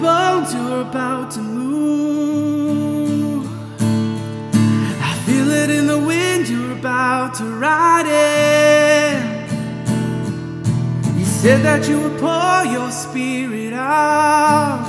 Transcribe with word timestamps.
bones, 0.00 0.52
you're 0.54 0.82
about 0.82 1.30
to 1.32 1.40
move. 1.40 1.74
I 5.10 5.14
feel 5.26 5.50
it 5.50 5.70
in 5.70 5.86
the 5.86 5.98
wind, 5.98 6.48
you're 6.48 6.72
about 6.72 7.34
to 7.34 7.44
ride 7.44 8.06
it. 8.06 9.44
You 11.18 11.24
said 11.24 11.62
that 11.62 11.88
you 11.88 12.00
would 12.00 12.18
pour 12.20 12.64
your 12.76 12.90
spirit 12.90 13.72
out. 13.72 14.86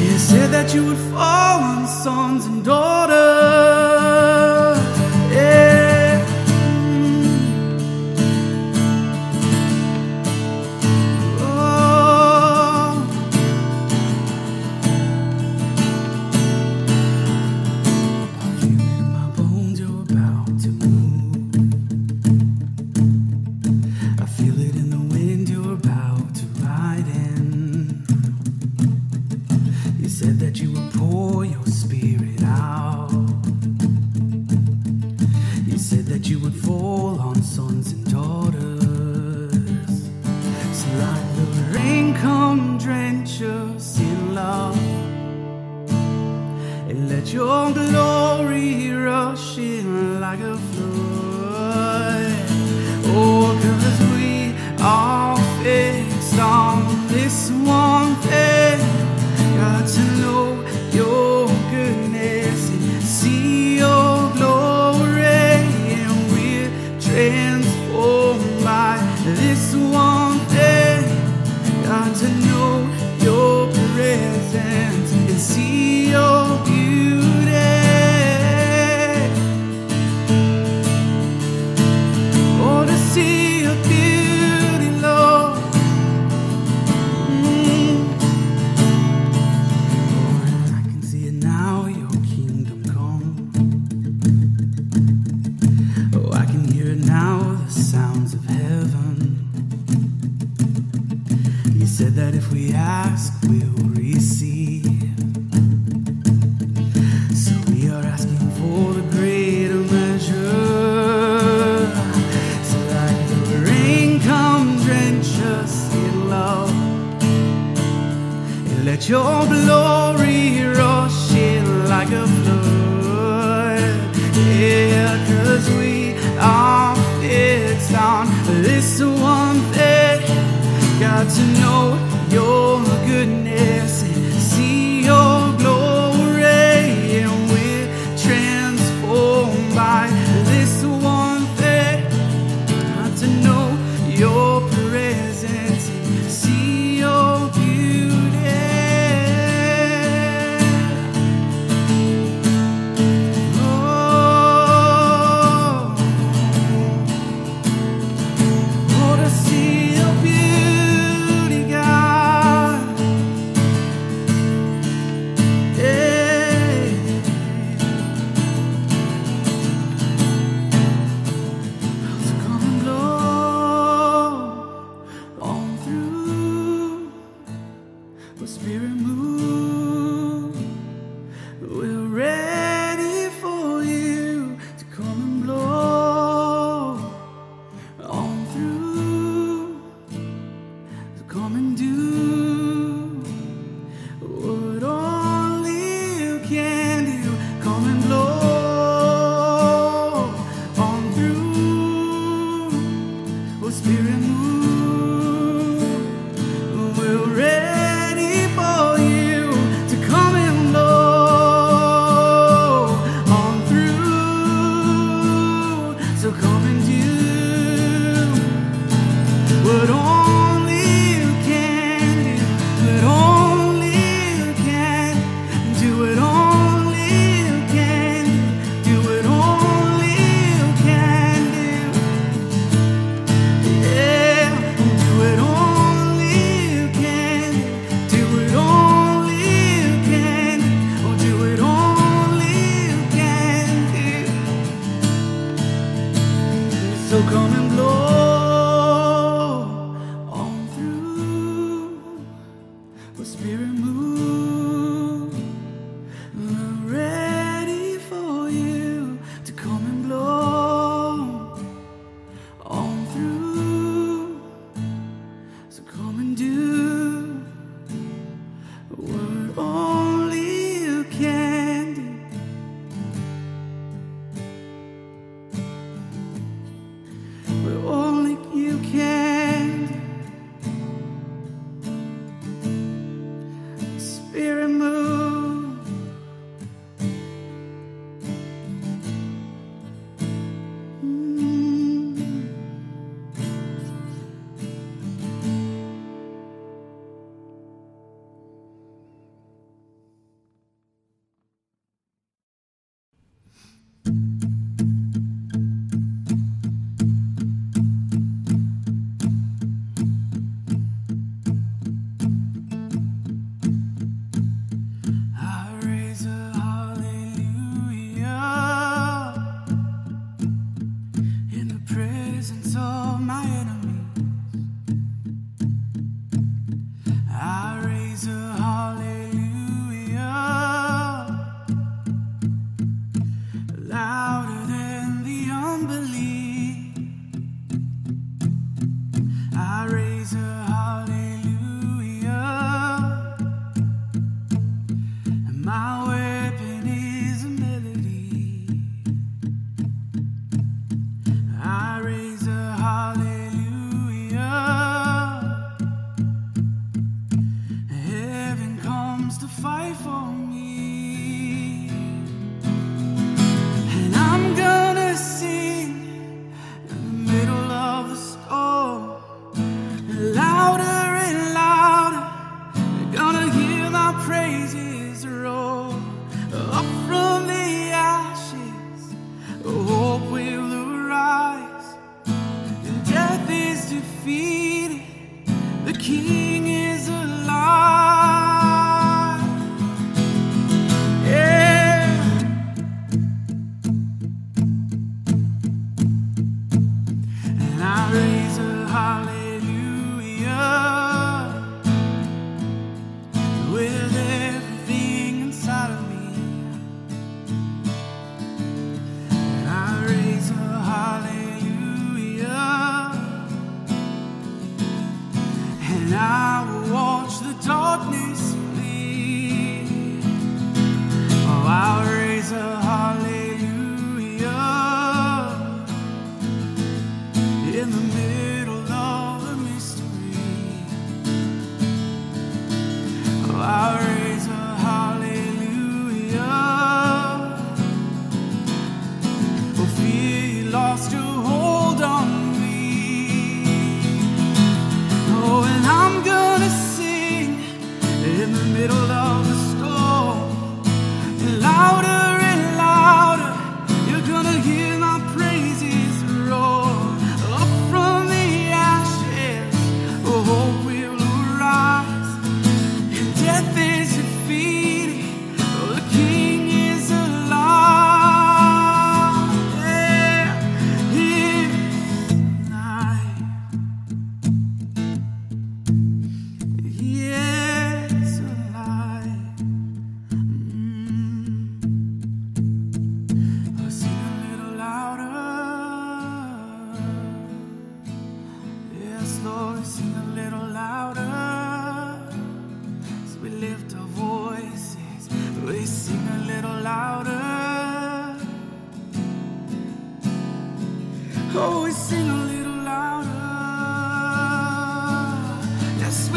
You 0.00 0.18
said 0.18 0.50
that 0.50 0.74
you 0.74 0.86
would 0.86 1.02
fall 1.12 1.60
on 1.60 1.86
sons 1.86 2.46
and 2.46 2.64
daughters. 2.64 3.87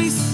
Yes, 0.02 0.31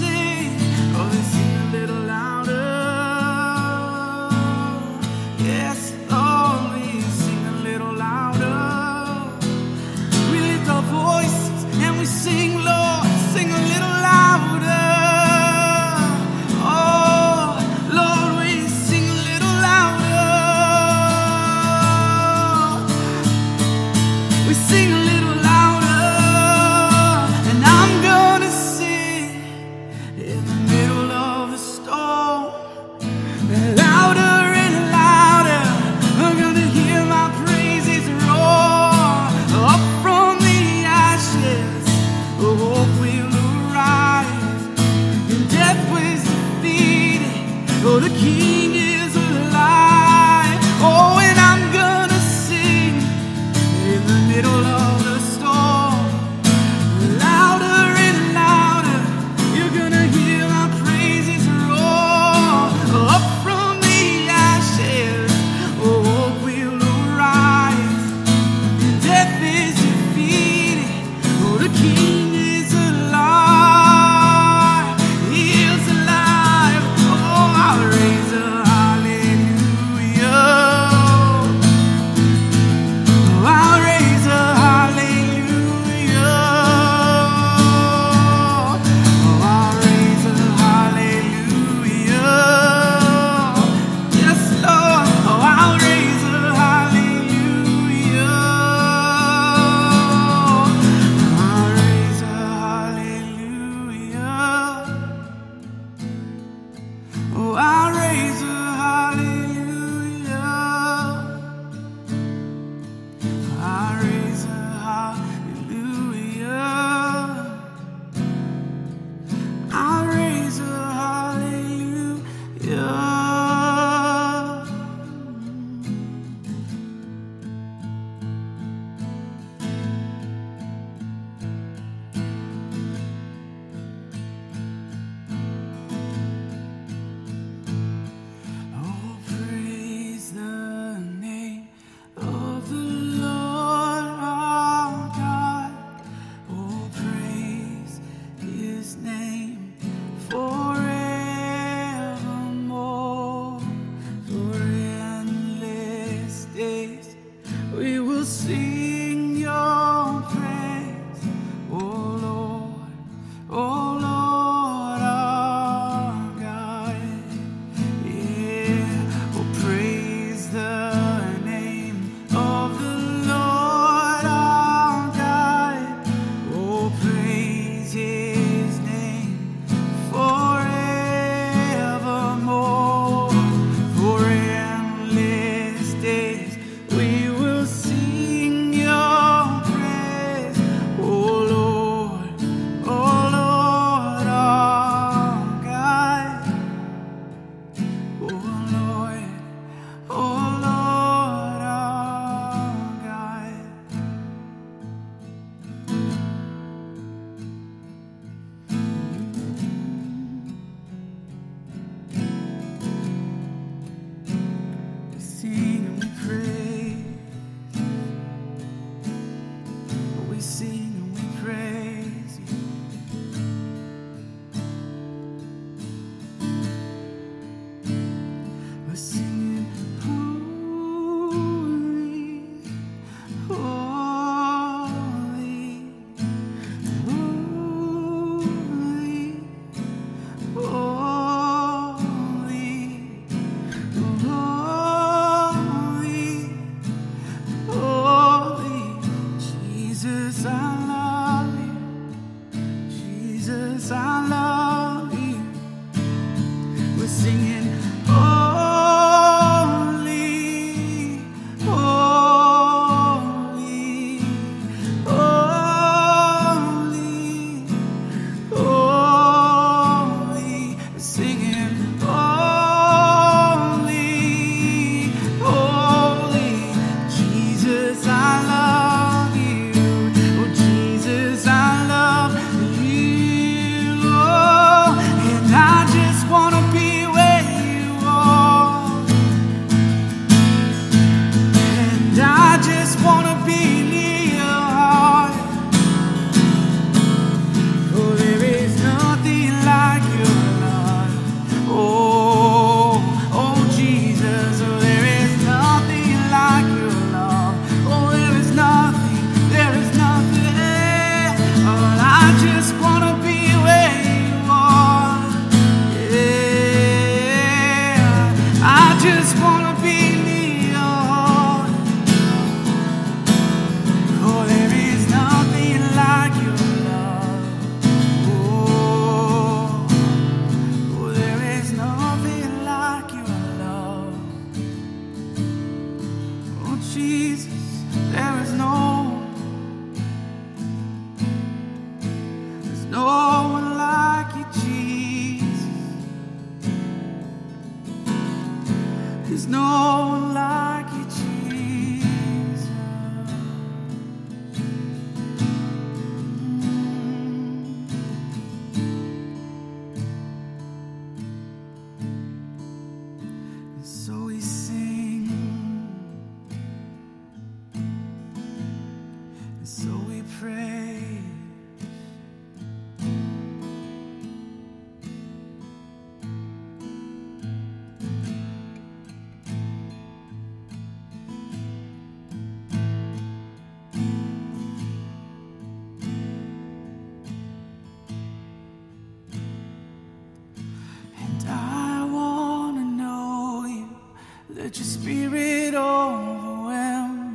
Let 394.59 394.75
your 394.77 394.85
spirit 394.85 395.73
overwhelm 395.73 397.33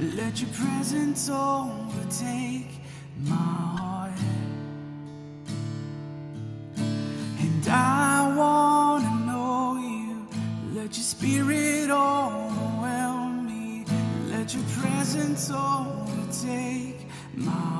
me. 0.00 0.14
Let 0.16 0.40
your 0.40 0.48
presence 0.54 1.28
overtake 1.28 2.80
my 3.18 3.34
heart. 3.34 4.12
And 6.78 7.68
I 7.68 8.34
want 8.34 9.04
to 9.04 9.14
know 9.26 9.76
you. 9.76 10.26
Let 10.74 10.96
your 10.96 11.04
spirit 11.04 11.90
overwhelm 11.90 13.46
me. 13.46 13.84
Let 14.30 14.54
your 14.54 14.64
presence 14.80 15.50
overtake 15.50 17.06
my 17.34 17.50
heart. 17.50 17.75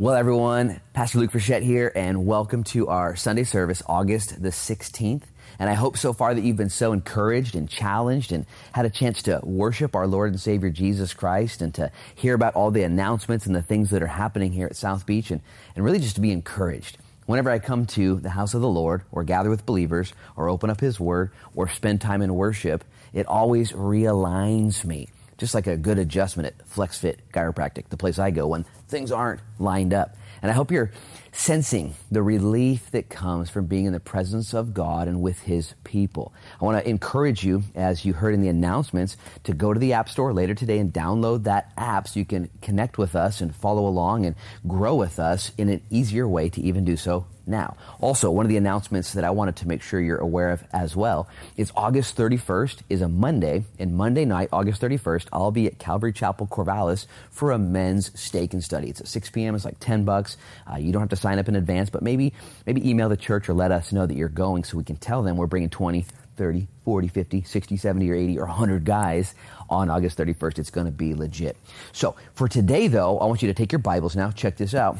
Well, 0.00 0.14
everyone, 0.14 0.80
Pastor 0.92 1.18
Luke 1.18 1.32
Frechette 1.32 1.64
here, 1.64 1.90
and 1.92 2.24
welcome 2.24 2.62
to 2.62 2.86
our 2.86 3.16
Sunday 3.16 3.42
service, 3.42 3.82
August 3.86 4.40
the 4.40 4.50
16th. 4.50 5.24
And 5.58 5.68
I 5.68 5.74
hope 5.74 5.96
so 5.96 6.12
far 6.12 6.36
that 6.36 6.44
you've 6.44 6.56
been 6.56 6.70
so 6.70 6.92
encouraged 6.92 7.56
and 7.56 7.68
challenged 7.68 8.30
and 8.30 8.46
had 8.70 8.86
a 8.86 8.90
chance 8.90 9.24
to 9.24 9.40
worship 9.42 9.96
our 9.96 10.06
Lord 10.06 10.30
and 10.30 10.40
Savior 10.40 10.70
Jesus 10.70 11.14
Christ 11.14 11.62
and 11.62 11.74
to 11.74 11.90
hear 12.14 12.34
about 12.34 12.54
all 12.54 12.70
the 12.70 12.84
announcements 12.84 13.44
and 13.46 13.56
the 13.56 13.60
things 13.62 13.90
that 13.90 14.00
are 14.00 14.06
happening 14.06 14.52
here 14.52 14.66
at 14.68 14.76
South 14.76 15.04
Beach 15.04 15.32
and, 15.32 15.40
and 15.74 15.84
really 15.84 15.98
just 15.98 16.14
to 16.14 16.20
be 16.20 16.30
encouraged. 16.30 16.98
Whenever 17.26 17.50
I 17.50 17.58
come 17.58 17.84
to 17.86 18.20
the 18.20 18.30
house 18.30 18.54
of 18.54 18.60
the 18.60 18.68
Lord 18.68 19.02
or 19.10 19.24
gather 19.24 19.50
with 19.50 19.66
believers 19.66 20.12
or 20.36 20.48
open 20.48 20.70
up 20.70 20.78
His 20.78 21.00
Word 21.00 21.32
or 21.56 21.68
spend 21.68 22.00
time 22.00 22.22
in 22.22 22.36
worship, 22.36 22.84
it 23.12 23.26
always 23.26 23.72
realigns 23.72 24.84
me 24.84 25.08
just 25.38 25.54
like 25.54 25.66
a 25.66 25.76
good 25.76 25.98
adjustment 25.98 26.48
at 26.48 26.68
FlexFit 26.68 27.18
Chiropractic, 27.32 27.88
the 27.88 27.96
place 27.96 28.18
I 28.18 28.30
go 28.30 28.48
when 28.48 28.64
things 28.88 29.12
aren't 29.12 29.40
lined 29.58 29.94
up. 29.94 30.16
And 30.42 30.50
I 30.50 30.54
hope 30.54 30.70
you're 30.70 30.90
sensing 31.32 31.94
the 32.10 32.22
relief 32.22 32.90
that 32.90 33.08
comes 33.08 33.48
from 33.48 33.66
being 33.66 33.86
in 33.86 33.92
the 33.92 34.00
presence 34.00 34.52
of 34.54 34.74
God 34.74 35.08
and 35.08 35.20
with 35.22 35.42
His 35.42 35.74
people. 35.84 36.32
I 36.60 36.64
want 36.64 36.82
to 36.82 36.88
encourage 36.88 37.44
you, 37.44 37.62
as 37.74 38.04
you 38.04 38.12
heard 38.12 38.34
in 38.34 38.40
the 38.40 38.48
announcements, 38.48 39.16
to 39.44 39.54
go 39.54 39.72
to 39.72 39.80
the 39.80 39.92
App 39.92 40.08
Store 40.08 40.32
later 40.32 40.54
today 40.54 40.78
and 40.78 40.92
download 40.92 41.44
that 41.44 41.72
app 41.76 42.08
so 42.08 42.18
you 42.18 42.26
can 42.26 42.50
connect 42.60 42.98
with 42.98 43.14
us 43.14 43.40
and 43.40 43.54
follow 43.54 43.86
along 43.86 44.26
and 44.26 44.34
grow 44.66 44.96
with 44.96 45.18
us 45.18 45.52
in 45.56 45.68
an 45.68 45.80
easier 45.90 46.26
way 46.26 46.48
to 46.48 46.60
even 46.60 46.84
do 46.84 46.96
so 46.96 47.26
now. 47.48 47.76
Also, 48.00 48.30
one 48.30 48.46
of 48.46 48.50
the 48.50 48.56
announcements 48.56 49.14
that 49.14 49.24
I 49.24 49.30
wanted 49.30 49.56
to 49.56 49.68
make 49.68 49.82
sure 49.82 50.00
you're 50.00 50.18
aware 50.18 50.50
of 50.50 50.62
as 50.72 50.94
well 50.94 51.28
is 51.56 51.72
August 51.76 52.16
31st 52.16 52.78
is 52.88 53.00
a 53.00 53.08
Monday, 53.08 53.64
and 53.78 53.96
Monday 53.96 54.24
night, 54.24 54.48
August 54.52 54.80
31st, 54.82 55.26
I'll 55.32 55.50
be 55.50 55.66
at 55.66 55.78
Calvary 55.78 56.12
Chapel 56.12 56.46
Corvallis 56.46 57.06
for 57.30 57.52
a 57.52 57.58
men's 57.58 58.18
steak 58.18 58.52
and 58.52 58.62
study. 58.62 58.88
It's 58.88 59.00
at 59.00 59.08
6 59.08 59.30
p.m. 59.30 59.54
It's 59.54 59.64
like 59.64 59.80
10 59.80 60.04
bucks. 60.04 60.36
Uh, 60.70 60.76
you 60.76 60.92
don't 60.92 61.02
have 61.02 61.10
to 61.10 61.16
sign 61.16 61.38
up 61.38 61.48
in 61.48 61.56
advance, 61.56 61.90
but 61.90 62.02
maybe 62.02 62.32
maybe 62.66 62.88
email 62.88 63.08
the 63.08 63.16
church 63.16 63.48
or 63.48 63.54
let 63.54 63.72
us 63.72 63.92
know 63.92 64.06
that 64.06 64.16
you're 64.16 64.28
going 64.28 64.64
so 64.64 64.76
we 64.76 64.84
can 64.84 64.96
tell 64.96 65.22
them 65.22 65.36
we're 65.36 65.46
bringing 65.46 65.70
20, 65.70 66.04
30, 66.36 66.68
40, 66.84 67.08
50, 67.08 67.42
60, 67.42 67.76
70, 67.76 68.10
or 68.10 68.14
80, 68.14 68.38
or 68.38 68.46
100 68.46 68.84
guys 68.84 69.34
on 69.68 69.90
August 69.90 70.16
31st. 70.18 70.58
It's 70.58 70.70
going 70.70 70.86
to 70.86 70.92
be 70.92 71.14
legit. 71.14 71.56
So 71.92 72.16
for 72.34 72.48
today, 72.48 72.88
though, 72.88 73.18
I 73.18 73.26
want 73.26 73.42
you 73.42 73.48
to 73.48 73.54
take 73.54 73.72
your 73.72 73.80
Bibles 73.80 74.16
now. 74.16 74.30
Check 74.30 74.56
this 74.56 74.74
out. 74.74 74.98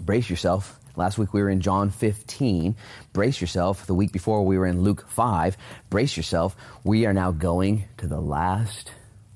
Brace 0.00 0.30
yourself 0.30 0.78
Last 0.94 1.16
week 1.16 1.32
we 1.32 1.42
were 1.42 1.48
in 1.48 1.60
John 1.60 1.90
15. 1.90 2.76
Brace 3.12 3.40
yourself. 3.40 3.86
The 3.86 3.94
week 3.94 4.12
before 4.12 4.44
we 4.44 4.58
were 4.58 4.66
in 4.66 4.82
Luke 4.82 5.06
5. 5.08 5.56
Brace 5.88 6.16
yourself. 6.16 6.54
We 6.84 7.06
are 7.06 7.14
now 7.14 7.30
going 7.30 7.84
to 7.98 8.06
the 8.06 8.20
last 8.20 8.92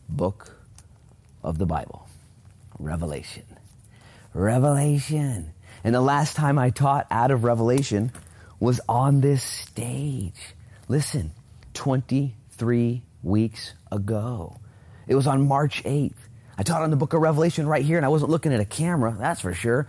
book 0.09 0.55
of 1.43 1.59
the 1.59 1.67
Bible 1.67 2.09
Revelation. 2.79 3.45
Revelation. 4.35 5.53
And 5.83 5.95
the 5.95 6.01
last 6.01 6.37
time 6.37 6.59
I 6.59 6.71
taught 6.71 7.07
out 7.11 7.31
of 7.31 7.45
Revelation 7.45 8.13
was 8.61 8.81
on 8.89 9.21
this 9.21 9.43
stage. 9.43 10.55
Listen, 10.89 11.33
23 11.75 13.03
weeks 13.23 13.73
ago. 13.91 14.59
It 15.07 15.15
was 15.15 15.27
on 15.27 15.47
March 15.47 15.83
8th. 15.85 16.15
I 16.59 16.63
taught 16.63 16.83
on 16.83 16.91
the 16.91 16.97
book 16.97 17.13
of 17.13 17.21
Revelation 17.21 17.67
right 17.67 17.85
here, 17.85 17.99
and 17.99 18.07
I 18.07 18.09
wasn't 18.09 18.31
looking 18.31 18.53
at 18.53 18.61
a 18.61 18.65
camera, 18.65 19.15
that's 19.19 19.43
for 19.43 19.53
sure. 19.53 19.87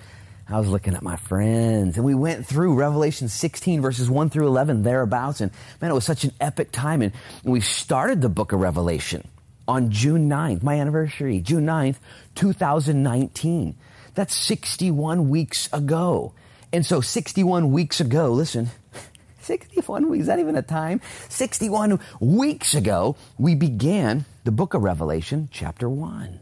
I 0.50 0.60
was 0.60 0.70
looking 0.70 0.96
at 0.96 1.04
my 1.04 1.18
friends 1.18 1.98
and 1.98 2.06
we 2.06 2.16
went 2.16 2.46
through 2.46 2.76
Revelation 2.76 3.28
16 3.28 3.82
verses 3.82 4.10
1 4.10 4.30
through 4.30 4.48
11 4.48 4.84
thereabouts. 4.84 5.42
And 5.42 5.52
man, 5.82 5.92
it 5.92 5.94
was 5.94 6.06
such 6.06 6.24
an 6.24 6.32
epic 6.40 6.72
time. 6.72 7.02
And, 7.02 7.12
we 7.44 7.60
started 7.60 8.22
the 8.22 8.30
book 8.30 8.54
of 8.54 8.60
Revelation 8.60 9.28
on 9.68 9.92
June 9.92 10.30
9th, 10.30 10.64
my 10.64 10.80
anniversary, 10.80 11.42
June 11.42 11.66
9th, 11.66 11.98
2019. 12.36 13.76
That's 14.16 14.36
61 14.36 15.30
weeks 15.30 15.72
ago. 15.74 16.34
And 16.72 16.86
so 16.86 17.02
61 17.02 17.72
weeks 17.72 18.00
ago, 18.00 18.32
listen, 18.32 18.70
61 19.42 20.10
weeks, 20.10 20.22
is 20.22 20.28
that 20.28 20.40
even 20.40 20.56
a 20.56 20.62
time? 20.62 21.02
61 21.30 22.00
weeks 22.20 22.74
ago, 22.74 23.18
we 23.38 23.56
began 23.56 24.26
the 24.46 24.52
book 24.52 24.74
of 24.74 24.84
Revelation, 24.84 25.50
chapter 25.52 25.90
1. 25.90 26.40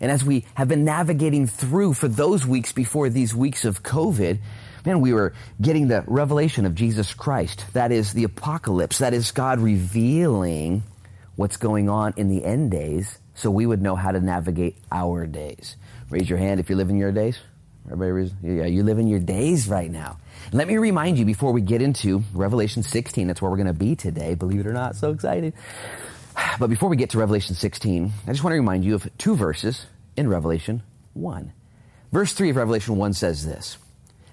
And 0.00 0.10
as 0.10 0.24
we 0.24 0.44
have 0.54 0.68
been 0.68 0.84
navigating 0.84 1.46
through 1.46 1.94
for 1.94 2.08
those 2.08 2.46
weeks 2.46 2.72
before 2.72 3.08
these 3.08 3.34
weeks 3.34 3.64
of 3.64 3.82
COVID, 3.82 4.38
man, 4.84 5.00
we 5.00 5.12
were 5.12 5.34
getting 5.60 5.88
the 5.88 6.04
revelation 6.06 6.66
of 6.66 6.74
Jesus 6.74 7.14
Christ. 7.14 7.64
That 7.72 7.92
is 7.92 8.12
the 8.12 8.24
apocalypse. 8.24 8.98
That 8.98 9.14
is 9.14 9.32
God 9.32 9.58
revealing 9.60 10.82
what's 11.34 11.56
going 11.56 11.88
on 11.88 12.14
in 12.16 12.28
the 12.28 12.44
end 12.44 12.70
days 12.70 13.18
so 13.34 13.50
we 13.50 13.66
would 13.66 13.82
know 13.82 13.96
how 13.96 14.12
to 14.12 14.20
navigate 14.20 14.76
our 14.90 15.26
days. 15.26 15.76
Raise 16.08 16.28
your 16.28 16.38
hand 16.38 16.60
if 16.60 16.68
you're 16.68 16.78
living 16.78 16.96
your 16.96 17.12
days. 17.12 17.38
Everybody, 17.90 18.34
yeah, 18.42 18.64
you 18.64 18.82
live 18.82 18.98
in 18.98 19.06
your 19.06 19.20
days 19.20 19.68
right 19.68 19.90
now. 19.90 20.18
Let 20.52 20.66
me 20.66 20.76
remind 20.76 21.18
you 21.18 21.24
before 21.24 21.52
we 21.52 21.60
get 21.60 21.82
into 21.82 22.22
Revelation 22.32 22.82
16, 22.82 23.28
that's 23.28 23.40
where 23.40 23.50
we're 23.50 23.58
going 23.58 23.68
to 23.68 23.72
be 23.72 23.94
today. 23.94 24.34
Believe 24.34 24.60
it 24.60 24.66
or 24.66 24.72
not, 24.72 24.96
so 24.96 25.12
excited. 25.12 25.54
But 26.58 26.70
before 26.70 26.88
we 26.88 26.96
get 26.96 27.10
to 27.10 27.18
Revelation 27.18 27.54
16, 27.54 28.12
I 28.26 28.30
just 28.30 28.42
want 28.42 28.52
to 28.52 28.58
remind 28.58 28.84
you 28.84 28.94
of 28.94 29.08
two 29.18 29.36
verses 29.36 29.86
in 30.16 30.28
Revelation 30.28 30.82
1. 31.14 31.52
Verse 32.12 32.32
3 32.32 32.50
of 32.50 32.56
Revelation 32.56 32.96
1 32.96 33.12
says 33.12 33.44
this 33.44 33.78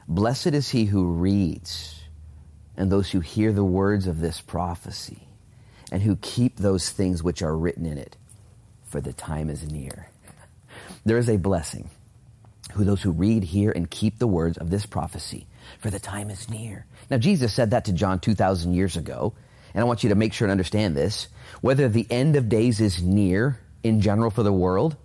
Blessed 0.08 0.48
is 0.48 0.70
he 0.70 0.86
who 0.86 1.06
reads, 1.06 2.02
and 2.78 2.92
those 2.92 3.12
who 3.12 3.20
hear 3.20 3.52
the 3.52 3.64
words 3.64 4.08
of 4.08 4.20
this 4.20 4.42
prophecy, 4.42 5.28
and 5.92 6.02
who 6.02 6.16
keep 6.18 6.58
those 6.58 6.90
things 6.90 7.24
which 7.24 7.42
are 7.42 7.56
written 7.56 7.86
in 7.86 7.98
it, 7.98 8.16
for 8.86 9.02
the 9.02 9.14
time 9.14 9.50
is 9.50 9.70
near. 9.72 10.10
There 11.06 11.18
is 11.18 11.30
a 11.30 11.38
blessing 11.38 11.90
who 12.74 12.86
those 12.86 13.02
who 13.02 13.12
read, 13.12 13.44
hear, 13.44 13.72
and 13.72 13.90
keep 13.90 14.18
the 14.18 14.28
words 14.28 14.58
of 14.58 14.70
this 14.70 14.86
prophecy, 14.86 15.46
for 15.80 15.90
the 15.90 16.00
time 16.00 16.30
is 16.30 16.50
near. 16.50 16.86
Now, 17.10 17.18
Jesus 17.18 17.54
said 17.54 17.72
that 17.72 17.86
to 17.86 17.94
John 17.94 18.20
2,000 18.20 18.74
years 18.74 18.96
ago, 18.98 19.34
and 19.74 19.82
I 19.82 19.86
want 19.86 20.04
you 20.04 20.10
to 20.10 20.16
make 20.16 20.34
sure 20.34 20.46
and 20.46 20.52
understand 20.52 20.96
this. 20.96 21.28
Whether 21.62 21.88
the 21.88 22.08
end 22.10 22.36
of 22.36 22.50
days 22.50 22.82
is 22.82 23.02
near 23.02 23.60
in 23.84 24.02
general 24.02 24.30
for 24.30 24.44
the 24.44 24.54
world, 24.54 24.96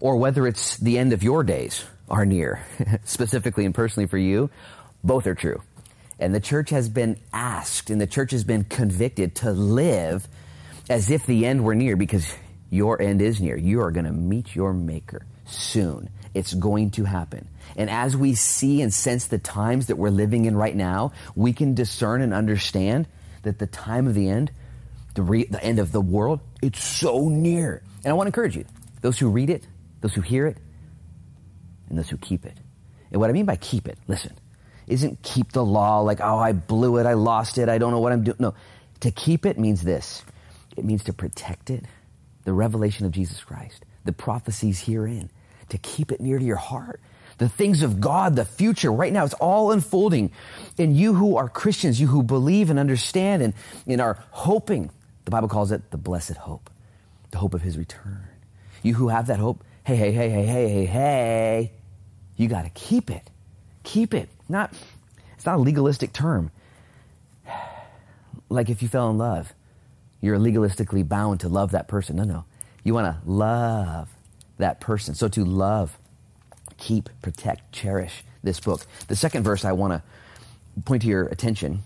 or 0.00 0.16
whether 0.16 0.46
it's 0.46 0.76
the 0.76 0.98
end 0.98 1.12
of 1.12 1.22
your 1.22 1.44
days 1.44 1.84
are 2.08 2.26
near, 2.26 2.64
specifically 3.04 3.64
and 3.64 3.74
personally 3.74 4.06
for 4.06 4.18
you, 4.18 4.50
both 5.04 5.26
are 5.26 5.34
true. 5.34 5.62
And 6.18 6.34
the 6.34 6.40
church 6.40 6.70
has 6.70 6.88
been 6.88 7.18
asked 7.32 7.90
and 7.90 8.00
the 8.00 8.06
church 8.06 8.32
has 8.32 8.44
been 8.44 8.64
convicted 8.64 9.36
to 9.36 9.52
live 9.52 10.26
as 10.88 11.10
if 11.10 11.26
the 11.26 11.46
end 11.46 11.64
were 11.64 11.74
near 11.74 11.96
because 11.96 12.34
your 12.70 13.00
end 13.00 13.22
is 13.22 13.40
near. 13.40 13.56
You 13.56 13.82
are 13.82 13.90
going 13.90 14.06
to 14.06 14.12
meet 14.12 14.54
your 14.54 14.72
maker 14.72 15.24
soon. 15.46 16.10
It's 16.34 16.54
going 16.54 16.90
to 16.92 17.04
happen. 17.04 17.48
And 17.76 17.88
as 17.88 18.16
we 18.16 18.34
see 18.34 18.82
and 18.82 18.92
sense 18.92 19.26
the 19.26 19.38
times 19.38 19.86
that 19.86 19.96
we're 19.96 20.10
living 20.10 20.44
in 20.44 20.56
right 20.56 20.74
now, 20.74 21.12
we 21.34 21.52
can 21.52 21.74
discern 21.74 22.20
and 22.20 22.34
understand 22.34 23.06
that 23.48 23.58
the 23.58 23.66
time 23.66 24.06
of 24.06 24.14
the 24.14 24.28
end, 24.28 24.50
the, 25.14 25.22
re- 25.22 25.44
the 25.44 25.62
end 25.62 25.78
of 25.78 25.92
the 25.92 26.00
world, 26.00 26.40
it's 26.62 26.84
so 26.84 27.28
near. 27.28 27.82
And 28.04 28.10
I 28.10 28.14
want 28.14 28.26
to 28.26 28.28
encourage 28.28 28.56
you, 28.56 28.64
those 29.00 29.18
who 29.18 29.28
read 29.28 29.50
it, 29.50 29.66
those 30.00 30.14
who 30.14 30.20
hear 30.20 30.46
it, 30.46 30.58
and 31.88 31.98
those 31.98 32.08
who 32.08 32.16
keep 32.16 32.44
it. 32.44 32.56
And 33.10 33.20
what 33.20 33.30
I 33.30 33.32
mean 33.32 33.46
by 33.46 33.56
keep 33.56 33.88
it, 33.88 33.98
listen, 34.06 34.32
isn't 34.86 35.22
keep 35.22 35.52
the 35.52 35.64
law 35.64 36.00
like, 36.00 36.20
oh, 36.20 36.38
I 36.38 36.52
blew 36.52 36.98
it, 36.98 37.06
I 37.06 37.14
lost 37.14 37.58
it, 37.58 37.68
I 37.68 37.78
don't 37.78 37.90
know 37.90 38.00
what 38.00 38.12
I'm 38.12 38.24
doing. 38.24 38.36
No, 38.38 38.54
to 39.00 39.10
keep 39.10 39.46
it 39.46 39.58
means 39.58 39.82
this 39.82 40.24
it 40.76 40.84
means 40.84 41.02
to 41.04 41.12
protect 41.12 41.70
it, 41.70 41.84
the 42.44 42.52
revelation 42.52 43.04
of 43.04 43.12
Jesus 43.12 43.42
Christ, 43.42 43.84
the 44.04 44.12
prophecies 44.12 44.80
herein, 44.82 45.28
to 45.70 45.78
keep 45.78 46.12
it 46.12 46.20
near 46.20 46.38
to 46.38 46.44
your 46.44 46.56
heart. 46.56 47.00
The 47.38 47.48
things 47.48 47.82
of 47.82 48.00
God, 48.00 48.36
the 48.36 48.44
future, 48.44 48.92
right 48.92 49.12
now, 49.12 49.24
it's 49.24 49.34
all 49.34 49.70
unfolding. 49.70 50.32
And 50.76 50.96
you 50.96 51.14
who 51.14 51.36
are 51.36 51.48
Christians, 51.48 52.00
you 52.00 52.08
who 52.08 52.22
believe 52.22 52.68
and 52.68 52.78
understand 52.78 53.42
and, 53.42 53.54
and 53.86 54.00
are 54.00 54.22
hoping, 54.30 54.90
the 55.24 55.30
Bible 55.30 55.48
calls 55.48 55.72
it 55.72 55.90
the 55.90 55.96
blessed 55.96 56.36
hope, 56.36 56.68
the 57.30 57.38
hope 57.38 57.54
of 57.54 57.62
his 57.62 57.78
return. 57.78 58.28
You 58.82 58.94
who 58.94 59.08
have 59.08 59.28
that 59.28 59.38
hope, 59.38 59.64
hey, 59.84 59.96
hey, 59.96 60.12
hey, 60.12 60.30
hey, 60.30 60.46
hey, 60.46 60.68
hey, 60.68 60.86
hey, 60.86 61.72
you 62.36 62.48
got 62.48 62.62
to 62.62 62.70
keep 62.70 63.10
it. 63.10 63.30
Keep 63.84 64.14
it. 64.14 64.28
Not, 64.48 64.72
it's 65.34 65.46
not 65.46 65.56
a 65.56 65.62
legalistic 65.62 66.12
term. 66.12 66.50
Like 68.50 68.70
if 68.70 68.80
you 68.80 68.88
fell 68.88 69.10
in 69.10 69.18
love, 69.18 69.52
you're 70.22 70.38
legalistically 70.38 71.06
bound 71.06 71.40
to 71.40 71.50
love 71.50 71.72
that 71.72 71.86
person. 71.86 72.16
No, 72.16 72.24
no. 72.24 72.44
You 72.82 72.94
want 72.94 73.06
to 73.06 73.30
love 73.30 74.08
that 74.56 74.80
person. 74.80 75.14
So 75.14 75.28
to 75.28 75.44
love, 75.44 75.98
keep, 76.78 77.10
protect, 77.22 77.72
cherish 77.72 78.24
this 78.42 78.60
book. 78.60 78.82
The 79.08 79.16
second 79.16 79.42
verse 79.42 79.64
I 79.64 79.72
want 79.72 79.92
to 79.92 80.82
point 80.82 81.02
to 81.02 81.08
your 81.08 81.26
attention 81.26 81.80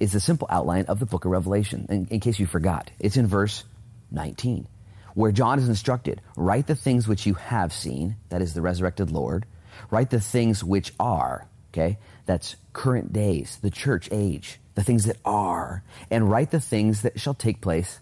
is 0.00 0.12
the 0.12 0.20
simple 0.20 0.48
outline 0.50 0.84
of 0.86 0.98
the 0.98 1.06
book 1.06 1.24
of 1.24 1.30
Revelation, 1.30 1.86
in, 1.88 2.06
in 2.10 2.20
case 2.20 2.38
you 2.38 2.46
forgot. 2.46 2.90
It's 2.98 3.16
in 3.16 3.26
verse 3.26 3.64
19 4.10 4.66
where 5.14 5.32
John 5.32 5.58
is 5.58 5.68
instructed, 5.68 6.20
write 6.36 6.66
the 6.66 6.74
things 6.74 7.06
which 7.06 7.26
you 7.26 7.34
have 7.34 7.72
seen, 7.72 8.16
that 8.30 8.42
is 8.42 8.54
the 8.54 8.62
resurrected 8.62 9.10
Lord, 9.10 9.46
write 9.90 10.10
the 10.10 10.20
things 10.20 10.64
which 10.64 10.92
are, 10.98 11.46
okay, 11.72 11.98
that's 12.26 12.56
current 12.72 13.12
days, 13.12 13.58
the 13.62 13.70
church 13.70 14.08
age, 14.10 14.58
the 14.74 14.84
things 14.84 15.04
that 15.04 15.18
are, 15.24 15.82
and 16.10 16.30
write 16.30 16.50
the 16.50 16.60
things 16.60 17.02
that 17.02 17.20
shall 17.20 17.34
take 17.34 17.60
place 17.60 18.00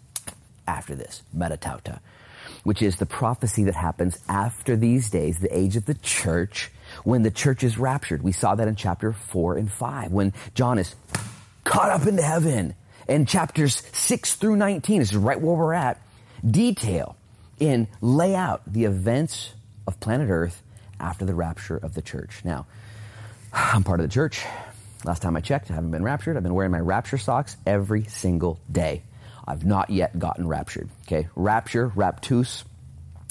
after 0.66 0.94
this, 0.94 1.22
meta 1.32 1.56
tauta, 1.56 2.00
which 2.64 2.82
is 2.82 2.96
the 2.96 3.06
prophecy 3.06 3.64
that 3.64 3.74
happens 3.74 4.18
after 4.28 4.76
these 4.76 5.10
days, 5.10 5.38
the 5.38 5.56
age 5.56 5.76
of 5.76 5.86
the 5.86 5.94
church, 5.94 6.70
when 7.04 7.22
the 7.22 7.30
church 7.30 7.62
is 7.62 7.78
raptured. 7.78 8.22
We 8.22 8.32
saw 8.32 8.54
that 8.54 8.68
in 8.68 8.76
chapter 8.76 9.12
4 9.12 9.56
and 9.56 9.70
5, 9.70 10.12
when 10.12 10.32
John 10.54 10.78
is 10.78 10.94
caught 11.64 11.90
up 11.90 12.06
into 12.06 12.22
heaven 12.22 12.74
And 13.08 13.26
chapters 13.26 13.82
6 13.92 14.36
through 14.36 14.56
19, 14.56 15.00
this 15.00 15.10
is 15.10 15.16
right 15.16 15.40
where 15.40 15.56
we're 15.56 15.74
at, 15.74 16.00
detail 16.48 17.16
and 17.60 17.88
lay 18.00 18.36
out 18.36 18.62
the 18.66 18.84
events 18.84 19.52
of 19.86 19.98
planet 19.98 20.30
Earth 20.30 20.62
after 21.00 21.24
the 21.24 21.34
rapture 21.34 21.76
of 21.76 21.94
the 21.94 22.02
church. 22.02 22.42
Now, 22.44 22.66
I'm 23.52 23.82
part 23.82 24.00
of 24.00 24.08
the 24.08 24.12
church. 24.12 24.44
Last 25.04 25.22
time 25.22 25.36
I 25.36 25.40
checked, 25.40 25.70
I 25.70 25.74
haven't 25.74 25.90
been 25.90 26.04
raptured. 26.04 26.36
I've 26.36 26.42
been 26.42 26.54
wearing 26.54 26.72
my 26.72 26.78
rapture 26.80 27.18
socks 27.18 27.56
every 27.66 28.04
single 28.04 28.60
day. 28.70 29.02
I've 29.50 29.64
not 29.64 29.90
yet 29.90 30.18
gotten 30.18 30.46
raptured. 30.46 30.88
Okay, 31.06 31.28
rapture, 31.34 31.90
raptus, 31.90 32.64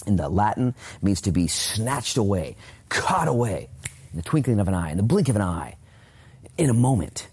in 0.06 0.18
the 0.18 0.28
Latin 0.28 0.76
means 1.02 1.22
to 1.22 1.32
be 1.32 1.48
snatched 1.48 2.18
away, 2.18 2.58
caught 2.90 3.28
away, 3.28 3.70
in 4.12 4.18
the 4.18 4.24
twinkling 4.24 4.60
of 4.60 4.68
an 4.68 4.74
eye, 4.74 4.92
in 4.92 4.98
the 4.98 5.04
blink 5.04 5.30
of 5.30 5.36
an 5.36 5.42
eye, 5.42 5.76
in 6.58 6.70
a 6.70 6.74
moment. 6.74 7.28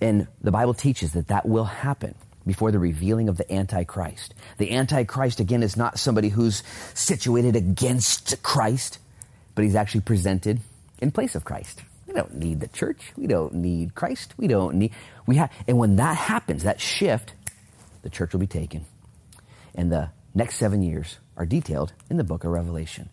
And 0.00 0.28
the 0.40 0.52
Bible 0.52 0.74
teaches 0.74 1.12
that 1.12 1.28
that 1.28 1.46
will 1.46 1.64
happen 1.64 2.14
before 2.46 2.70
the 2.70 2.78
revealing 2.78 3.28
of 3.28 3.36
the 3.36 3.52
Antichrist. 3.52 4.34
The 4.58 4.72
Antichrist, 4.72 5.40
again, 5.40 5.62
is 5.62 5.76
not 5.76 5.98
somebody 5.98 6.28
who's 6.28 6.62
situated 6.94 7.56
against 7.56 8.42
Christ, 8.42 8.98
but 9.54 9.64
he's 9.64 9.74
actually 9.74 10.02
presented 10.02 10.60
in 11.00 11.10
place 11.10 11.34
of 11.34 11.44
Christ. 11.44 11.82
We 12.06 12.14
don't 12.14 12.36
need 12.36 12.60
the 12.60 12.68
church. 12.68 13.12
We 13.16 13.26
don't 13.26 13.54
need 13.54 13.94
Christ. 13.94 14.32
We 14.38 14.46
don't 14.46 14.76
need, 14.76 14.92
we 15.26 15.36
have, 15.36 15.52
and 15.66 15.76
when 15.76 15.96
that 15.96 16.16
happens, 16.16 16.62
that 16.62 16.80
shift, 16.80 17.34
the 18.08 18.16
church 18.16 18.32
will 18.32 18.40
be 18.40 18.46
taken. 18.46 18.86
And 19.74 19.92
the 19.92 20.08
next 20.34 20.56
seven 20.56 20.82
years 20.82 21.18
are 21.36 21.44
detailed 21.44 21.92
in 22.08 22.16
the 22.16 22.24
book 22.24 22.44
of 22.44 22.50
Revelation. 22.50 23.10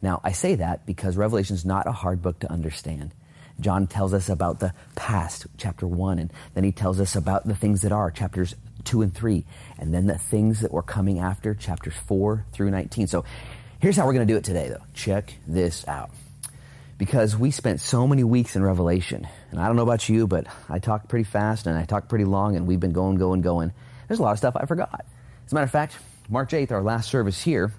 Now, 0.00 0.22
I 0.24 0.32
say 0.32 0.54
that 0.54 0.86
because 0.86 1.14
Revelation 1.14 1.54
is 1.54 1.66
not 1.66 1.86
a 1.86 1.92
hard 1.92 2.22
book 2.22 2.38
to 2.40 2.50
understand. 2.50 3.12
John 3.60 3.86
tells 3.86 4.14
us 4.14 4.30
about 4.30 4.58
the 4.58 4.72
past, 4.96 5.46
chapter 5.58 5.86
1, 5.86 6.18
and 6.18 6.32
then 6.54 6.64
he 6.64 6.72
tells 6.72 6.98
us 7.00 7.16
about 7.16 7.46
the 7.46 7.54
things 7.54 7.82
that 7.82 7.92
are, 7.92 8.10
chapters 8.10 8.54
2 8.84 9.02
and 9.02 9.14
3, 9.14 9.44
and 9.78 9.92
then 9.92 10.06
the 10.06 10.16
things 10.16 10.60
that 10.60 10.72
were 10.72 10.82
coming 10.82 11.18
after, 11.18 11.52
chapters 11.52 11.92
4 12.06 12.46
through 12.52 12.70
19. 12.70 13.08
So 13.08 13.26
here's 13.78 13.96
how 13.96 14.06
we're 14.06 14.14
going 14.14 14.26
to 14.26 14.32
do 14.32 14.38
it 14.38 14.44
today, 14.44 14.70
though. 14.70 14.82
Check 14.94 15.34
this 15.46 15.86
out. 15.86 16.10
Because 16.96 17.36
we 17.36 17.50
spent 17.50 17.82
so 17.82 18.06
many 18.06 18.24
weeks 18.24 18.56
in 18.56 18.62
Revelation, 18.62 19.28
and 19.50 19.60
I 19.60 19.66
don't 19.66 19.76
know 19.76 19.82
about 19.82 20.08
you, 20.08 20.26
but 20.26 20.46
I 20.70 20.78
talked 20.78 21.08
pretty 21.08 21.24
fast 21.24 21.66
and 21.66 21.76
I 21.76 21.84
talked 21.84 22.08
pretty 22.08 22.24
long, 22.24 22.56
and 22.56 22.66
we've 22.66 22.80
been 22.80 22.92
going, 22.92 23.16
going, 23.16 23.42
going. 23.42 23.72
There's 24.10 24.18
a 24.18 24.24
lot 24.24 24.32
of 24.32 24.38
stuff 24.38 24.56
I 24.56 24.66
forgot. 24.66 25.06
As 25.46 25.52
a 25.52 25.54
matter 25.54 25.66
of 25.66 25.70
fact, 25.70 25.96
March 26.28 26.50
8th, 26.50 26.72
our 26.72 26.82
last 26.82 27.08
service 27.08 27.40
here, 27.40 27.72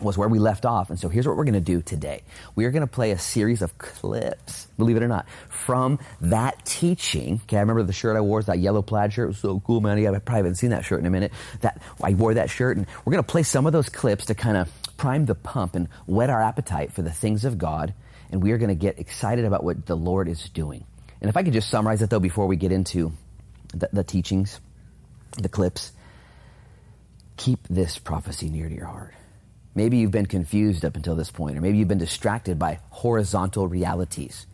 was 0.00 0.16
where 0.16 0.26
we 0.26 0.38
left 0.38 0.64
off. 0.64 0.88
And 0.88 0.98
so 0.98 1.10
here's 1.10 1.28
what 1.28 1.36
we're 1.36 1.44
going 1.44 1.52
to 1.52 1.60
do 1.60 1.82
today. 1.82 2.22
We 2.54 2.64
are 2.64 2.70
going 2.70 2.80
to 2.80 2.86
play 2.86 3.10
a 3.10 3.18
series 3.18 3.60
of 3.60 3.76
clips, 3.76 4.68
believe 4.78 4.96
it 4.96 5.02
or 5.02 5.08
not, 5.08 5.26
from 5.50 5.98
that 6.22 6.64
teaching. 6.64 7.42
Okay, 7.44 7.58
I 7.58 7.60
remember 7.60 7.82
the 7.82 7.92
shirt 7.92 8.16
I 8.16 8.22
wore, 8.22 8.42
that 8.42 8.58
yellow 8.58 8.80
plaid 8.80 9.12
shirt. 9.12 9.24
It 9.24 9.26
was 9.26 9.38
so 9.38 9.60
cool, 9.60 9.82
man. 9.82 9.98
I 9.98 10.18
probably 10.20 10.38
haven't 10.38 10.54
seen 10.54 10.70
that 10.70 10.86
shirt 10.86 11.00
in 11.00 11.04
a 11.04 11.10
minute. 11.10 11.30
That 11.60 11.82
I 12.02 12.14
wore 12.14 12.32
that 12.32 12.48
shirt, 12.48 12.78
and 12.78 12.86
we're 13.04 13.12
going 13.12 13.22
to 13.22 13.30
play 13.30 13.42
some 13.42 13.66
of 13.66 13.74
those 13.74 13.90
clips 13.90 14.24
to 14.26 14.34
kind 14.34 14.56
of 14.56 14.72
prime 14.96 15.26
the 15.26 15.34
pump 15.34 15.74
and 15.74 15.88
whet 16.06 16.30
our 16.30 16.40
appetite 16.40 16.94
for 16.94 17.02
the 17.02 17.12
things 17.12 17.44
of 17.44 17.58
God. 17.58 17.92
And 18.30 18.42
we 18.42 18.52
are 18.52 18.56
going 18.58 18.70
to 18.70 18.74
get 18.74 18.98
excited 18.98 19.44
about 19.44 19.62
what 19.62 19.84
the 19.84 19.94
Lord 19.94 20.26
is 20.26 20.48
doing. 20.48 20.86
And 21.20 21.28
if 21.28 21.36
I 21.36 21.42
could 21.42 21.52
just 21.52 21.68
summarize 21.68 22.00
it 22.00 22.08
though 22.08 22.18
before 22.18 22.46
we 22.46 22.56
get 22.56 22.72
into 22.72 23.12
the, 23.74 23.90
the 23.92 24.04
teachings, 24.04 24.58
the 25.32 25.48
clips, 25.48 25.92
keep 27.36 27.66
this 27.68 27.98
prophecy 27.98 28.50
near 28.50 28.68
to 28.68 28.74
your 28.74 28.86
heart 28.86 29.14
Maybe 29.74 29.98
you've 29.98 30.10
been 30.10 30.26
confused 30.26 30.84
up 30.84 30.96
until 30.96 31.14
this 31.14 31.30
point, 31.30 31.56
or 31.56 31.60
maybe 31.60 31.78
you've 31.78 31.88
been 31.88 31.98
distracted 31.98 32.58
by 32.58 32.80
horizontal 32.90 33.68
realities. 33.68 34.46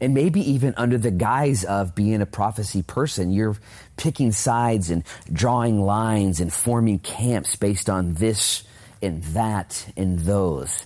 And 0.00 0.14
maybe 0.14 0.52
even 0.52 0.74
under 0.76 0.98
the 0.98 1.10
guise 1.10 1.64
of 1.64 1.94
being 1.94 2.20
a 2.20 2.26
prophecy 2.26 2.82
person, 2.82 3.30
you're 3.30 3.56
picking 3.96 4.32
sides 4.32 4.90
and 4.90 5.04
drawing 5.32 5.80
lines 5.80 6.40
and 6.40 6.52
forming 6.52 6.98
camps 6.98 7.56
based 7.56 7.88
on 7.88 8.14
this 8.14 8.64
and 9.00 9.22
that 9.24 9.86
and 9.96 10.18
those. 10.20 10.84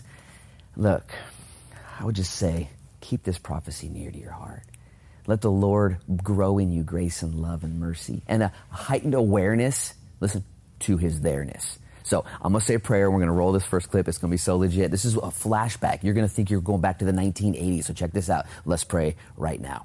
Look, 0.76 1.10
I 1.98 2.04
would 2.04 2.16
just 2.16 2.34
say, 2.34 2.68
keep 3.00 3.22
this 3.22 3.38
prophecy 3.38 3.88
near 3.88 4.10
to 4.10 4.18
your 4.18 4.32
heart. 4.32 4.62
Let 5.28 5.42
the 5.42 5.50
Lord 5.50 5.98
grow 6.22 6.58
in 6.58 6.72
you 6.72 6.82
grace 6.82 7.22
and 7.22 7.34
love 7.34 7.62
and 7.62 7.78
mercy 7.78 8.22
and 8.26 8.42
a 8.42 8.52
heightened 8.70 9.12
awareness, 9.12 9.92
listen, 10.20 10.42
to 10.80 10.96
his 10.96 11.20
there-ness. 11.20 11.78
So 12.02 12.24
I'm 12.40 12.52
going 12.52 12.60
to 12.60 12.66
say 12.66 12.74
a 12.74 12.80
prayer. 12.80 13.10
We're 13.10 13.18
going 13.18 13.28
to 13.28 13.34
roll 13.34 13.52
this 13.52 13.64
first 13.64 13.90
clip. 13.90 14.08
It's 14.08 14.16
going 14.16 14.30
to 14.30 14.34
be 14.34 14.38
so 14.38 14.56
legit. 14.56 14.90
This 14.90 15.04
is 15.04 15.16
a 15.16 15.18
flashback. 15.18 16.02
You're 16.02 16.14
going 16.14 16.26
to 16.26 16.32
think 16.32 16.48
you're 16.48 16.62
going 16.62 16.80
back 16.80 17.00
to 17.00 17.04
the 17.04 17.12
1980s. 17.12 17.84
So 17.84 17.92
check 17.92 18.12
this 18.12 18.30
out. 18.30 18.46
Let's 18.64 18.84
pray 18.84 19.16
right 19.36 19.60
now. 19.60 19.84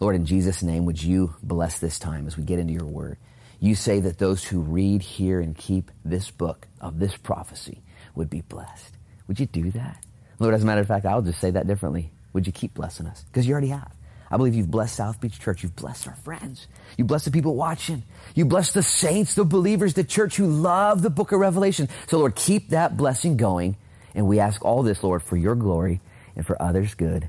Lord, 0.00 0.16
in 0.16 0.24
Jesus' 0.24 0.62
name, 0.62 0.86
would 0.86 1.02
you 1.02 1.34
bless 1.42 1.78
this 1.78 1.98
time 1.98 2.26
as 2.26 2.38
we 2.38 2.42
get 2.42 2.58
into 2.58 2.72
your 2.72 2.86
word? 2.86 3.18
You 3.60 3.74
say 3.74 4.00
that 4.00 4.18
those 4.18 4.42
who 4.42 4.60
read, 4.60 5.02
hear, 5.02 5.40
and 5.40 5.54
keep 5.54 5.90
this 6.06 6.30
book 6.30 6.66
of 6.80 6.98
this 6.98 7.14
prophecy 7.18 7.82
would 8.14 8.30
be 8.30 8.40
blessed. 8.40 8.96
Would 9.28 9.38
you 9.38 9.46
do 9.46 9.70
that? 9.72 10.02
Lord, 10.38 10.54
as 10.54 10.62
a 10.62 10.66
matter 10.66 10.80
of 10.80 10.88
fact, 10.88 11.04
I'll 11.04 11.20
just 11.20 11.38
say 11.38 11.50
that 11.50 11.66
differently. 11.66 12.12
Would 12.32 12.46
you 12.46 12.52
keep 12.52 12.72
blessing 12.72 13.06
us? 13.06 13.22
Because 13.24 13.46
you 13.46 13.52
already 13.52 13.68
have. 13.68 13.92
I 14.32 14.38
believe 14.38 14.54
you've 14.54 14.70
blessed 14.70 14.96
South 14.96 15.20
Beach 15.20 15.38
Church. 15.38 15.62
You've 15.62 15.76
blessed 15.76 16.08
our 16.08 16.14
friends. 16.14 16.66
You 16.96 17.04
blessed 17.04 17.26
the 17.26 17.30
people 17.30 17.54
watching. 17.54 18.02
You 18.34 18.46
blessed 18.46 18.72
the 18.72 18.82
saints, 18.82 19.34
the 19.34 19.44
believers, 19.44 19.92
the 19.92 20.04
church 20.04 20.36
who 20.36 20.46
love 20.46 21.02
the 21.02 21.10
book 21.10 21.32
of 21.32 21.38
Revelation. 21.38 21.90
So 22.08 22.18
Lord, 22.18 22.34
keep 22.34 22.70
that 22.70 22.96
blessing 22.96 23.36
going. 23.36 23.76
And 24.14 24.26
we 24.26 24.40
ask 24.40 24.64
all 24.64 24.82
this, 24.82 25.02
Lord, 25.04 25.22
for 25.22 25.36
your 25.36 25.54
glory 25.54 26.00
and 26.34 26.46
for 26.46 26.60
others' 26.60 26.94
good. 26.94 27.28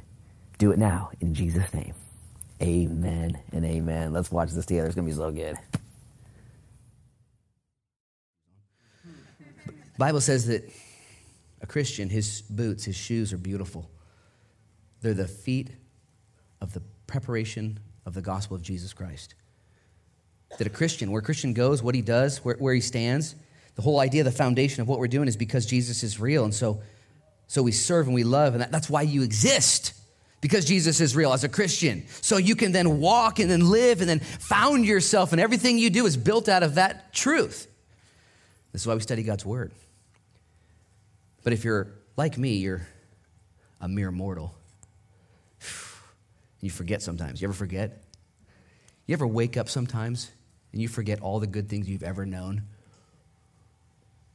Do 0.57 0.71
it 0.71 0.79
now 0.79 1.11
in 1.19 1.33
Jesus' 1.33 1.73
name. 1.73 1.93
Amen 2.61 3.37
and 3.51 3.65
amen. 3.65 4.13
Let's 4.13 4.31
watch 4.31 4.51
this 4.51 4.65
together. 4.65 4.87
It's 4.87 4.95
going 4.95 5.05
to 5.05 5.13
be 5.13 5.17
so 5.17 5.29
good. 5.29 5.57
Bible 9.97 10.21
says 10.21 10.47
that 10.47 10.71
a 11.61 11.67
Christian, 11.67 12.07
his 12.07 12.41
boots, 12.43 12.85
his 12.85 12.95
shoes 12.95 13.33
are 13.33 13.37
beautiful. 13.37 13.89
They're 15.01 15.13
the 15.13 15.27
feet 15.27 15.69
of 16.61 16.73
the 16.73 16.81
preparation 17.07 17.79
of 18.05 18.13
the 18.13 18.21
gospel 18.21 18.55
of 18.55 18.61
Jesus 18.61 18.93
Christ. 18.93 19.35
That 20.57 20.67
a 20.67 20.69
Christian, 20.69 21.11
where 21.11 21.19
a 21.19 21.23
Christian 21.23 21.53
goes, 21.53 21.81
what 21.81 21.95
he 21.95 22.01
does, 22.01 22.43
where, 22.45 22.55
where 22.55 22.73
he 22.73 22.81
stands, 22.81 23.35
the 23.75 23.81
whole 23.81 23.99
idea, 23.99 24.23
the 24.23 24.31
foundation 24.31 24.81
of 24.81 24.87
what 24.87 24.99
we're 24.99 25.07
doing 25.07 25.27
is 25.27 25.35
because 25.35 25.65
Jesus 25.65 26.03
is 26.03 26.19
real. 26.19 26.43
And 26.43 26.53
so, 26.53 26.81
so 27.47 27.63
we 27.63 27.71
serve 27.71 28.05
and 28.05 28.13
we 28.13 28.23
love, 28.23 28.53
and 28.53 28.61
that, 28.61 28.71
that's 28.71 28.89
why 28.89 29.01
you 29.01 29.23
exist. 29.23 29.93
Because 30.41 30.65
Jesus 30.65 30.99
is 30.99 31.15
real 31.15 31.31
as 31.31 31.43
a 31.43 31.49
Christian. 31.49 32.05
So 32.21 32.37
you 32.37 32.55
can 32.55 32.73
then 32.73 32.99
walk 32.99 33.39
and 33.39 33.49
then 33.49 33.69
live 33.69 34.01
and 34.01 34.09
then 34.09 34.19
found 34.19 34.85
yourself, 34.85 35.31
and 35.31 35.39
everything 35.39 35.77
you 35.77 35.89
do 35.89 36.05
is 36.05 36.17
built 36.17 36.49
out 36.49 36.63
of 36.63 36.75
that 36.75 37.13
truth. 37.13 37.67
This 38.73 38.81
is 38.81 38.87
why 38.87 38.95
we 38.95 38.99
study 38.99 39.23
God's 39.23 39.45
Word. 39.45 39.71
But 41.43 41.53
if 41.53 41.63
you're 41.63 41.87
like 42.17 42.37
me, 42.37 42.55
you're 42.55 42.85
a 43.79 43.87
mere 43.87 44.11
mortal. 44.11 44.53
You 46.63 46.69
forget 46.69 47.01
sometimes. 47.01 47.41
You 47.41 47.49
ever 47.49 47.53
forget? 47.53 48.01
You 49.05 49.11
ever 49.11 49.27
wake 49.27 49.57
up 49.57 49.67
sometimes 49.67 50.31
and 50.71 50.81
you 50.81 50.87
forget 50.87 51.19
all 51.19 51.41
the 51.41 51.47
good 51.47 51.67
things 51.67 51.89
you've 51.89 52.03
ever 52.03 52.25
known? 52.25 52.63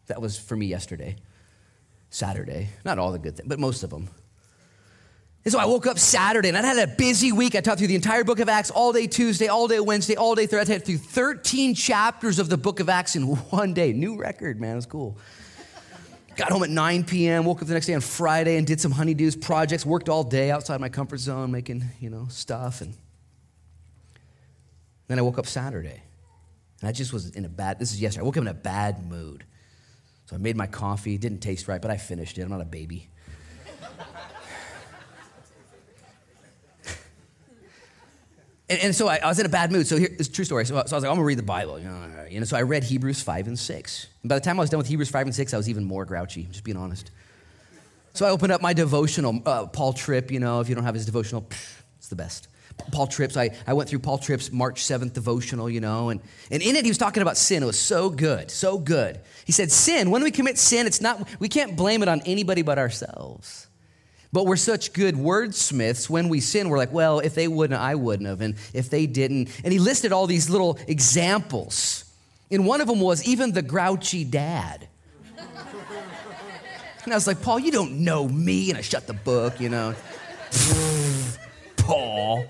That 0.09 0.21
was 0.21 0.38
for 0.38 0.55
me 0.55 0.67
yesterday, 0.67 1.17
Saturday. 2.11 2.69
Not 2.85 2.99
all 2.99 3.12
the 3.12 3.19
good 3.19 3.37
things, 3.38 3.49
but 3.49 3.59
most 3.59 3.83
of 3.83 3.88
them. 3.88 4.11
And 5.47 5.53
so 5.53 5.59
I 5.59 5.64
woke 5.64 5.87
up 5.87 5.99
Saturday 5.99 6.49
and 6.49 6.59
I 6.59 6.61
had 6.61 6.87
a 6.87 6.93
busy 6.93 7.33
week. 7.33 7.55
I 7.55 7.62
taught 7.62 7.79
through 7.79 7.87
the 7.87 7.95
entire 7.95 8.25
book 8.25 8.41
of 8.41 8.51
Acts 8.51 8.71
all 8.71 8.93
day 8.93 9.07
Tuesday, 9.07 9.49
all 9.49 9.67
day 9.67 9.81
Wednesday, 9.81 10.17
all 10.17 10.35
day 10.35 10.47
Thursday. 10.47 10.75
I 10.75 10.77
taught 10.77 10.87
through 10.87 10.99
13 10.99 11.75
chapters 11.75 12.38
of 12.38 12.51
the 12.51 12.59
book 12.59 12.81
of 12.81 12.91
Acts 12.91 13.17
in 13.17 13.23
one 13.51 13.73
day. 13.73 13.95
New 13.95 14.19
record, 14.19 14.61
man. 14.61 14.73
It 14.73 14.77
was 14.77 14.87
cool. 14.87 15.17
Got 16.38 16.53
home 16.53 16.62
at 16.62 16.70
9 16.70 17.03
p.m., 17.03 17.44
woke 17.44 17.62
up 17.62 17.66
the 17.66 17.74
next 17.74 17.87
day 17.87 17.94
on 17.94 18.01
Friday 18.01 18.59
and 18.59 18.64
did 18.64 18.81
some 18.81 18.92
honeydews 18.92 19.38
projects, 19.40 19.85
worked 19.85 20.09
all 20.09 20.22
day 20.22 20.53
outside 20.53 20.81
my 20.81 20.88
comfort 20.88 21.18
zone, 21.18 21.51
making, 21.51 21.85
you 21.98 22.11
know, 22.11 22.29
stuff. 22.31 22.81
And 22.81 22.94
then 25.09 25.18
I 25.18 25.22
woke 25.22 25.37
up 25.37 25.46
Saturday. 25.46 26.01
And 26.81 26.88
I 26.88 26.92
just 26.92 27.12
was 27.12 27.31
in 27.31 27.44
a 27.44 27.48
bad, 27.48 27.81
this 27.81 27.90
is 27.92 28.01
yesterday, 28.01 28.22
I 28.22 28.24
woke 28.24 28.37
up 28.37 28.42
in 28.42 28.48
a 28.48 28.55
bad 28.55 29.05
mood. 29.11 29.42
So 30.27 30.37
I 30.37 30.38
made 30.38 30.57
my 30.57 30.68
coffee, 30.68 31.18
didn't 31.18 31.40
taste 31.40 31.66
right, 31.66 31.83
but 31.83 31.90
I 31.90 31.96
finished 31.96 32.38
it. 32.38 32.42
I'm 32.42 32.51
not 32.51 32.61
a 32.61 32.64
baby. 32.64 33.09
And, 38.70 38.81
and, 38.81 38.94
so 38.94 39.09
I, 39.09 39.16
I, 39.16 39.28
was 39.28 39.38
in 39.38 39.46
a 39.46 39.48
bad 39.48 39.72
mood. 39.72 39.87
So 39.87 39.96
here, 39.96 40.11
it's 40.18 40.28
true 40.28 40.44
story. 40.44 40.66
So, 40.66 40.74
so, 40.74 40.78
I 40.78 40.83
was 40.83 40.92
like, 40.92 41.04
I'm 41.04 41.16
gonna 41.16 41.24
read 41.24 41.38
the 41.38 41.42
Bible. 41.42 41.78
You 41.78 41.87
know, 41.87 42.26
you 42.31 42.38
know, 42.40 42.44
so 42.44 42.57
I 42.57 42.62
read 42.62 42.85
Hebrews 42.85 43.22
5 43.22 43.46
and 43.48 43.59
6. 43.59 44.07
And 44.22 44.28
by 44.28 44.35
the 44.35 44.44
time 44.44 44.59
I 44.59 44.62
was 44.62 44.70
done 44.70 44.78
with 44.78 44.88
Hebrews 44.88 45.11
5 45.11 45.26
and 45.26 45.35
6, 45.35 45.54
I 45.54 45.57
was 45.57 45.68
even 45.68 45.85
more 45.85 46.04
grouchy, 46.04 46.44
just 46.50 46.64
being 46.64 46.76
honest. 46.76 47.11
So 48.12 48.26
I 48.26 48.31
opened 48.31 48.52
up 48.52 48.61
my 48.61 48.72
devotional, 48.72 49.40
uh, 49.46 49.66
Paul 49.66 49.92
Tripp, 49.92 50.31
you 50.31 50.40
know, 50.40 50.61
if 50.61 50.68
you 50.68 50.74
don't 50.74 50.85
have 50.85 50.94
his 50.94 51.07
devotional, 51.07 51.42
pff, 51.42 51.83
it's 51.98 52.09
the 52.09 52.16
best. 52.16 52.48
Paul 52.90 53.07
Tripp's, 53.07 53.37
I, 53.37 53.50
I 53.66 53.74
went 53.74 53.88
through 53.88 54.00
Paul 54.00 54.18
Tripp's 54.18 54.52
March 54.52 54.83
7th 54.83 55.12
devotional, 55.12 55.68
you 55.68 55.81
know, 55.81 56.11
and, 56.11 56.20
and 56.50 56.62
in 56.62 56.76
it 56.76 56.85
he 56.85 56.90
was 56.90 56.98
talking 56.98 57.22
about 57.22 57.37
sin. 57.37 57.62
It 57.62 57.66
was 57.66 57.78
so 57.78 58.11
good, 58.11 58.50
so 58.50 58.78
good. 58.78 59.20
He 59.44 59.52
said, 59.52 59.70
Sin, 59.70 60.11
when 60.11 60.22
we 60.22 60.31
commit 60.31 60.59
sin, 60.59 60.87
it's 60.87 61.00
not, 61.00 61.28
we 61.38 61.48
can't 61.48 61.76
blame 61.76 62.02
it 62.02 62.09
on 62.09 62.20
anybody 62.24 62.62
but 62.62 62.78
ourselves. 62.78 63.67
But 64.33 64.45
we're 64.45 64.57
such 64.57 64.93
good 64.93 65.14
wordsmiths 65.14 66.11
when 66.11 66.29
we 66.29 66.41
sin, 66.41 66.69
we're 66.69 66.77
like, 66.77 66.93
well, 66.93 67.21
if 67.21 67.35
they 67.35 67.49
wouldn't, 67.49 67.81
I 67.81 67.95
wouldn't 67.95 68.29
have. 68.29 68.41
And 68.43 68.57
if 68.75 68.91
they 68.91 69.07
didn't. 69.07 69.49
And 69.64 69.73
he 69.73 69.79
listed 69.79 70.12
all 70.12 70.27
these 70.27 70.51
little 70.51 70.79
examples. 70.87 72.05
And 72.51 72.67
one 72.67 72.81
of 72.81 72.88
them 72.88 73.01
was 73.01 73.27
even 73.27 73.53
the 73.53 73.62
grouchy 73.62 74.25
dad. 74.25 74.88
and 77.05 77.12
I 77.12 77.17
was 77.17 77.27
like, 77.27 77.41
Paul, 77.43 77.59
you 77.59 77.71
don't 77.71 78.05
know 78.05 78.29
me. 78.29 78.71
And 78.71 78.79
I 78.79 78.83
shut 78.83 79.07
the 79.07 79.14
book, 79.14 79.61
you 79.61 79.69
know. 79.71 79.95
Paul. 81.77 82.45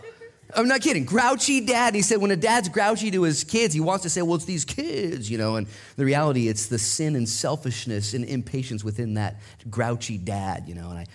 I'm 0.54 0.66
not 0.66 0.80
kidding. 0.80 1.04
Grouchy 1.04 1.60
dad. 1.60 1.94
He 1.94 2.02
said 2.02 2.20
when 2.20 2.30
a 2.30 2.36
dad's 2.36 2.68
grouchy 2.68 3.10
to 3.10 3.22
his 3.22 3.44
kids, 3.44 3.74
he 3.74 3.80
wants 3.80 4.04
to 4.04 4.10
say, 4.10 4.22
well, 4.22 4.36
it's 4.36 4.46
these 4.46 4.64
kids, 4.64 5.30
you 5.30 5.36
know. 5.36 5.56
And 5.56 5.66
the 5.96 6.04
reality, 6.04 6.48
it's 6.48 6.66
the 6.66 6.78
sin 6.78 7.16
and 7.16 7.28
selfishness 7.28 8.14
and 8.14 8.24
impatience 8.24 8.82
within 8.82 9.14
that 9.14 9.36
grouchy 9.68 10.16
dad, 10.16 10.64
you 10.66 10.74
know. 10.74 10.90
And 10.90 10.98
I 10.98 11.06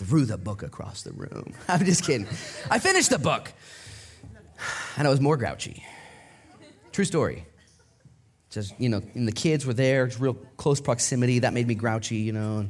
threw 0.00 0.24
the 0.24 0.38
book 0.38 0.62
across 0.62 1.02
the 1.02 1.12
room. 1.12 1.52
I'm 1.68 1.84
just 1.84 2.04
kidding. 2.04 2.26
I 2.70 2.78
finished 2.78 3.10
the 3.10 3.18
book 3.18 3.52
and 4.96 5.06
I 5.06 5.10
was 5.10 5.20
more 5.20 5.36
grouchy. 5.36 5.84
True 6.92 7.04
story. 7.04 7.44
Just, 8.50 8.74
you 8.80 8.88
know, 8.88 9.02
and 9.14 9.28
the 9.28 9.32
kids 9.32 9.64
were 9.66 9.74
there, 9.74 10.06
it's 10.06 10.18
real 10.18 10.34
close 10.56 10.80
proximity. 10.80 11.40
That 11.40 11.52
made 11.52 11.68
me 11.68 11.74
grouchy, 11.74 12.16
you 12.16 12.32
know. 12.32 12.66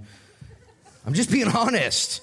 I'm 1.07 1.15
just 1.15 1.31
being 1.31 1.49
honest. 1.55 2.21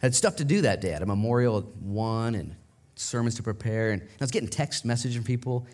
Had 0.00 0.14
stuff 0.14 0.36
to 0.36 0.44
do 0.44 0.62
that 0.62 0.80
day. 0.80 0.90
I 0.90 0.92
had 0.94 1.02
a 1.02 1.06
memorial 1.06 1.58
at 1.58 1.66
one 1.76 2.34
and 2.34 2.54
sermons 2.94 3.34
to 3.34 3.42
prepare. 3.42 3.90
And 3.90 4.02
I 4.02 4.06
was 4.20 4.30
getting 4.30 4.48
text 4.48 4.84
messages 4.84 5.16
from 5.16 5.24
people, 5.24 5.66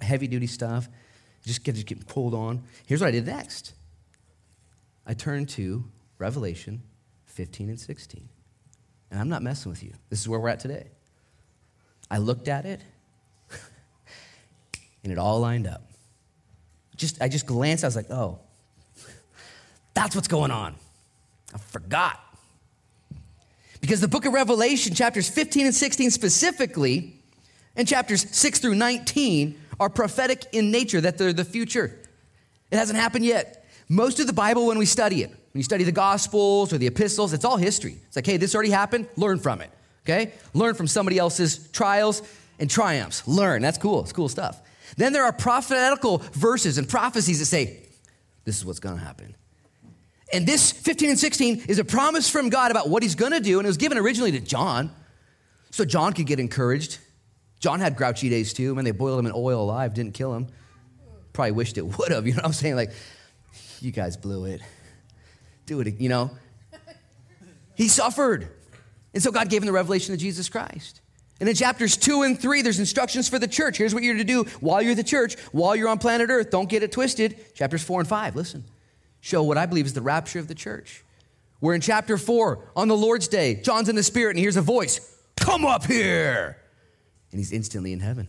heavy 0.00 0.26
duty 0.26 0.46
stuff, 0.46 0.88
just, 1.44 1.62
just 1.62 1.86
getting 1.86 2.04
pulled 2.04 2.34
on. 2.34 2.64
Here's 2.86 3.00
what 3.00 3.08
I 3.08 3.12
did 3.12 3.26
next 3.26 3.74
I 5.06 5.14
turned 5.14 5.50
to 5.50 5.84
Revelation 6.18 6.82
15 7.26 7.68
and 7.68 7.80
16. 7.80 8.28
And 9.10 9.20
I'm 9.20 9.28
not 9.28 9.42
messing 9.42 9.70
with 9.70 9.82
you. 9.82 9.92
This 10.10 10.20
is 10.20 10.28
where 10.28 10.40
we're 10.40 10.48
at 10.48 10.60
today. 10.60 10.88
I 12.10 12.18
looked 12.18 12.48
at 12.48 12.64
it, 12.64 12.80
and 15.04 15.12
it 15.12 15.18
all 15.18 15.40
lined 15.40 15.66
up. 15.66 15.82
Just, 16.96 17.20
I 17.20 17.28
just 17.28 17.46
glanced, 17.46 17.84
I 17.84 17.88
was 17.88 17.96
like, 17.96 18.10
oh, 18.10 18.38
that's 19.94 20.14
what's 20.14 20.28
going 20.28 20.50
on. 20.50 20.74
I 21.54 21.58
forgot. 21.58 22.20
Because 23.80 24.00
the 24.00 24.08
book 24.08 24.24
of 24.24 24.32
Revelation, 24.32 24.94
chapters 24.94 25.28
15 25.28 25.66
and 25.66 25.74
16 25.74 26.10
specifically, 26.10 27.14
and 27.76 27.86
chapters 27.86 28.26
6 28.34 28.58
through 28.60 28.74
19 28.74 29.60
are 29.78 29.90
prophetic 29.90 30.46
in 30.52 30.70
nature, 30.70 31.00
that 31.00 31.18
they're 31.18 31.32
the 31.32 31.44
future. 31.44 31.98
It 32.70 32.76
hasn't 32.76 32.98
happened 32.98 33.24
yet. 33.24 33.66
Most 33.88 34.18
of 34.18 34.26
the 34.26 34.32
Bible, 34.32 34.66
when 34.66 34.78
we 34.78 34.86
study 34.86 35.22
it, 35.22 35.34
when 35.56 35.60
you 35.60 35.64
study 35.64 35.84
the 35.84 35.92
Gospels 35.92 36.70
or 36.70 36.76
the 36.76 36.86
epistles, 36.86 37.32
it's 37.32 37.46
all 37.46 37.56
history. 37.56 37.96
It's 38.08 38.14
like, 38.14 38.26
hey, 38.26 38.36
this 38.36 38.54
already 38.54 38.68
happened, 38.68 39.08
learn 39.16 39.38
from 39.38 39.62
it, 39.62 39.70
okay? 40.04 40.34
Learn 40.52 40.74
from 40.74 40.86
somebody 40.86 41.16
else's 41.16 41.66
trials 41.72 42.20
and 42.58 42.68
triumphs. 42.68 43.26
Learn, 43.26 43.62
that's 43.62 43.78
cool, 43.78 44.02
it's 44.02 44.12
cool 44.12 44.28
stuff. 44.28 44.60
Then 44.98 45.14
there 45.14 45.24
are 45.24 45.32
prophetical 45.32 46.18
verses 46.32 46.76
and 46.76 46.86
prophecies 46.86 47.38
that 47.38 47.46
say, 47.46 47.80
this 48.44 48.58
is 48.58 48.66
what's 48.66 48.80
gonna 48.80 48.98
happen. 48.98 49.34
And 50.30 50.46
this 50.46 50.72
15 50.72 51.08
and 51.08 51.18
16 51.18 51.64
is 51.68 51.78
a 51.78 51.86
promise 51.86 52.28
from 52.28 52.50
God 52.50 52.70
about 52.70 52.90
what 52.90 53.02
he's 53.02 53.14
gonna 53.14 53.40
do, 53.40 53.58
and 53.58 53.64
it 53.64 53.70
was 53.70 53.78
given 53.78 53.96
originally 53.96 54.32
to 54.32 54.40
John, 54.40 54.90
so 55.70 55.86
John 55.86 56.12
could 56.12 56.26
get 56.26 56.38
encouraged. 56.38 56.98
John 57.60 57.80
had 57.80 57.96
grouchy 57.96 58.28
days 58.28 58.52
too. 58.52 58.74
Man, 58.74 58.84
they 58.84 58.90
boiled 58.90 59.18
him 59.20 59.24
in 59.24 59.32
oil 59.34 59.62
alive, 59.62 59.94
didn't 59.94 60.12
kill 60.12 60.34
him. 60.34 60.48
Probably 61.32 61.52
wished 61.52 61.78
it 61.78 61.82
would 61.98 62.12
have, 62.12 62.26
you 62.26 62.34
know 62.34 62.40
what 62.40 62.44
I'm 62.44 62.52
saying? 62.52 62.76
Like, 62.76 62.92
you 63.80 63.90
guys 63.90 64.18
blew 64.18 64.44
it. 64.44 64.60
Do 65.66 65.80
it, 65.80 66.00
you 66.00 66.08
know? 66.08 66.30
He 67.74 67.88
suffered. 67.88 68.48
And 69.12 69.22
so 69.22 69.30
God 69.30 69.50
gave 69.50 69.62
him 69.62 69.66
the 69.66 69.72
revelation 69.72 70.14
of 70.14 70.20
Jesus 70.20 70.48
Christ. 70.48 71.00
And 71.38 71.48
in 71.48 71.54
chapters 71.54 71.96
two 71.96 72.22
and 72.22 72.38
three, 72.38 72.62
there's 72.62 72.78
instructions 72.78 73.28
for 73.28 73.38
the 73.38 73.48
church. 73.48 73.76
Here's 73.76 73.92
what 73.92 74.02
you're 74.02 74.16
to 74.16 74.24
do 74.24 74.44
while 74.60 74.80
you're 74.80 74.94
the 74.94 75.04
church, 75.04 75.36
while 75.52 75.76
you're 75.76 75.88
on 75.88 75.98
planet 75.98 76.30
Earth. 76.30 76.50
Don't 76.50 76.68
get 76.68 76.82
it 76.82 76.92
twisted. 76.92 77.54
Chapters 77.54 77.82
four 77.82 78.00
and 78.00 78.08
five, 78.08 78.34
listen, 78.34 78.64
show 79.20 79.42
what 79.42 79.58
I 79.58 79.66
believe 79.66 79.84
is 79.84 79.92
the 79.92 80.00
rapture 80.00 80.38
of 80.38 80.48
the 80.48 80.54
church. 80.54 81.04
We're 81.60 81.74
in 81.74 81.82
chapter 81.82 82.16
four 82.16 82.70
on 82.74 82.88
the 82.88 82.96
Lord's 82.96 83.28
day. 83.28 83.56
John's 83.56 83.88
in 83.88 83.96
the 83.96 84.02
Spirit 84.02 84.30
and 84.30 84.38
he 84.38 84.44
hears 84.44 84.56
a 84.56 84.62
voice 84.62 85.00
Come 85.36 85.66
up 85.66 85.84
here. 85.84 86.56
And 87.30 87.38
he's 87.38 87.52
instantly 87.52 87.92
in 87.92 88.00
heaven. 88.00 88.28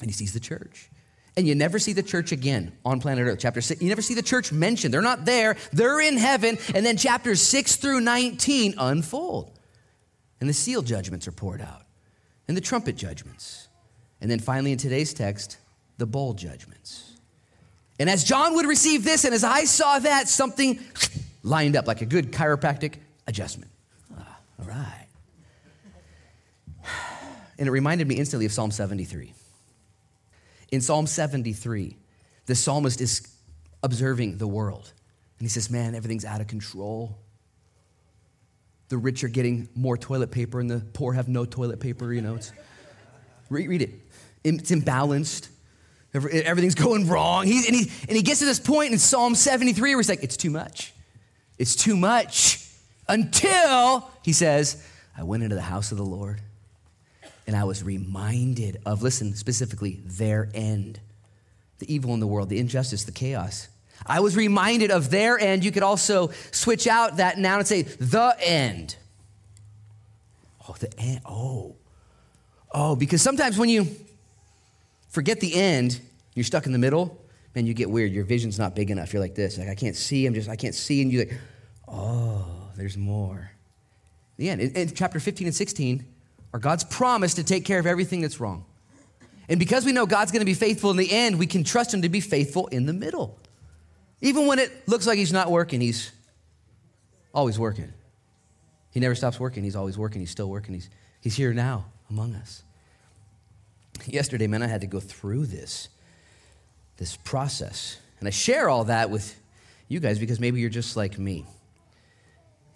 And 0.00 0.10
he 0.10 0.14
sees 0.14 0.32
the 0.32 0.40
church 0.40 0.90
and 1.38 1.46
you 1.46 1.54
never 1.54 1.78
see 1.78 1.92
the 1.92 2.02
church 2.02 2.32
again 2.32 2.72
on 2.84 3.00
planet 3.00 3.24
Earth. 3.24 3.38
Chapter 3.38 3.60
six, 3.60 3.80
you 3.80 3.88
never 3.88 4.02
see 4.02 4.14
the 4.14 4.22
church 4.22 4.50
mentioned. 4.50 4.92
They're 4.92 5.00
not 5.00 5.24
there, 5.24 5.56
they're 5.72 6.00
in 6.00 6.16
heaven. 6.16 6.58
And 6.74 6.84
then 6.84 6.96
chapters 6.96 7.40
six 7.40 7.76
through 7.76 8.00
19 8.00 8.74
unfold. 8.76 9.56
And 10.40 10.48
the 10.48 10.52
seal 10.54 10.82
judgments 10.82 11.28
are 11.28 11.32
poured 11.32 11.60
out, 11.60 11.82
and 12.48 12.56
the 12.56 12.60
trumpet 12.60 12.96
judgments. 12.96 13.68
And 14.20 14.28
then 14.28 14.40
finally, 14.40 14.72
in 14.72 14.78
today's 14.78 15.14
text, 15.14 15.58
the 15.96 16.06
bowl 16.06 16.34
judgments. 16.34 17.12
And 18.00 18.10
as 18.10 18.24
John 18.24 18.56
would 18.56 18.66
receive 18.66 19.04
this, 19.04 19.24
and 19.24 19.32
as 19.32 19.44
I 19.44 19.62
saw 19.62 20.00
that, 20.00 20.26
something 20.28 20.80
lined 21.44 21.76
up 21.76 21.86
like 21.86 22.02
a 22.02 22.06
good 22.06 22.32
chiropractic 22.32 22.94
adjustment. 23.28 23.70
Ah, 24.18 24.38
all 24.60 24.66
right. 24.66 25.06
And 27.60 27.66
it 27.66 27.72
reminded 27.72 28.06
me 28.06 28.14
instantly 28.14 28.46
of 28.46 28.52
Psalm 28.52 28.70
73. 28.70 29.34
In 30.70 30.80
Psalm 30.80 31.06
73, 31.06 31.96
the 32.46 32.54
psalmist 32.54 33.00
is 33.00 33.26
observing 33.82 34.38
the 34.38 34.46
world. 34.46 34.92
And 35.38 35.46
he 35.46 35.48
says, 35.48 35.70
Man, 35.70 35.94
everything's 35.94 36.24
out 36.24 36.40
of 36.40 36.46
control. 36.46 37.18
The 38.88 38.96
rich 38.96 39.22
are 39.22 39.28
getting 39.28 39.68
more 39.74 39.96
toilet 39.96 40.30
paper, 40.30 40.60
and 40.60 40.70
the 40.70 40.80
poor 40.92 41.12
have 41.12 41.28
no 41.28 41.44
toilet 41.44 41.78
paper. 41.80 42.12
You 42.12 42.22
know, 42.22 42.36
it's, 42.36 42.52
read, 43.50 43.68
read 43.68 43.82
it. 43.82 43.90
It's 44.44 44.70
imbalanced. 44.70 45.48
Everything's 46.14 46.74
going 46.74 47.06
wrong. 47.06 47.46
He, 47.46 47.66
and, 47.66 47.76
he, 47.76 47.92
and 48.08 48.16
he 48.16 48.22
gets 48.22 48.40
to 48.40 48.46
this 48.46 48.58
point 48.58 48.92
in 48.92 48.98
Psalm 48.98 49.34
73 49.34 49.94
where 49.94 49.98
he's 50.00 50.08
like, 50.08 50.22
It's 50.22 50.36
too 50.36 50.50
much. 50.50 50.92
It's 51.58 51.76
too 51.76 51.96
much. 51.96 52.64
Until 53.08 54.10
he 54.22 54.32
says, 54.32 54.84
I 55.16 55.22
went 55.22 55.42
into 55.42 55.56
the 55.56 55.62
house 55.62 55.92
of 55.92 55.98
the 55.98 56.04
Lord 56.04 56.40
and 57.48 57.56
I 57.56 57.64
was 57.64 57.82
reminded 57.82 58.78
of, 58.84 59.02
listen 59.02 59.34
specifically, 59.34 60.02
their 60.04 60.50
end. 60.52 61.00
The 61.78 61.92
evil 61.92 62.12
in 62.12 62.20
the 62.20 62.26
world, 62.26 62.50
the 62.50 62.58
injustice, 62.58 63.04
the 63.04 63.12
chaos. 63.12 63.68
I 64.04 64.20
was 64.20 64.36
reminded 64.36 64.90
of 64.90 65.10
their 65.10 65.38
end. 65.38 65.64
You 65.64 65.72
could 65.72 65.82
also 65.82 66.30
switch 66.50 66.86
out 66.86 67.16
that 67.16 67.38
noun 67.38 67.60
and 67.60 67.66
say, 67.66 67.82
the 67.82 68.36
end. 68.40 68.96
Oh, 70.68 70.76
the 70.78 70.92
end. 71.00 71.22
Oh. 71.24 71.76
Oh, 72.70 72.94
because 72.94 73.22
sometimes 73.22 73.56
when 73.56 73.70
you 73.70 73.88
forget 75.08 75.40
the 75.40 75.54
end, 75.54 76.02
you're 76.34 76.44
stuck 76.44 76.66
in 76.66 76.72
the 76.72 76.78
middle, 76.78 77.18
man, 77.54 77.64
you 77.64 77.72
get 77.72 77.88
weird. 77.88 78.12
Your 78.12 78.24
vision's 78.24 78.58
not 78.58 78.76
big 78.76 78.90
enough. 78.90 79.14
You're 79.14 79.22
like 79.22 79.34
this. 79.34 79.56
Like, 79.56 79.68
I 79.68 79.74
can't 79.74 79.96
see. 79.96 80.26
I'm 80.26 80.34
just, 80.34 80.50
I 80.50 80.56
can't 80.56 80.74
see. 80.74 81.00
And 81.00 81.10
you're 81.10 81.24
like, 81.24 81.38
oh, 81.88 82.44
there's 82.76 82.98
more. 82.98 83.50
The 84.36 84.50
end. 84.50 84.60
In, 84.60 84.72
in 84.72 84.90
chapter 84.90 85.18
15 85.18 85.46
and 85.46 85.56
16, 85.56 86.04
or 86.52 86.58
God's 86.58 86.84
promise 86.84 87.34
to 87.34 87.44
take 87.44 87.64
care 87.64 87.78
of 87.78 87.86
everything 87.86 88.20
that's 88.20 88.40
wrong. 88.40 88.64
And 89.48 89.58
because 89.58 89.84
we 89.84 89.92
know 89.92 90.06
God's 90.06 90.30
going 90.30 90.40
to 90.40 90.46
be 90.46 90.54
faithful 90.54 90.90
in 90.90 90.96
the 90.96 91.10
end, 91.10 91.38
we 91.38 91.46
can 91.46 91.64
trust 91.64 91.92
Him 91.92 92.02
to 92.02 92.08
be 92.08 92.20
faithful 92.20 92.66
in 92.68 92.86
the 92.86 92.92
middle. 92.92 93.38
Even 94.20 94.46
when 94.46 94.58
it 94.58 94.88
looks 94.88 95.06
like 95.06 95.18
He's 95.18 95.32
not 95.32 95.50
working, 95.50 95.80
He's 95.80 96.12
always 97.32 97.58
working. 97.58 97.92
He 98.90 99.00
never 99.00 99.14
stops 99.14 99.38
working. 99.38 99.64
He's 99.64 99.76
always 99.76 99.96
working. 99.96 100.20
He's 100.20 100.30
still 100.30 100.48
working. 100.48 100.74
He's, 100.74 100.90
he's 101.20 101.36
here 101.36 101.52
now 101.52 101.86
among 102.10 102.34
us. 102.34 102.62
Yesterday, 104.06 104.46
man, 104.46 104.62
I 104.62 104.66
had 104.66 104.80
to 104.80 104.86
go 104.86 105.00
through 105.00 105.46
this, 105.46 105.88
this 106.96 107.16
process. 107.16 107.98
And 108.18 108.26
I 108.26 108.30
share 108.30 108.68
all 108.68 108.84
that 108.84 109.10
with 109.10 109.38
you 109.88 110.00
guys 110.00 110.18
because 110.18 110.40
maybe 110.40 110.60
you're 110.60 110.70
just 110.70 110.96
like 110.96 111.18
me 111.18 111.46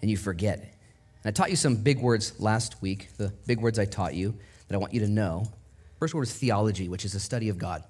and 0.00 0.10
you 0.10 0.16
forget. 0.16 0.71
And 1.24 1.30
I 1.30 1.32
taught 1.32 1.50
you 1.50 1.56
some 1.56 1.76
big 1.76 2.00
words 2.00 2.38
last 2.40 2.80
week, 2.82 3.08
the 3.16 3.32
big 3.46 3.60
words 3.60 3.78
I 3.78 3.84
taught 3.84 4.14
you 4.14 4.34
that 4.68 4.74
I 4.74 4.78
want 4.78 4.92
you 4.92 5.00
to 5.00 5.08
know. 5.08 5.46
First 5.98 6.14
word 6.14 6.22
is 6.22 6.34
theology, 6.34 6.88
which 6.88 7.04
is 7.04 7.14
a 7.14 7.20
study 7.20 7.48
of 7.48 7.58
God. 7.58 7.84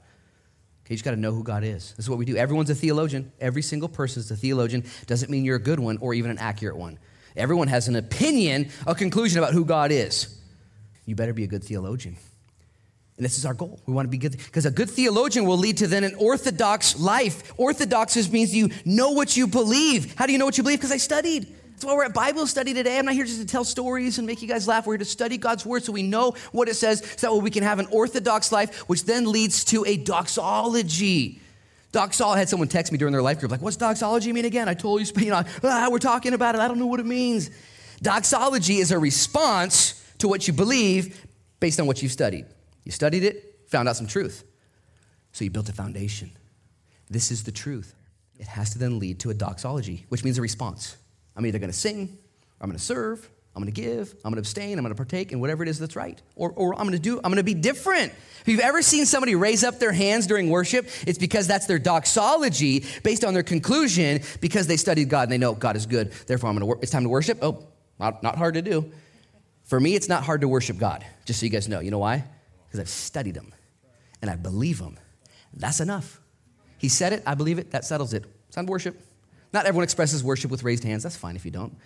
Okay, 0.85 0.95
you 0.95 0.97
just 0.97 1.05
got 1.05 1.13
to 1.13 1.17
know 1.17 1.33
who 1.33 1.43
God 1.43 1.65
is. 1.65 1.93
This 1.93 2.07
is 2.07 2.11
what 2.11 2.19
we 2.19 2.25
do. 2.25 2.37
Everyone's 2.37 2.69
a 2.69 2.75
theologian. 2.75 3.33
Every 3.41 3.63
single 3.63 3.89
person 3.89 4.21
is 4.21 4.31
a 4.31 4.37
theologian. 4.37 4.85
Doesn't 5.07 5.31
mean 5.31 5.45
you're 5.45 5.57
a 5.57 5.63
good 5.63 5.81
one 5.81 5.99
or 5.99 6.13
even 6.13 6.31
an 6.31 6.39
accurate 6.39 6.77
one. 6.77 6.99
Everyone 7.37 7.69
has 7.69 7.89
an 7.89 7.97
opinion, 7.97 8.69
a 8.87 8.95
conclusion 8.95 9.39
about 9.39 9.55
who 9.55 9.65
God 9.65 9.93
is. 9.93 10.39
You 11.07 11.15
better 11.15 11.33
be 11.33 11.45
a 11.45 11.47
good 11.47 11.65
theologian. 11.65 12.17
And 13.17 13.25
this 13.25 13.39
is 13.39 13.47
our 13.47 13.55
goal. 13.55 13.81
We 13.87 13.95
want 13.95 14.07
to 14.07 14.11
be 14.11 14.19
good 14.19 14.33
because 14.33 14.67
a 14.67 14.71
good 14.71 14.91
theologian 14.91 15.45
will 15.45 15.59
lead 15.59 15.79
to 15.79 15.87
then 15.87 16.05
an 16.05 16.15
orthodox 16.17 16.99
life. 16.99 17.53
Orthodox 17.57 18.15
just 18.15 18.33
means 18.33 18.55
you 18.55 18.71
know 18.85 19.13
what 19.13 19.37
you 19.37 19.47
believe. 19.47 20.15
How 20.17 20.27
do 20.27 20.33
you 20.33 20.39
know 20.39 20.45
what 20.45 20.59
you 20.59 20.65
believe? 20.65 20.79
Because 20.79 20.93
I 20.93 20.97
studied. 20.97 21.55
That's 21.83 21.91
why 21.91 21.97
we're 21.97 22.05
at 22.05 22.15
Bible 22.15 22.47
study 22.47 22.75
today. 22.75 22.97
I'm 22.97 23.07
not 23.07 23.15
here 23.15 23.25
just 23.25 23.41
to 23.41 23.45
tell 23.45 23.65
stories 23.65 24.19
and 24.19 24.25
make 24.25 24.41
you 24.41 24.47
guys 24.47 24.69
laugh. 24.69 24.87
We're 24.87 24.93
here 24.93 24.99
to 24.99 25.05
study 25.05 25.37
God's 25.37 25.67
word 25.67 25.83
so 25.83 25.91
we 25.91 26.05
know 26.05 26.37
what 26.53 26.69
it 26.69 26.77
says, 26.77 27.01
so 27.17 27.35
that 27.35 27.43
we 27.43 27.51
can 27.51 27.65
have 27.65 27.81
an 27.81 27.89
orthodox 27.91 28.53
life, 28.53 28.83
which 28.89 29.03
then 29.05 29.33
leads 29.33 29.65
to 29.65 29.85
a 29.85 29.97
doxology. 29.97 31.41
Doxology, 31.91 32.37
I 32.37 32.39
had 32.39 32.49
someone 32.49 32.69
text 32.69 32.93
me 32.93 32.99
during 32.99 33.11
their 33.11 33.21
life 33.21 33.41
group, 33.41 33.51
like, 33.51 33.63
what's 33.63 33.75
doxology 33.75 34.33
mean 34.33 34.45
again? 34.45 34.69
I 34.69 34.75
told 34.75 35.01
you, 35.01 35.25
you 35.25 35.31
know, 35.31 35.43
ah, 35.65 35.89
we're 35.91 35.99
talking 35.99 36.35
about 36.35 36.55
it. 36.55 36.61
I 36.61 36.69
don't 36.69 36.79
know 36.79 36.87
what 36.87 37.01
it 37.01 37.07
means. 37.07 37.51
Doxology 38.01 38.77
is 38.77 38.93
a 38.93 38.99
response 39.01 40.01
to 40.19 40.29
what 40.29 40.47
you 40.47 40.55
believe 40.55 41.27
based 41.59 41.81
on 41.81 41.89
what 41.89 42.01
you've 42.01 42.13
studied. 42.13 42.47
You 42.85 42.93
studied 42.93 43.25
it, 43.25 43.59
found 43.67 43.89
out 43.89 43.97
some 43.97 44.07
truth. 44.07 44.45
So 45.33 45.43
you 45.43 45.51
built 45.51 45.69
a 45.69 45.73
foundation. 45.73 46.31
This 47.11 47.33
is 47.33 47.43
the 47.43 47.51
truth. 47.51 47.93
It 48.39 48.47
has 48.47 48.71
to 48.71 48.79
then 48.79 49.01
lead 49.01 49.19
to 49.19 49.31
a 49.31 49.35
doxology, 49.35 50.07
which 50.11 50.23
means 50.23 50.39
a 50.39 50.43
response. 50.43 50.97
I'm 51.37 51.47
either 51.47 51.59
going 51.59 51.71
to 51.71 51.77
sing, 51.77 52.19
I'm 52.61 52.69
going 52.69 52.79
to 52.79 52.85
serve, 52.85 53.29
I'm 53.55 53.63
going 53.63 53.73
to 53.73 53.81
give, 53.81 54.15
I'm 54.25 54.33
going 54.33 54.37
to 54.37 54.41
abstain, 54.41 54.79
I'm 54.79 54.85
going 54.85 54.95
to 54.95 54.97
partake 54.97 55.33
in 55.33 55.41
whatever 55.41 55.63
it 55.63 55.69
is 55.69 55.79
that's 55.79 55.97
right. 55.97 56.21
Or, 56.37 56.53
or 56.53 56.75
I'm 56.75 56.83
going 56.83 56.93
to 56.93 56.99
do, 56.99 57.17
I'm 57.19 57.25
going 57.25 57.37
to 57.37 57.43
be 57.43 57.55
different. 57.55 58.13
If 58.41 58.49
you've 58.49 58.61
ever 58.61 58.81
seen 58.81 59.05
somebody 59.05 59.35
raise 59.35 59.63
up 59.63 59.79
their 59.79 59.93
hands 59.93 60.27
during 60.27 60.49
worship, 60.49 60.89
it's 61.07 61.19
because 61.19 61.47
that's 61.47 61.67
their 61.67 61.79
doxology 61.79 62.85
based 63.03 63.25
on 63.25 63.35
their 63.35 63.43
conclusion 63.43 64.23
because 64.41 64.67
they 64.67 64.79
studied 64.79 65.11
God 65.11 65.25
and 65.25 65.33
they 65.33 65.39
know 65.39 65.55
God 65.55 65.77
is 65.77 65.85
good. 65.85 66.13
Therefore, 66.27 66.49
I'm 66.49 66.55
going 66.55 66.61
to 66.61 66.67
work. 66.67 66.79
It's 66.83 66.93
time 66.93 67.03
to 67.03 67.11
worship. 67.11 67.39
Oh, 67.43 67.67
not, 68.01 68.23
not 68.23 68.37
hard 68.37 68.55
to 68.55 68.63
do. 68.63 68.91
For 69.65 69.79
me, 69.79 69.95
it's 69.95 70.09
not 70.09 70.25
hard 70.25 70.41
to 70.41 70.49
worship 70.49 70.79
God, 70.79 71.05
just 71.27 71.41
so 71.41 71.47
you 71.47 71.51
guys 71.51 71.69
know. 71.69 71.81
You 71.81 71.91
know 71.91 71.99
why? 71.99 72.25
Because 72.67 72.81
I've 72.81 72.89
studied 72.89 73.37
Him 73.37 73.53
and 74.23 74.31
I 74.31 74.37
believe 74.37 74.81
Him. 74.81 74.99
That's 75.53 75.81
enough. 75.81 76.21
He 76.79 76.89
said 76.89 77.13
it, 77.13 77.23
I 77.27 77.35
believe 77.35 77.59
it, 77.59 77.71
that 77.73 77.85
settles 77.85 78.15
it. 78.15 78.25
It's 78.47 78.57
time 78.57 78.67
to 78.67 78.71
worship. 78.71 79.01
Not 79.53 79.67
everyone 79.67 79.85
expresses 79.85 80.25
worship 80.25 80.51
with 80.51 80.63
raised 80.63 80.85
hands. 80.85 81.03
That's 81.03 81.17
fine 81.17 81.37
if 81.37 81.45
you 81.45 81.51
don't. 81.51 81.77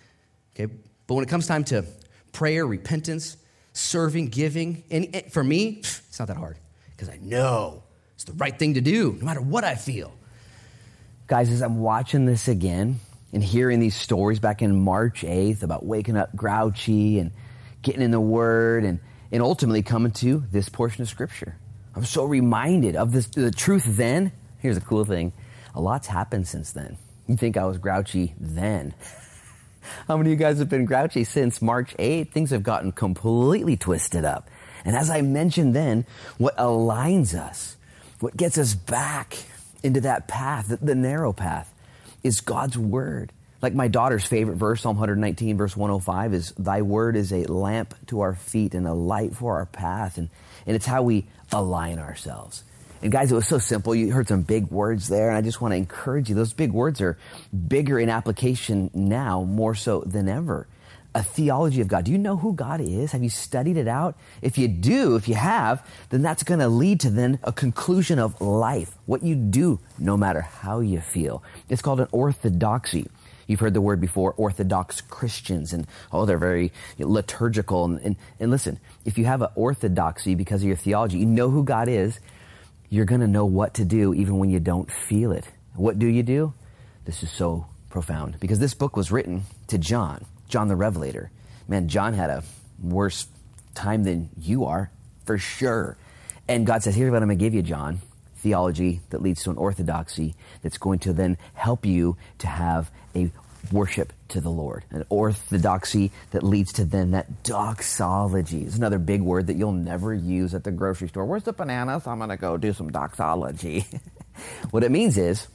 Okay? 0.55 0.73
But 1.05 1.15
when 1.15 1.23
it 1.23 1.29
comes 1.29 1.47
time 1.47 1.63
to 1.65 1.85
prayer, 2.31 2.65
repentance, 2.65 3.37
serving, 3.73 4.27
giving, 4.27 4.83
and 4.89 5.09
eh, 5.13 5.21
for 5.29 5.43
me, 5.43 5.79
it's 5.79 6.19
not 6.19 6.27
that 6.27 6.37
hard 6.37 6.57
because 6.91 7.09
I 7.09 7.17
know 7.21 7.83
it's 8.15 8.23
the 8.23 8.33
right 8.33 8.57
thing 8.57 8.73
to 8.75 8.81
do 8.81 9.15
no 9.19 9.25
matter 9.25 9.41
what 9.41 9.63
I 9.63 9.75
feel. 9.75 10.13
Guys, 11.27 11.51
as 11.51 11.61
I'm 11.61 11.79
watching 11.79 12.25
this 12.25 12.47
again 12.47 12.99
and 13.33 13.43
hearing 13.43 13.79
these 13.79 13.95
stories 13.95 14.39
back 14.39 14.61
in 14.61 14.79
March 14.79 15.21
8th 15.21 15.61
about 15.61 15.85
waking 15.85 16.15
up 16.15 16.35
grouchy 16.35 17.19
and 17.19 17.31
getting 17.81 18.01
in 18.01 18.11
the 18.11 18.19
Word 18.19 18.85
and, 18.85 18.99
and 19.31 19.43
ultimately 19.43 19.83
coming 19.83 20.11
to 20.13 20.43
this 20.51 20.69
portion 20.69 21.01
of 21.01 21.09
Scripture, 21.09 21.57
I'm 21.95 22.05
so 22.05 22.23
reminded 22.23 22.95
of 22.95 23.11
this, 23.11 23.27
the 23.27 23.51
truth 23.51 23.83
then. 23.85 24.31
Here's 24.59 24.77
a 24.77 24.81
cool 24.81 25.05
thing 25.05 25.33
a 25.75 25.81
lot's 25.81 26.07
happened 26.07 26.47
since 26.47 26.71
then. 26.71 26.97
You 27.27 27.35
think 27.35 27.57
I 27.57 27.65
was 27.65 27.77
grouchy 27.77 28.33
then. 28.39 28.93
How 30.07 30.17
many 30.17 30.31
of 30.31 30.39
you 30.39 30.45
guys 30.45 30.59
have 30.59 30.69
been 30.69 30.85
grouchy 30.85 31.23
since 31.23 31.61
March 31.61 31.95
8th? 31.97 32.31
Things 32.31 32.51
have 32.51 32.63
gotten 32.63 32.91
completely 32.91 33.77
twisted 33.77 34.25
up. 34.25 34.49
And 34.85 34.95
as 34.95 35.09
I 35.09 35.21
mentioned 35.21 35.75
then, 35.75 36.05
what 36.37 36.55
aligns 36.57 37.37
us, 37.37 37.75
what 38.19 38.37
gets 38.37 38.57
us 38.57 38.73
back 38.73 39.37
into 39.83 40.01
that 40.01 40.27
path, 40.27 40.67
the, 40.67 40.77
the 40.77 40.95
narrow 40.95 41.33
path, 41.33 41.73
is 42.23 42.39
God's 42.41 42.77
word. 42.77 43.31
Like 43.61 43.73
my 43.73 43.87
daughter's 43.87 44.25
favorite 44.25 44.55
verse, 44.55 44.81
Psalm 44.81 44.97
119, 44.97 45.57
verse 45.57 45.75
105, 45.75 46.33
is 46.33 46.51
Thy 46.57 46.81
word 46.81 47.15
is 47.15 47.33
a 47.33 47.43
lamp 47.51 47.95
to 48.07 48.21
our 48.21 48.35
feet 48.35 48.73
and 48.73 48.87
a 48.87 48.93
light 48.93 49.35
for 49.35 49.55
our 49.55 49.65
path. 49.65 50.17
And, 50.17 50.29
and 50.65 50.75
it's 50.75 50.85
how 50.85 51.01
we 51.01 51.25
align 51.51 51.99
ourselves. 51.99 52.63
And 53.01 53.11
guys, 53.11 53.31
it 53.31 53.35
was 53.35 53.47
so 53.47 53.59
simple. 53.59 53.93
You 53.93 54.11
heard 54.11 54.27
some 54.27 54.41
big 54.41 54.71
words 54.71 55.07
there, 55.07 55.29
and 55.29 55.37
I 55.37 55.41
just 55.41 55.61
want 55.61 55.73
to 55.73 55.75
encourage 55.75 56.29
you. 56.29 56.35
Those 56.35 56.53
big 56.53 56.71
words 56.71 56.99
are 57.01 57.17
bigger 57.67 57.99
in 57.99 58.09
application 58.09 58.89
now, 58.93 59.43
more 59.43 59.75
so 59.75 60.01
than 60.01 60.27
ever. 60.27 60.67
A 61.13 61.23
theology 61.23 61.81
of 61.81 61.87
God. 61.87 62.05
Do 62.05 62.11
you 62.11 62.17
know 62.17 62.37
who 62.37 62.53
God 62.53 62.81
is? 62.81 63.11
Have 63.11 63.23
you 63.23 63.29
studied 63.29 63.77
it 63.77 63.87
out? 63.87 64.15
If 64.41 64.57
you 64.57 64.67
do, 64.67 65.15
if 65.15 65.27
you 65.27 65.35
have, 65.35 65.87
then 66.09 66.21
that's 66.21 66.43
going 66.43 66.59
to 66.59 66.67
lead 66.67 66.99
to 67.01 67.09
then 67.09 67.39
a 67.43 67.51
conclusion 67.51 68.19
of 68.19 68.39
life. 68.41 68.95
What 69.05 69.23
you 69.23 69.35
do, 69.35 69.79
no 69.97 70.17
matter 70.17 70.41
how 70.41 70.79
you 70.79 71.01
feel. 71.01 71.43
It's 71.69 71.81
called 71.81 72.01
an 72.01 72.07
orthodoxy. 72.11 73.07
You've 73.47 73.61
heard 73.61 73.73
the 73.73 73.81
word 73.81 74.01
before, 74.01 74.33
Orthodox 74.33 75.01
Christians, 75.01 75.71
and 75.71 75.87
oh, 76.11 76.25
they're 76.25 76.37
very 76.37 76.73
liturgical. 76.99 77.85
And, 77.85 77.99
and, 78.01 78.15
and 78.39 78.51
listen, 78.51 78.79
if 79.05 79.17
you 79.17 79.25
have 79.25 79.41
an 79.41 79.49
orthodoxy 79.55 80.35
because 80.35 80.61
of 80.61 80.67
your 80.67 80.75
theology, 80.75 81.17
you 81.19 81.25
know 81.25 81.49
who 81.49 81.63
God 81.63 81.87
is, 81.87 82.19
you're 82.89 83.05
going 83.05 83.21
to 83.21 83.27
know 83.27 83.45
what 83.45 83.75
to 83.75 83.85
do 83.85 84.13
even 84.13 84.37
when 84.37 84.49
you 84.49 84.59
don't 84.59 84.91
feel 84.91 85.31
it. 85.31 85.45
What 85.75 85.99
do 85.99 86.07
you 86.07 86.23
do? 86.23 86.53
This 87.05 87.23
is 87.23 87.31
so 87.31 87.67
profound 87.89 88.39
because 88.39 88.59
this 88.59 88.73
book 88.73 88.95
was 88.95 89.11
written 89.11 89.43
to 89.67 89.77
John, 89.77 90.25
John 90.47 90.67
the 90.67 90.75
Revelator. 90.75 91.31
Man, 91.67 91.87
John 91.87 92.13
had 92.13 92.29
a 92.29 92.43
worse 92.81 93.27
time 93.75 94.03
than 94.03 94.29
you 94.39 94.65
are, 94.65 94.89
for 95.25 95.37
sure. 95.37 95.97
And 96.47 96.65
God 96.65 96.83
says, 96.83 96.95
Here's 96.95 97.11
what 97.11 97.21
I'm 97.21 97.27
going 97.27 97.37
to 97.37 97.43
give 97.43 97.53
you, 97.53 97.61
John 97.61 98.01
theology 98.37 99.01
that 99.09 99.21
leads 99.21 99.43
to 99.43 99.49
an 99.49 99.57
orthodoxy 99.57 100.35
that's 100.61 100.77
going 100.77 100.99
to 100.99 101.11
then 101.11 101.37
help 101.53 101.85
you 101.85 102.15
to 102.37 102.47
have 102.47 102.91
a 103.15 103.31
worship 103.71 104.13
to 104.29 104.41
the 104.41 104.49
Lord. 104.49 104.85
An 104.89 105.05
orthodoxy 105.09 106.11
that 106.31 106.43
leads 106.43 106.73
to 106.73 106.85
then 106.85 107.11
that 107.11 107.43
doxology. 107.43 108.63
Is 108.63 108.75
another 108.75 108.99
big 108.99 109.21
word 109.21 109.47
that 109.47 109.57
you'll 109.57 109.71
never 109.71 110.13
use 110.13 110.53
at 110.53 110.63
the 110.63 110.71
grocery 110.71 111.07
store. 111.07 111.25
Where's 111.25 111.43
the 111.43 111.53
bananas? 111.53 112.07
I'm 112.07 112.17
going 112.17 112.29
to 112.29 112.37
go 112.37 112.57
do 112.57 112.73
some 112.73 112.89
doxology. 112.89 113.85
what 114.71 114.83
it 114.83 114.91
means 114.91 115.17
is 115.17 115.47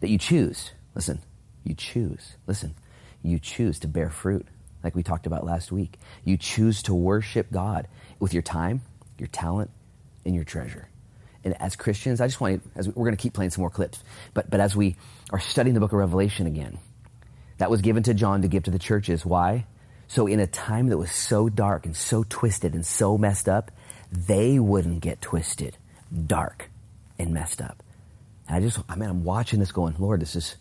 that 0.00 0.10
you 0.10 0.18
choose. 0.18 0.72
Listen, 0.94 1.20
you 1.64 1.74
choose. 1.74 2.36
Listen, 2.46 2.74
you 3.22 3.38
choose 3.38 3.78
to 3.80 3.88
bear 3.88 4.10
fruit, 4.10 4.46
like 4.82 4.94
we 4.94 5.02
talked 5.02 5.26
about 5.26 5.44
last 5.44 5.70
week. 5.72 5.98
You 6.24 6.36
choose 6.36 6.82
to 6.84 6.94
worship 6.94 7.50
God 7.50 7.88
with 8.18 8.34
your 8.34 8.42
time, 8.42 8.82
your 9.18 9.28
talent, 9.28 9.70
and 10.24 10.34
your 10.34 10.44
treasure. 10.44 10.89
And 11.44 11.60
as 11.60 11.76
Christians, 11.76 12.20
I 12.20 12.26
just 12.26 12.40
want 12.40 12.62
to, 12.62 12.70
as 12.78 12.86
we, 12.86 12.92
we're 12.94 13.06
going 13.06 13.16
to 13.16 13.22
keep 13.22 13.32
playing 13.32 13.50
some 13.50 13.62
more 13.62 13.70
clips, 13.70 14.02
but, 14.34 14.50
but 14.50 14.60
as 14.60 14.76
we 14.76 14.96
are 15.30 15.40
studying 15.40 15.74
the 15.74 15.80
book 15.80 15.92
of 15.92 15.98
Revelation 15.98 16.46
again, 16.46 16.78
that 17.58 17.70
was 17.70 17.80
given 17.80 18.02
to 18.04 18.14
John 18.14 18.42
to 18.42 18.48
give 18.48 18.64
to 18.64 18.70
the 18.70 18.78
churches. 18.78 19.24
Why? 19.24 19.66
So 20.08 20.26
in 20.26 20.40
a 20.40 20.46
time 20.46 20.88
that 20.88 20.98
was 20.98 21.12
so 21.12 21.48
dark 21.48 21.86
and 21.86 21.96
so 21.96 22.24
twisted 22.28 22.74
and 22.74 22.84
so 22.84 23.16
messed 23.16 23.48
up, 23.48 23.70
they 24.10 24.58
wouldn't 24.58 25.00
get 25.00 25.20
twisted, 25.20 25.76
dark, 26.26 26.68
and 27.18 27.32
messed 27.32 27.62
up. 27.62 27.82
And 28.48 28.56
I 28.56 28.60
just, 28.60 28.78
I 28.88 28.96
mean, 28.96 29.08
I'm 29.08 29.24
watching 29.24 29.60
this 29.60 29.72
going, 29.72 29.94
Lord, 29.98 30.20
this 30.20 30.36
is, 30.36 30.56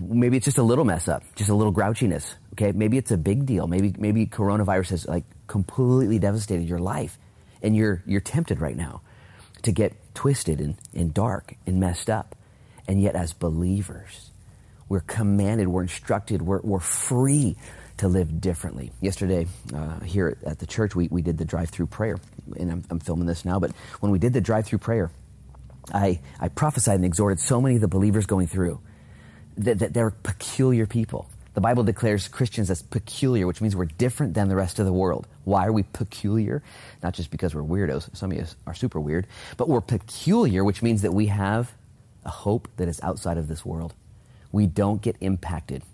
maybe 0.00 0.38
it's 0.38 0.46
just 0.46 0.58
a 0.58 0.62
little 0.62 0.84
mess 0.84 1.06
up, 1.06 1.22
just 1.34 1.50
a 1.50 1.54
little 1.54 1.72
grouchiness. 1.72 2.34
Okay. 2.54 2.72
Maybe 2.72 2.96
it's 2.96 3.10
a 3.10 3.18
big 3.18 3.44
deal. 3.44 3.66
Maybe, 3.66 3.94
maybe 3.98 4.26
coronavirus 4.26 4.90
has 4.90 5.06
like 5.06 5.24
completely 5.46 6.18
devastated 6.18 6.66
your 6.66 6.78
life 6.78 7.18
and 7.62 7.76
you're, 7.76 8.02
you're 8.06 8.20
tempted 8.20 8.60
right 8.60 8.76
now 8.76 9.02
to 9.66 9.72
get 9.72 9.92
twisted 10.14 10.60
and, 10.60 10.76
and 10.94 11.12
dark 11.12 11.54
and 11.66 11.78
messed 11.78 12.08
up. 12.08 12.34
And 12.88 13.02
yet, 13.02 13.16
as 13.16 13.32
believers, 13.32 14.30
we're 14.88 15.00
commanded, 15.00 15.66
we're 15.68 15.82
instructed, 15.82 16.40
we're, 16.40 16.60
we're 16.62 16.78
free 16.78 17.56
to 17.96 18.06
live 18.08 18.40
differently. 18.40 18.92
Yesterday, 19.00 19.48
uh, 19.74 20.00
here 20.00 20.38
at 20.46 20.60
the 20.60 20.66
church, 20.66 20.94
we, 20.94 21.08
we 21.08 21.20
did 21.20 21.36
the 21.36 21.44
drive 21.44 21.70
through 21.70 21.86
prayer. 21.86 22.16
And 22.56 22.70
I'm, 22.70 22.84
I'm 22.90 23.00
filming 23.00 23.26
this 23.26 23.44
now, 23.44 23.58
but 23.58 23.72
when 24.00 24.12
we 24.12 24.20
did 24.20 24.32
the 24.32 24.40
drive 24.40 24.66
through 24.66 24.78
prayer, 24.78 25.10
I, 25.92 26.20
I 26.38 26.48
prophesied 26.48 26.96
and 26.96 27.04
exhorted 27.04 27.40
so 27.40 27.60
many 27.60 27.74
of 27.74 27.80
the 27.80 27.88
believers 27.88 28.26
going 28.26 28.46
through 28.46 28.80
that, 29.58 29.80
that 29.80 29.94
they're 29.94 30.10
peculiar 30.10 30.86
people. 30.86 31.28
The 31.54 31.60
Bible 31.60 31.82
declares 31.82 32.28
Christians 32.28 32.70
as 32.70 32.82
peculiar, 32.82 33.46
which 33.48 33.60
means 33.60 33.74
we're 33.74 33.86
different 33.86 34.34
than 34.34 34.48
the 34.48 34.56
rest 34.56 34.78
of 34.78 34.86
the 34.86 34.92
world. 34.92 35.26
Why 35.46 35.64
are 35.64 35.72
we 35.72 35.84
peculiar? 35.84 36.60
Not 37.04 37.14
just 37.14 37.30
because 37.30 37.54
we're 37.54 37.62
weirdos, 37.62 38.14
some 38.16 38.32
of 38.32 38.38
us 38.38 38.56
are 38.66 38.74
super 38.74 38.98
weird, 38.98 39.28
but 39.56 39.68
we're 39.68 39.80
peculiar, 39.80 40.64
which 40.64 40.82
means 40.82 41.02
that 41.02 41.12
we 41.12 41.26
have 41.26 41.72
a 42.24 42.30
hope 42.30 42.66
that 42.78 42.88
is 42.88 43.00
outside 43.00 43.38
of 43.38 43.46
this 43.46 43.64
world. 43.64 43.94
We 44.50 44.66
don't 44.66 45.00
get 45.00 45.14
impacted 45.20 45.84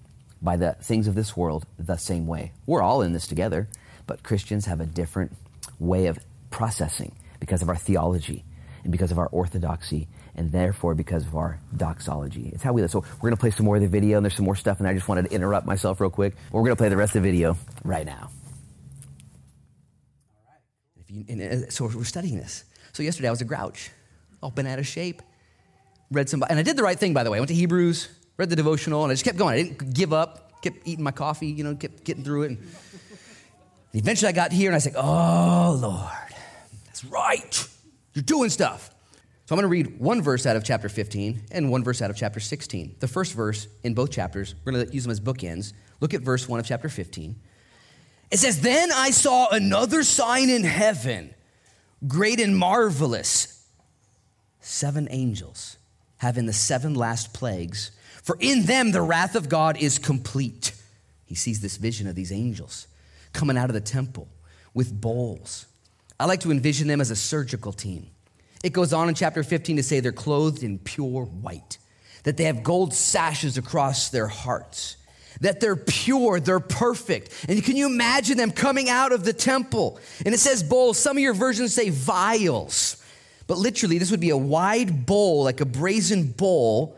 by 0.40 0.56
the 0.56 0.72
things 0.80 1.06
of 1.06 1.14
this 1.14 1.36
world 1.36 1.66
the 1.78 1.98
same 1.98 2.26
way. 2.26 2.52
We're 2.64 2.80
all 2.80 3.02
in 3.02 3.12
this 3.12 3.26
together, 3.26 3.68
but 4.06 4.22
Christians 4.22 4.64
have 4.64 4.80
a 4.80 4.86
different 4.86 5.32
way 5.78 6.06
of 6.06 6.18
processing 6.50 7.12
because 7.38 7.60
of 7.60 7.68
our 7.68 7.76
theology 7.76 8.44
and 8.84 8.90
because 8.90 9.12
of 9.12 9.18
our 9.18 9.28
orthodoxy 9.32 10.08
and 10.34 10.50
therefore 10.50 10.94
because 10.94 11.26
of 11.26 11.36
our 11.36 11.60
doxology. 11.76 12.50
It's 12.54 12.62
how 12.62 12.72
we 12.72 12.80
live. 12.80 12.90
So 12.90 13.00
we're 13.00 13.28
going 13.28 13.36
to 13.36 13.40
play 13.40 13.50
some 13.50 13.66
more 13.66 13.76
of 13.76 13.82
the 13.82 13.88
video, 13.88 14.16
and 14.16 14.24
there's 14.24 14.36
some 14.36 14.46
more 14.46 14.56
stuff, 14.56 14.78
and 14.78 14.88
I 14.88 14.94
just 14.94 15.08
wanted 15.08 15.26
to 15.26 15.34
interrupt 15.34 15.66
myself 15.66 16.00
real 16.00 16.08
quick. 16.08 16.36
We're 16.50 16.62
going 16.62 16.72
to 16.72 16.76
play 16.76 16.88
the 16.88 16.96
rest 16.96 17.14
of 17.14 17.22
the 17.22 17.30
video 17.30 17.58
right 17.84 18.06
now. 18.06 18.30
And, 21.28 21.72
so 21.72 21.86
we're 21.86 22.04
studying 22.04 22.36
this. 22.36 22.64
So 22.92 23.02
yesterday 23.02 23.28
I 23.28 23.30
was 23.30 23.40
a 23.40 23.44
grouch, 23.44 23.90
all 24.42 24.50
bent 24.50 24.68
out 24.68 24.78
of 24.78 24.86
shape. 24.86 25.22
Read 26.10 26.28
some, 26.28 26.42
and 26.48 26.58
I 26.58 26.62
did 26.62 26.76
the 26.76 26.82
right 26.82 26.98
thing, 26.98 27.14
by 27.14 27.24
the 27.24 27.30
way. 27.30 27.38
I 27.38 27.40
went 27.40 27.48
to 27.48 27.54
Hebrews, 27.54 28.08
read 28.36 28.50
the 28.50 28.56
devotional, 28.56 29.02
and 29.02 29.10
I 29.10 29.14
just 29.14 29.24
kept 29.24 29.38
going. 29.38 29.54
I 29.54 29.62
didn't 29.62 29.94
give 29.94 30.12
up, 30.12 30.60
kept 30.62 30.86
eating 30.86 31.04
my 31.04 31.10
coffee, 31.10 31.46
you 31.46 31.64
know, 31.64 31.74
kept 31.74 32.04
getting 32.04 32.24
through 32.24 32.42
it. 32.42 32.50
And 32.50 32.58
eventually 33.94 34.28
I 34.28 34.32
got 34.32 34.52
here, 34.52 34.68
and 34.68 34.76
I 34.76 34.78
said, 34.78 34.94
Oh, 34.96 35.78
Lord, 35.80 36.34
that's 36.86 37.04
right. 37.04 37.68
You're 38.14 38.22
doing 38.22 38.50
stuff. 38.50 38.90
So 39.46 39.54
I'm 39.54 39.60
going 39.60 39.62
to 39.62 39.68
read 39.68 40.00
one 40.00 40.22
verse 40.22 40.46
out 40.46 40.56
of 40.56 40.64
chapter 40.64 40.88
15 40.88 41.42
and 41.50 41.70
one 41.70 41.82
verse 41.82 42.00
out 42.00 42.10
of 42.10 42.16
chapter 42.16 42.40
16. 42.40 42.96
The 43.00 43.08
first 43.08 43.34
verse 43.34 43.66
in 43.82 43.92
both 43.92 44.10
chapters, 44.10 44.54
we're 44.64 44.72
going 44.72 44.86
to 44.86 44.94
use 44.94 45.02
them 45.02 45.10
as 45.10 45.20
bookends. 45.20 45.72
Look 46.00 46.14
at 46.14 46.22
verse 46.22 46.48
1 46.48 46.60
of 46.60 46.66
chapter 46.66 46.88
15. 46.88 47.36
It 48.32 48.38
says, 48.38 48.62
Then 48.62 48.90
I 48.90 49.10
saw 49.10 49.50
another 49.50 50.02
sign 50.02 50.48
in 50.48 50.64
heaven, 50.64 51.34
great 52.08 52.40
and 52.40 52.56
marvelous. 52.56 53.62
seven 54.64 55.06
angels, 55.10 55.76
having 56.16 56.46
the 56.46 56.52
seven 56.52 56.94
last 56.94 57.34
plagues, 57.34 57.90
for 58.22 58.38
in 58.40 58.64
them 58.64 58.92
the 58.92 59.02
wrath 59.02 59.34
of 59.34 59.48
God 59.48 59.76
is 59.76 59.98
complete. 59.98 60.72
He 61.26 61.34
sees 61.34 61.60
this 61.60 61.76
vision 61.76 62.06
of 62.06 62.14
these 62.14 62.32
angels 62.32 62.86
coming 63.32 63.58
out 63.58 63.68
of 63.68 63.74
the 63.74 63.80
temple 63.80 64.28
with 64.72 64.98
bowls. 64.98 65.66
I 66.18 66.24
like 66.24 66.40
to 66.40 66.50
envision 66.50 66.88
them 66.88 67.00
as 67.00 67.10
a 67.10 67.16
surgical 67.16 67.72
team. 67.72 68.06
It 68.64 68.72
goes 68.72 68.92
on 68.92 69.08
in 69.08 69.14
chapter 69.14 69.42
15 69.42 69.76
to 69.76 69.82
say 69.82 70.00
they're 70.00 70.12
clothed 70.12 70.62
in 70.62 70.78
pure 70.78 71.24
white, 71.24 71.76
that 72.22 72.36
they 72.38 72.44
have 72.44 72.62
gold 72.62 72.94
sashes 72.94 73.58
across 73.58 74.08
their 74.08 74.28
hearts, 74.28 74.96
that 75.42 75.60
they're 75.60 75.76
pure, 75.76 76.40
they're 76.40 76.60
perfect. 76.60 77.46
And 77.48 77.62
can 77.62 77.76
you 77.76 77.86
imagine 77.86 78.38
them 78.38 78.52
coming 78.52 78.88
out 78.88 79.12
of 79.12 79.24
the 79.24 79.32
temple? 79.32 80.00
And 80.24 80.34
it 80.34 80.38
says 80.38 80.62
bowls. 80.62 80.98
Some 80.98 81.16
of 81.16 81.22
your 81.22 81.34
versions 81.34 81.74
say 81.74 81.90
vials. 81.90 82.96
But 83.48 83.58
literally, 83.58 83.98
this 83.98 84.10
would 84.10 84.20
be 84.20 84.30
a 84.30 84.36
wide 84.36 85.04
bowl, 85.04 85.44
like 85.44 85.60
a 85.60 85.66
brazen 85.66 86.28
bowl. 86.28 86.96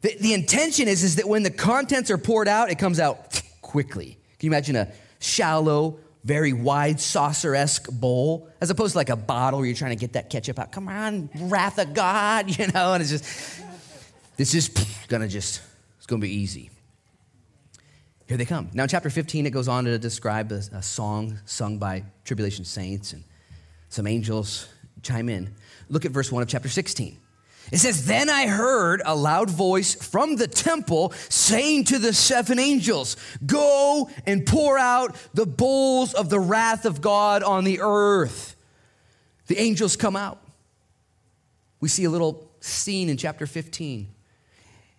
The, 0.00 0.16
the 0.18 0.32
intention 0.32 0.88
is, 0.88 1.04
is 1.04 1.16
that 1.16 1.28
when 1.28 1.42
the 1.42 1.50
contents 1.50 2.10
are 2.10 2.18
poured 2.18 2.48
out, 2.48 2.70
it 2.70 2.78
comes 2.78 2.98
out 2.98 3.42
quickly. 3.60 4.18
Can 4.38 4.46
you 4.46 4.50
imagine 4.50 4.76
a 4.76 4.90
shallow, 5.18 5.98
very 6.24 6.54
wide 6.54 7.00
saucer 7.00 7.54
esque 7.54 7.90
bowl, 7.90 8.48
as 8.62 8.70
opposed 8.70 8.92
to 8.92 8.98
like 8.98 9.10
a 9.10 9.16
bottle 9.16 9.58
where 9.58 9.66
you're 9.66 9.76
trying 9.76 9.96
to 9.96 10.00
get 10.00 10.14
that 10.14 10.30
ketchup 10.30 10.58
out. 10.58 10.72
Come 10.72 10.88
on, 10.88 11.28
wrath 11.34 11.78
of 11.78 11.92
God, 11.92 12.48
you 12.58 12.66
know, 12.68 12.94
and 12.94 13.02
it's 13.02 13.10
just, 13.10 13.62
this 14.36 14.54
is 14.54 14.68
gonna 15.08 15.28
just, 15.28 15.60
it's 15.98 16.06
gonna 16.06 16.20
be 16.20 16.34
easy. 16.34 16.70
Here 18.28 18.36
they 18.36 18.44
come. 18.44 18.68
Now, 18.74 18.82
in 18.82 18.90
chapter 18.90 19.08
15, 19.08 19.46
it 19.46 19.50
goes 19.50 19.68
on 19.68 19.84
to 19.86 19.98
describe 19.98 20.52
a, 20.52 20.60
a 20.72 20.82
song 20.82 21.38
sung 21.46 21.78
by 21.78 22.04
tribulation 22.24 22.66
saints, 22.66 23.14
and 23.14 23.24
some 23.88 24.06
angels 24.06 24.68
chime 25.02 25.30
in. 25.30 25.54
Look 25.88 26.04
at 26.04 26.12
verse 26.12 26.30
1 26.30 26.42
of 26.42 26.48
chapter 26.48 26.68
16. 26.68 27.16
It 27.72 27.78
says, 27.78 28.04
Then 28.04 28.28
I 28.28 28.46
heard 28.46 29.00
a 29.04 29.16
loud 29.16 29.48
voice 29.48 29.94
from 29.94 30.36
the 30.36 30.46
temple 30.46 31.12
saying 31.30 31.84
to 31.84 31.98
the 31.98 32.12
seven 32.12 32.58
angels, 32.58 33.16
Go 33.46 34.10
and 34.26 34.46
pour 34.46 34.78
out 34.78 35.16
the 35.32 35.46
bowls 35.46 36.12
of 36.12 36.28
the 36.28 36.40
wrath 36.40 36.84
of 36.84 37.00
God 37.00 37.42
on 37.42 37.64
the 37.64 37.80
earth. 37.80 38.56
The 39.46 39.58
angels 39.58 39.96
come 39.96 40.16
out. 40.16 40.42
We 41.80 41.88
see 41.88 42.04
a 42.04 42.10
little 42.10 42.50
scene 42.60 43.08
in 43.08 43.16
chapter 43.16 43.46
15. 43.46 44.08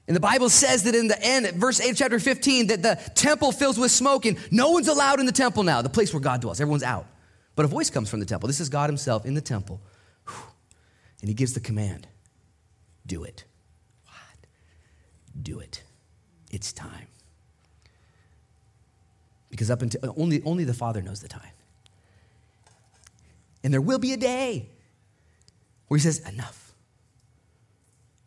And 0.10 0.16
the 0.16 0.20
Bible 0.20 0.50
says 0.50 0.84
that 0.84 0.96
in 0.96 1.08
the 1.08 1.22
end, 1.22 1.46
verse 1.52 1.80
8 1.80 1.92
of 1.92 1.98
chapter 1.98 2.20
15, 2.20 2.68
that 2.68 2.82
the 2.82 3.12
temple 3.14 3.52
fills 3.52 3.78
with 3.78 3.92
smoke 3.92 4.26
and 4.26 4.40
no 4.50 4.72
one's 4.72 4.88
allowed 4.88 5.20
in 5.20 5.28
the 5.28 5.32
temple 5.32 5.62
now, 5.62 5.84
the 5.84 5.90
place 5.90 6.12
where 6.12 6.20
God 6.20 6.42
dwells. 6.42 6.60
Everyone's 6.60 6.82
out. 6.82 7.06
But 7.56 7.66
a 7.66 7.68
voice 7.68 7.92
comes 7.92 8.10
from 8.10 8.20
the 8.20 8.26
temple. 8.26 8.48
This 8.48 8.60
is 8.60 8.70
God 8.70 8.90
Himself 8.90 9.24
in 9.24 9.36
the 9.36 9.42
temple. 9.42 9.80
And 11.22 11.30
He 11.30 11.36
gives 11.36 11.54
the 11.54 11.60
command 11.60 12.08
do 13.06 13.24
it. 13.24 13.44
What? 14.06 14.48
Do 15.40 15.60
it. 15.60 15.84
It's 16.50 16.74
time. 16.74 17.08
Because 19.52 19.70
up 19.70 19.84
until 19.84 20.16
only, 20.18 20.42
only 20.44 20.64
the 20.64 20.74
Father 20.74 21.04
knows 21.04 21.22
the 21.22 21.28
time. 21.28 21.52
And 23.64 23.72
there 23.72 23.82
will 23.82 24.00
be 24.00 24.14
a 24.14 24.18
day 24.18 24.70
where 25.88 26.00
he 26.00 26.02
says, 26.02 26.28
Enough. 26.28 26.74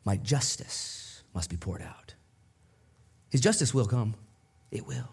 My 0.05 0.17
justice 0.17 1.02
must 1.35 1.51
be 1.51 1.57
poured 1.57 1.83
out. 1.83 2.15
His 3.31 3.41
justice 3.41 3.73
will 3.73 3.87
come. 3.87 4.15
It 4.71 4.87
will. 4.87 5.09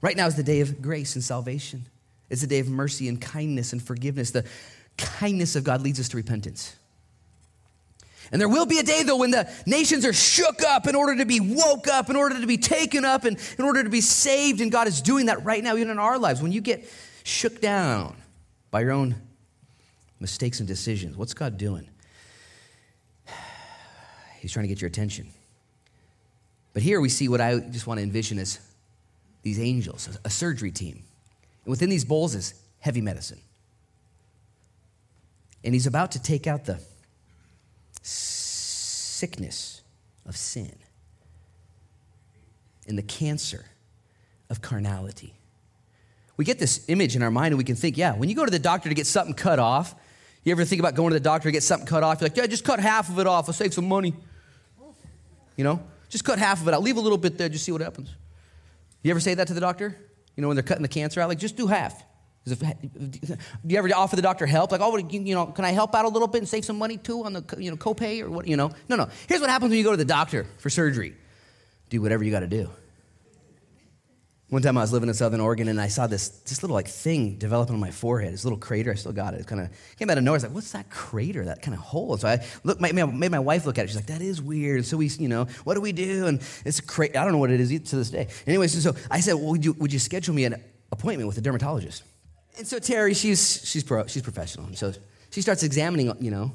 Right 0.00 0.16
now 0.16 0.26
is 0.26 0.36
the 0.36 0.42
day 0.42 0.60
of 0.60 0.80
grace 0.80 1.14
and 1.14 1.24
salvation. 1.24 1.86
It's 2.30 2.42
the 2.42 2.46
day 2.46 2.58
of 2.58 2.68
mercy 2.68 3.08
and 3.08 3.20
kindness 3.20 3.72
and 3.72 3.82
forgiveness. 3.82 4.30
The 4.30 4.44
kindness 4.96 5.56
of 5.56 5.64
God 5.64 5.82
leads 5.82 5.98
us 5.98 6.08
to 6.10 6.16
repentance. 6.16 6.76
And 8.30 8.40
there 8.40 8.48
will 8.48 8.66
be 8.66 8.78
a 8.78 8.82
day, 8.82 9.02
though, 9.02 9.16
when 9.16 9.30
the 9.30 9.50
nations 9.64 10.04
are 10.04 10.12
shook 10.12 10.62
up 10.62 10.86
in 10.86 10.94
order 10.94 11.16
to 11.16 11.24
be 11.24 11.40
woke 11.40 11.88
up, 11.88 12.10
in 12.10 12.16
order 12.16 12.38
to 12.38 12.46
be 12.46 12.58
taken 12.58 13.04
up, 13.04 13.24
and 13.24 13.38
in 13.58 13.64
order 13.64 13.82
to 13.82 13.88
be 13.88 14.02
saved. 14.02 14.60
And 14.60 14.70
God 14.70 14.86
is 14.86 15.00
doing 15.00 15.26
that 15.26 15.44
right 15.44 15.64
now, 15.64 15.76
even 15.76 15.88
in 15.90 15.98
our 15.98 16.18
lives. 16.18 16.42
When 16.42 16.52
you 16.52 16.60
get 16.60 16.86
shook 17.24 17.60
down 17.60 18.16
by 18.70 18.80
your 18.82 18.92
own 18.92 19.16
mistakes 20.20 20.58
and 20.60 20.68
decisions, 20.68 21.16
what's 21.16 21.32
God 21.32 21.56
doing? 21.56 21.88
He's 24.40 24.52
trying 24.52 24.64
to 24.64 24.68
get 24.68 24.82
your 24.82 24.88
attention. 24.88 25.28
But 26.78 26.84
here 26.84 27.00
we 27.00 27.08
see 27.08 27.28
what 27.28 27.40
I 27.40 27.58
just 27.58 27.88
want 27.88 27.98
to 27.98 28.04
envision 28.04 28.38
as 28.38 28.60
these 29.42 29.58
angels, 29.58 30.16
a 30.24 30.30
surgery 30.30 30.70
team. 30.70 31.02
And 31.64 31.70
within 31.72 31.90
these 31.90 32.04
bowls 32.04 32.36
is 32.36 32.54
heavy 32.78 33.00
medicine. 33.00 33.40
And 35.64 35.74
he's 35.74 35.88
about 35.88 36.12
to 36.12 36.22
take 36.22 36.46
out 36.46 36.66
the 36.66 36.80
sickness 38.02 39.80
of 40.24 40.36
sin 40.36 40.72
and 42.86 42.96
the 42.96 43.02
cancer 43.02 43.64
of 44.48 44.62
carnality. 44.62 45.34
We 46.36 46.44
get 46.44 46.60
this 46.60 46.88
image 46.88 47.16
in 47.16 47.24
our 47.24 47.32
mind 47.32 47.48
and 47.48 47.58
we 47.58 47.64
can 47.64 47.74
think, 47.74 47.96
yeah, 47.96 48.14
when 48.14 48.28
you 48.28 48.36
go 48.36 48.44
to 48.44 48.52
the 48.52 48.60
doctor 48.60 48.88
to 48.88 48.94
get 48.94 49.08
something 49.08 49.34
cut 49.34 49.58
off, 49.58 49.96
you 50.44 50.52
ever 50.52 50.64
think 50.64 50.78
about 50.78 50.94
going 50.94 51.10
to 51.10 51.14
the 51.14 51.24
doctor 51.24 51.48
to 51.48 51.52
get 51.52 51.64
something 51.64 51.88
cut 51.88 52.04
off? 52.04 52.20
You're 52.20 52.28
like, 52.28 52.36
yeah, 52.36 52.46
just 52.46 52.64
cut 52.64 52.78
half 52.78 53.08
of 53.08 53.18
it 53.18 53.26
off. 53.26 53.48
I'll 53.48 53.52
save 53.52 53.74
some 53.74 53.88
money. 53.88 54.14
You 55.56 55.64
know, 55.64 55.82
just 56.08 56.24
cut 56.24 56.38
half 56.38 56.60
of 56.60 56.68
it. 56.68 56.74
I'll 56.74 56.80
leave 56.80 56.96
a 56.96 57.00
little 57.00 57.18
bit 57.18 57.38
there, 57.38 57.48
just 57.48 57.64
see 57.64 57.72
what 57.72 57.80
happens. 57.80 58.14
You 59.02 59.10
ever 59.10 59.20
say 59.20 59.34
that 59.34 59.46
to 59.48 59.54
the 59.54 59.60
doctor? 59.60 59.96
You 60.36 60.42
know, 60.42 60.48
when 60.48 60.56
they're 60.56 60.62
cutting 60.62 60.82
the 60.82 60.88
cancer 60.88 61.20
out, 61.20 61.28
like, 61.28 61.38
just 61.38 61.56
do 61.56 61.66
half. 61.66 62.04
If, 62.46 62.60
do 62.60 63.38
you 63.66 63.78
ever 63.78 63.88
offer 63.94 64.16
the 64.16 64.22
doctor 64.22 64.46
help? 64.46 64.72
Like, 64.72 64.80
oh, 64.80 64.96
you 64.96 65.34
know, 65.34 65.46
can 65.46 65.64
I 65.64 65.72
help 65.72 65.94
out 65.94 66.04
a 66.04 66.08
little 66.08 66.28
bit 66.28 66.38
and 66.38 66.48
save 66.48 66.64
some 66.64 66.78
money 66.78 66.96
too 66.96 67.24
on 67.24 67.32
the 67.32 67.44
you 67.58 67.70
know 67.70 67.76
copay 67.76 68.22
or 68.22 68.30
what? 68.30 68.48
You 68.48 68.56
know, 68.56 68.70
no, 68.88 68.96
no. 68.96 69.08
Here's 69.28 69.40
what 69.40 69.50
happens 69.50 69.70
when 69.70 69.78
you 69.78 69.84
go 69.84 69.90
to 69.90 69.96
the 69.96 70.04
doctor 70.04 70.46
for 70.58 70.70
surgery. 70.70 71.14
Do 71.90 72.00
whatever 72.00 72.24
you 72.24 72.30
got 72.30 72.40
to 72.40 72.46
do. 72.46 72.70
One 74.50 74.62
time 74.62 74.78
I 74.78 74.80
was 74.80 74.94
living 74.94 75.10
in 75.10 75.14
Southern 75.14 75.40
Oregon 75.40 75.68
and 75.68 75.78
I 75.78 75.88
saw 75.88 76.06
this, 76.06 76.28
this 76.28 76.62
little 76.62 76.74
like 76.74 76.88
thing 76.88 77.36
developing 77.36 77.74
on 77.74 77.80
my 77.80 77.90
forehead. 77.90 78.32
This 78.32 78.44
little 78.44 78.58
crater. 78.58 78.90
I 78.90 78.94
still 78.94 79.12
got 79.12 79.34
it. 79.34 79.40
It 79.40 79.46
kind 79.46 79.60
of 79.60 79.68
came 79.98 80.08
out 80.08 80.16
of 80.16 80.24
nowhere. 80.24 80.36
I 80.36 80.38
was 80.38 80.42
like, 80.44 80.54
what's 80.54 80.72
that 80.72 80.88
crater? 80.88 81.44
That 81.44 81.60
kind 81.60 81.74
of 81.74 81.80
hole. 81.80 82.16
So 82.16 82.28
I 82.28 82.42
look, 82.64 82.80
made, 82.80 82.94
made 82.94 83.30
my 83.30 83.38
wife 83.40 83.66
look 83.66 83.78
at 83.78 83.84
it. 83.84 83.88
She's 83.88 83.96
like, 83.96 84.06
that 84.06 84.22
is 84.22 84.40
weird. 84.40 84.86
So 84.86 84.96
we, 84.96 85.08
you 85.08 85.28
know, 85.28 85.44
what 85.64 85.74
do 85.74 85.82
we 85.82 85.92
do? 85.92 86.26
And 86.26 86.40
it's 86.64 86.78
a 86.78 86.82
crater. 86.82 87.18
I 87.18 87.24
don't 87.24 87.32
know 87.32 87.38
what 87.38 87.50
it 87.50 87.60
is 87.60 87.68
to 87.90 87.96
this 87.96 88.08
day. 88.08 88.28
Anyways, 88.46 88.72
so, 88.72 88.92
so 88.92 88.98
I 89.10 89.20
said, 89.20 89.34
well, 89.34 89.50
would 89.50 89.64
you, 89.66 89.74
would 89.74 89.92
you 89.92 89.98
schedule 89.98 90.34
me 90.34 90.46
an 90.46 90.62
appointment 90.90 91.28
with 91.28 91.36
a 91.36 91.42
dermatologist? 91.42 92.04
And 92.56 92.66
so 92.66 92.78
Terry, 92.78 93.12
she's, 93.12 93.68
she's, 93.68 93.84
pro, 93.84 94.06
she's 94.06 94.22
professional. 94.22 94.64
And 94.64 94.78
so 94.78 94.94
she 95.30 95.42
starts 95.42 95.62
examining, 95.62 96.10
you 96.20 96.30
know, 96.30 96.52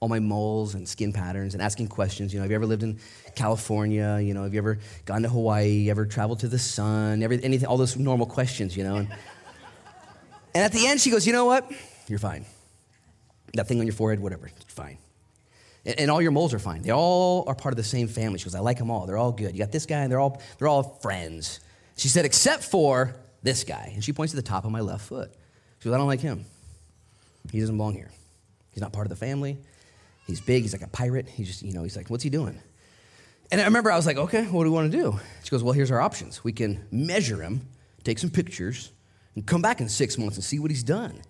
all 0.00 0.08
my 0.08 0.20
moles 0.20 0.74
and 0.74 0.88
skin 0.88 1.12
patterns 1.12 1.54
and 1.54 1.62
asking 1.62 1.88
questions. 1.88 2.32
You 2.32 2.38
know, 2.38 2.44
have 2.44 2.50
you 2.50 2.56
ever 2.56 2.66
lived 2.66 2.82
in 2.82 2.98
California? 3.34 4.18
You 4.22 4.34
know, 4.34 4.42
have 4.42 4.52
you 4.52 4.58
ever 4.58 4.78
gone 5.04 5.22
to 5.22 5.28
Hawaii? 5.28 5.88
Ever 5.90 6.04
traveled 6.04 6.40
to 6.40 6.48
the 6.48 6.58
sun? 6.58 7.22
Every, 7.22 7.42
anything, 7.42 7.66
all 7.66 7.78
those 7.78 7.96
normal 7.96 8.26
questions, 8.26 8.76
you 8.76 8.84
know. 8.84 8.96
And, 8.96 9.08
and 10.54 10.64
at 10.64 10.72
the 10.72 10.86
end, 10.86 11.00
she 11.00 11.10
goes, 11.10 11.26
you 11.26 11.32
know 11.32 11.46
what? 11.46 11.70
You're 12.08 12.18
fine. 12.18 12.44
That 13.54 13.68
thing 13.68 13.80
on 13.80 13.86
your 13.86 13.94
forehead, 13.94 14.20
whatever, 14.20 14.50
it's 14.60 14.74
fine. 14.74 14.98
And, 15.86 15.98
and 16.00 16.10
all 16.10 16.20
your 16.20 16.32
moles 16.32 16.52
are 16.52 16.58
fine. 16.58 16.82
They 16.82 16.90
all 16.90 17.44
are 17.46 17.54
part 17.54 17.72
of 17.72 17.76
the 17.76 17.84
same 17.84 18.06
family. 18.06 18.38
She 18.38 18.44
goes, 18.44 18.54
I 18.54 18.60
like 18.60 18.78
them 18.78 18.90
all. 18.90 19.06
They're 19.06 19.16
all 19.16 19.32
good. 19.32 19.52
You 19.52 19.60
got 19.60 19.72
this 19.72 19.86
guy, 19.86 20.02
and 20.02 20.12
they're 20.12 20.20
all, 20.20 20.42
they're 20.58 20.68
all 20.68 20.98
friends. 21.00 21.60
She 21.96 22.08
said, 22.08 22.26
except 22.26 22.64
for 22.64 23.16
this 23.42 23.64
guy. 23.64 23.92
And 23.94 24.04
she 24.04 24.12
points 24.12 24.32
to 24.32 24.36
the 24.36 24.42
top 24.42 24.66
of 24.66 24.70
my 24.70 24.80
left 24.80 25.06
foot. 25.06 25.32
She 25.78 25.84
goes, 25.84 25.94
I 25.94 25.98
don't 25.98 26.06
like 26.06 26.20
him. 26.20 26.44
He 27.50 27.60
doesn't 27.60 27.76
belong 27.76 27.94
here. 27.94 28.10
He's 28.72 28.82
not 28.82 28.92
part 28.92 29.06
of 29.06 29.10
the 29.10 29.16
family. 29.16 29.56
He's 30.26 30.40
big. 30.40 30.62
He's 30.62 30.72
like 30.72 30.82
a 30.82 30.88
pirate. 30.88 31.28
He's 31.28 31.46
just, 31.46 31.62
you 31.62 31.72
know, 31.72 31.82
he's 31.82 31.96
like, 31.96 32.10
what's 32.10 32.24
he 32.24 32.30
doing? 32.30 32.60
And 33.50 33.60
I 33.60 33.64
remember 33.64 33.92
I 33.92 33.96
was 33.96 34.06
like, 34.06 34.16
okay, 34.16 34.44
what 34.44 34.64
do 34.64 34.70
we 34.70 34.74
want 34.74 34.90
to 34.90 34.98
do? 34.98 35.20
She 35.44 35.50
goes, 35.50 35.62
well, 35.62 35.72
here's 35.72 35.90
our 35.90 36.00
options. 36.00 36.42
We 36.42 36.52
can 36.52 36.84
measure 36.90 37.40
him, 37.40 37.68
take 38.02 38.18
some 38.18 38.30
pictures, 38.30 38.90
and 39.36 39.46
come 39.46 39.62
back 39.62 39.80
in 39.80 39.88
six 39.88 40.18
months 40.18 40.36
and 40.36 40.44
see 40.44 40.58
what 40.58 40.70
he's 40.70 40.82
done. 40.82 41.20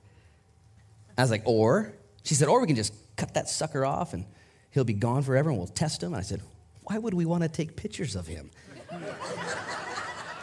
I 1.18 1.22
was 1.22 1.30
like, 1.30 1.42
or, 1.44 1.92
she 2.22 2.34
said, 2.34 2.48
or 2.48 2.60
we 2.60 2.66
can 2.66 2.76
just 2.76 2.94
cut 3.16 3.34
that 3.34 3.48
sucker 3.48 3.84
off 3.84 4.14
and 4.14 4.24
he'll 4.70 4.84
be 4.84 4.94
gone 4.94 5.22
forever 5.22 5.50
and 5.50 5.58
we'll 5.58 5.66
test 5.66 6.02
him. 6.02 6.08
And 6.08 6.16
I 6.16 6.22
said, 6.22 6.40
why 6.84 6.96
would 6.96 7.14
we 7.14 7.26
want 7.26 7.42
to 7.42 7.48
take 7.48 7.76
pictures 7.76 8.16
of 8.16 8.26
him? 8.26 8.50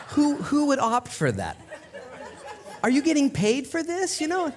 who, 0.09 0.35
who 0.35 0.67
would 0.67 0.79
opt 0.79 1.07
for 1.07 1.31
that? 1.31 1.57
Are 2.83 2.89
you 2.89 3.01
getting 3.01 3.31
paid 3.31 3.65
for 3.65 3.81
this? 3.81 4.19
You 4.19 4.27
know? 4.27 4.53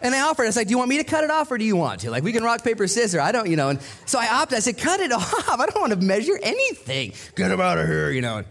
And 0.00 0.14
I 0.14 0.20
offered, 0.20 0.44
I 0.44 0.46
was 0.46 0.56
like, 0.56 0.68
do 0.68 0.72
you 0.72 0.78
want 0.78 0.90
me 0.90 0.98
to 0.98 1.04
cut 1.04 1.24
it 1.24 1.30
off 1.30 1.50
or 1.50 1.58
do 1.58 1.64
you 1.64 1.76
want 1.76 2.00
to? 2.00 2.10
Like, 2.10 2.22
we 2.22 2.32
can 2.32 2.44
rock, 2.44 2.62
paper, 2.62 2.86
scissors. 2.86 3.20
I 3.20 3.32
don't, 3.32 3.50
you 3.50 3.56
know. 3.56 3.70
And 3.70 3.80
so 4.06 4.18
I 4.18 4.28
opted. 4.28 4.56
I 4.58 4.60
said, 4.60 4.78
cut 4.78 5.00
it 5.00 5.12
off. 5.18 5.48
I 5.48 5.66
don't 5.66 5.80
want 5.80 5.92
to 5.92 5.98
measure 5.98 6.38
anything. 6.42 7.12
Get 7.34 7.50
him 7.50 7.60
out 7.60 7.78
of 7.78 7.86
here, 7.86 8.10
you 8.10 8.20
know. 8.20 8.44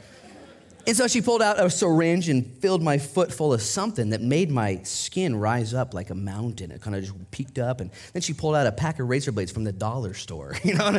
And 0.88 0.96
so 0.96 1.08
she 1.08 1.22
pulled 1.22 1.42
out 1.42 1.60
a 1.60 1.70
syringe 1.70 2.30
and 2.30 2.46
filled 2.60 2.82
my 2.82 2.98
foot 2.98 3.34
full 3.34 3.54
of 3.54 3.62
something 3.62 4.12
that 4.12 4.22
made 4.22 4.50
my 4.50 4.82
skin 4.84 5.36
rise 5.36 5.74
up 5.74 5.94
like 5.94 6.10
a 6.10 6.16
mountain. 6.16 6.72
It 6.72 6.82
kind 6.82 6.96
of 6.96 7.04
just 7.04 7.32
peaked 7.32 7.60
up. 7.60 7.82
And 7.82 7.92
then 8.14 8.22
she 8.22 8.32
pulled 8.32 8.56
out 8.56 8.68
a 8.68 8.72
pack 8.72 9.00
of 9.00 9.10
razor 9.10 9.34
blades 9.34 9.52
from 9.52 9.66
the 9.66 9.74
dollar 9.74 10.14
store, 10.14 10.56
you 10.64 10.76
know. 10.76 10.98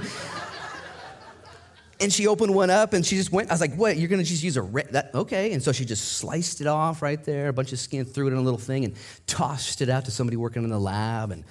And 2.01 2.13
she 2.13 2.27
opened 2.29 2.55
one 2.55 2.71
up 2.71 2.93
and 2.93 3.05
she 3.05 3.17
just 3.17 3.33
went, 3.33 3.51
I 3.51 3.55
was 3.55 3.61
like, 3.61 3.75
what, 3.75 3.97
you're 3.97 4.09
gonna 4.09 4.23
just 4.23 4.43
use 4.43 4.57
a, 4.57 4.63
re-? 4.63 4.85
that, 4.91 5.15
okay. 5.15 5.53
And 5.53 5.63
so 5.63 5.73
she 5.73 5.85
just 5.85 6.19
sliced 6.19 6.61
it 6.61 6.67
off 6.69 7.03
right 7.03 7.23
there, 7.25 7.49
a 7.49 7.53
bunch 7.53 7.73
of 7.73 7.81
skin, 7.81 8.05
threw 8.05 8.29
it 8.29 8.31
in 8.33 8.39
a 8.39 8.43
little 8.43 8.59
thing 8.59 8.85
and 8.85 8.95
tossed 9.27 9.83
it 9.83 9.89
out 9.89 10.05
to 10.05 10.11
somebody 10.11 10.37
working 10.37 10.63
in 10.63 10.71
the 10.71 10.79
lab. 10.79 11.33
And 11.33 11.45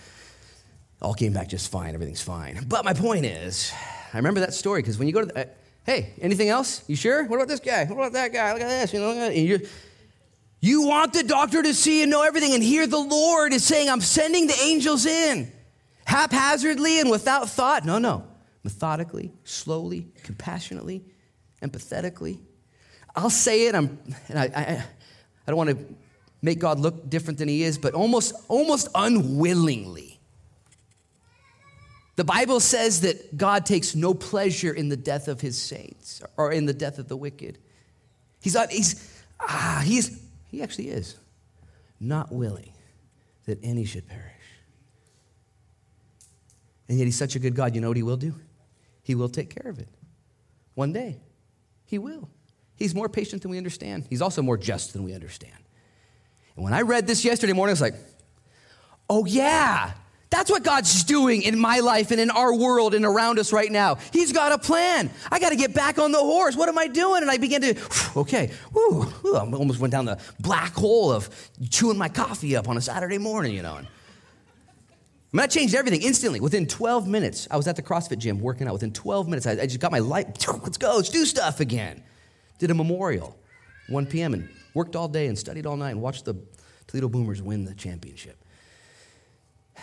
All 1.01 1.13
came 1.13 1.33
back 1.33 1.49
just 1.49 1.69
fine. 1.69 1.93
Everything's 1.93 2.21
fine. 2.21 2.65
But 2.67 2.85
my 2.85 2.93
point 2.93 3.25
is, 3.25 3.73
I 4.13 4.17
remember 4.17 4.39
that 4.39 4.53
story 4.53 4.81
because 4.81 4.97
when 4.97 5.07
you 5.07 5.13
go 5.13 5.21
to, 5.21 5.25
the, 5.27 5.39
uh, 5.41 5.45
hey, 5.85 6.13
anything 6.21 6.49
else? 6.49 6.83
You 6.87 6.95
sure? 6.95 7.25
What 7.25 7.35
about 7.35 7.49
this 7.49 7.59
guy? 7.59 7.85
What 7.85 7.95
about 7.95 8.13
that 8.13 8.31
guy? 8.31 8.53
Look 8.53 8.61
at 8.61 8.69
this. 8.69 8.93
You 8.93 8.99
know, 8.99 9.11
and 9.11 9.35
you 9.35 9.67
you 10.59 10.87
want 10.87 11.13
the 11.13 11.23
doctor 11.23 11.61
to 11.61 11.73
see 11.73 12.01
and 12.01 12.09
know 12.09 12.23
everything, 12.23 12.53
and 12.53 12.63
here 12.63 12.87
the 12.87 12.97
Lord 12.97 13.53
is 13.53 13.63
saying, 13.63 13.89
"I'm 13.89 14.01
sending 14.01 14.47
the 14.47 14.59
angels 14.59 15.05
in, 15.05 15.51
haphazardly 16.05 16.99
and 16.99 17.11
without 17.11 17.49
thought." 17.49 17.85
No, 17.85 17.99
no, 17.99 18.23
methodically, 18.67 19.31
slowly, 19.43 20.07
compassionately, 20.23 21.03
empathetically. 21.61 22.39
I'll 23.15 23.29
say 23.29 23.67
it. 23.67 23.75
I'm, 23.75 23.97
and 24.27 24.37
I, 24.37 24.43
I, 24.43 24.83
I 25.45 25.51
don't 25.51 25.57
want 25.57 25.69
to 25.69 25.95
make 26.41 26.59
God 26.59 26.79
look 26.79 27.09
different 27.09 27.39
than 27.39 27.47
He 27.47 27.63
is, 27.63 27.77
but 27.77 27.93
almost, 27.93 28.33
almost 28.49 28.89
unwillingly 28.93 30.17
the 32.17 32.23
Bible 32.23 32.59
says 32.59 33.01
that 33.01 33.37
God 33.37 33.65
takes 33.65 33.95
no 33.95 34.15
pleasure 34.15 34.73
in 34.73 34.89
the 34.89 34.97
death 34.97 35.27
of 35.27 35.39
his 35.39 35.55
saints 35.55 36.21
or 36.35 36.51
in 36.51 36.65
the 36.65 36.73
death 36.73 36.97
of 36.97 37.07
the 37.07 37.15
wicked. 37.15 37.59
He's 38.41 38.55
not, 38.55 38.71
he's, 38.71 39.23
ah, 39.39 39.83
he's, 39.85 40.19
he 40.49 40.63
actually 40.63 40.89
is 40.89 41.15
not 41.99 42.31
willing 42.31 42.73
that 43.45 43.59
any 43.63 43.85
should 43.85 44.07
perish. 44.07 44.33
And 46.89 46.97
yet 46.97 47.05
he's 47.05 47.17
such 47.17 47.35
a 47.35 47.39
good 47.39 47.53
God, 47.53 47.75
you 47.75 47.81
know 47.81 47.89
what 47.89 47.97
he 47.97 48.03
will 48.03 48.17
do? 48.17 48.33
He 49.07 49.15
will 49.15 49.29
take 49.29 49.49
care 49.49 49.71
of 49.71 49.79
it. 49.79 49.87
One 50.73 50.91
day, 50.91 51.15
he 51.85 51.97
will. 51.97 52.27
He's 52.75 52.93
more 52.93 53.07
patient 53.07 53.41
than 53.41 53.51
we 53.51 53.57
understand. 53.57 54.05
He's 54.09 54.21
also 54.21 54.41
more 54.41 54.57
just 54.57 54.91
than 54.91 55.03
we 55.03 55.13
understand. 55.13 55.55
And 56.57 56.65
when 56.65 56.73
I 56.73 56.81
read 56.81 57.07
this 57.07 57.23
yesterday 57.23 57.53
morning, 57.53 57.71
I 57.71 57.75
was 57.75 57.81
like, 57.81 57.95
oh 59.09 59.23
yeah, 59.25 59.93
that's 60.29 60.51
what 60.51 60.63
God's 60.63 61.05
doing 61.05 61.43
in 61.43 61.57
my 61.57 61.79
life 61.79 62.11
and 62.11 62.19
in 62.19 62.29
our 62.29 62.53
world 62.53 62.93
and 62.93 63.05
around 63.05 63.39
us 63.39 63.53
right 63.53 63.71
now. 63.71 63.95
He's 64.11 64.33
got 64.33 64.51
a 64.51 64.57
plan. 64.57 65.09
I 65.31 65.39
got 65.39 65.51
to 65.51 65.55
get 65.55 65.73
back 65.73 65.99
on 65.99 66.11
the 66.11 66.19
horse. 66.19 66.57
What 66.57 66.67
am 66.67 66.77
I 66.77 66.87
doing? 66.87 67.21
And 67.21 67.31
I 67.31 67.37
began 67.37 67.61
to, 67.61 67.75
okay, 68.17 68.51
I 68.75 69.37
almost 69.37 69.79
went 69.79 69.93
down 69.93 70.03
the 70.03 70.19
black 70.41 70.73
hole 70.73 71.13
of 71.13 71.29
chewing 71.69 71.97
my 71.97 72.09
coffee 72.09 72.57
up 72.57 72.67
on 72.67 72.75
a 72.75 72.81
Saturday 72.81 73.19
morning, 73.19 73.53
you 73.53 73.61
know. 73.61 73.75
I 73.75 73.87
mean, 75.33 75.41
that 75.41 75.51
changed 75.51 75.75
everything 75.75 76.01
instantly. 76.03 76.39
Within 76.39 76.67
12 76.67 77.07
minutes, 77.07 77.47
I 77.51 77.57
was 77.57 77.67
at 77.67 77.75
the 77.75 77.81
CrossFit 77.81 78.17
gym 78.17 78.39
working 78.39 78.67
out. 78.67 78.73
Within 78.73 78.93
12 78.93 79.27
minutes, 79.27 79.45
I, 79.45 79.51
I 79.51 79.65
just 79.65 79.79
got 79.79 79.91
my 79.91 79.99
light. 79.99 80.47
Let's 80.63 80.77
go, 80.77 80.95
let's 80.95 81.09
do 81.09 81.25
stuff 81.25 81.59
again. 81.59 82.01
Did 82.59 82.71
a 82.71 82.73
memorial, 82.73 83.37
1 83.89 84.05
p.m., 84.05 84.33
and 84.33 84.49
worked 84.73 84.95
all 84.95 85.07
day 85.07 85.27
and 85.27 85.37
studied 85.37 85.65
all 85.65 85.75
night 85.75 85.91
and 85.91 86.01
watched 86.01 86.25
the 86.25 86.35
Toledo 86.87 87.09
Boomers 87.09 87.41
win 87.41 87.65
the 87.65 87.75
championship. 87.75 88.37
I 89.77 89.81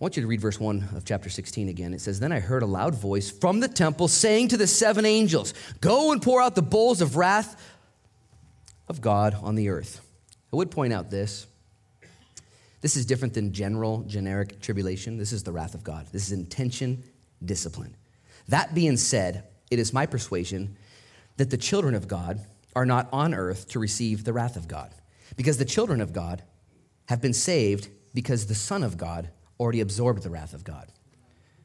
want 0.00 0.16
you 0.16 0.22
to 0.22 0.26
read 0.26 0.40
verse 0.40 0.58
1 0.58 0.88
of 0.96 1.04
chapter 1.04 1.30
16 1.30 1.68
again. 1.68 1.94
It 1.94 2.00
says, 2.00 2.18
Then 2.18 2.32
I 2.32 2.40
heard 2.40 2.62
a 2.62 2.66
loud 2.66 2.94
voice 2.96 3.30
from 3.30 3.60
the 3.60 3.68
temple 3.68 4.08
saying 4.08 4.48
to 4.48 4.56
the 4.56 4.66
seven 4.66 5.06
angels, 5.06 5.54
Go 5.80 6.10
and 6.10 6.20
pour 6.20 6.42
out 6.42 6.56
the 6.56 6.62
bowls 6.62 7.00
of 7.00 7.16
wrath 7.16 7.56
of 8.88 9.00
God 9.00 9.36
on 9.40 9.54
the 9.54 9.68
earth. 9.68 10.00
I 10.52 10.56
would 10.56 10.72
point 10.72 10.92
out 10.92 11.10
this. 11.10 11.46
This 12.80 12.96
is 12.96 13.04
different 13.06 13.34
than 13.34 13.52
general, 13.52 14.02
generic 14.04 14.60
tribulation. 14.60 15.18
This 15.18 15.32
is 15.32 15.42
the 15.42 15.52
wrath 15.52 15.74
of 15.74 15.84
God. 15.84 16.06
This 16.12 16.26
is 16.26 16.32
intention, 16.32 17.02
discipline. 17.44 17.94
That 18.48 18.74
being 18.74 18.96
said, 18.96 19.44
it 19.70 19.78
is 19.78 19.92
my 19.92 20.06
persuasion 20.06 20.76
that 21.36 21.50
the 21.50 21.56
children 21.56 21.94
of 21.94 22.08
God 22.08 22.40
are 22.74 22.86
not 22.86 23.08
on 23.12 23.34
earth 23.34 23.68
to 23.68 23.78
receive 23.78 24.24
the 24.24 24.32
wrath 24.32 24.56
of 24.56 24.68
God, 24.68 24.94
because 25.36 25.58
the 25.58 25.64
children 25.64 26.00
of 26.00 26.12
God 26.12 26.42
have 27.08 27.20
been 27.20 27.32
saved 27.32 27.88
because 28.14 28.46
the 28.46 28.54
Son 28.54 28.82
of 28.82 28.96
God 28.96 29.30
already 29.58 29.80
absorbed 29.80 30.22
the 30.22 30.30
wrath 30.30 30.54
of 30.54 30.64
God. 30.64 30.88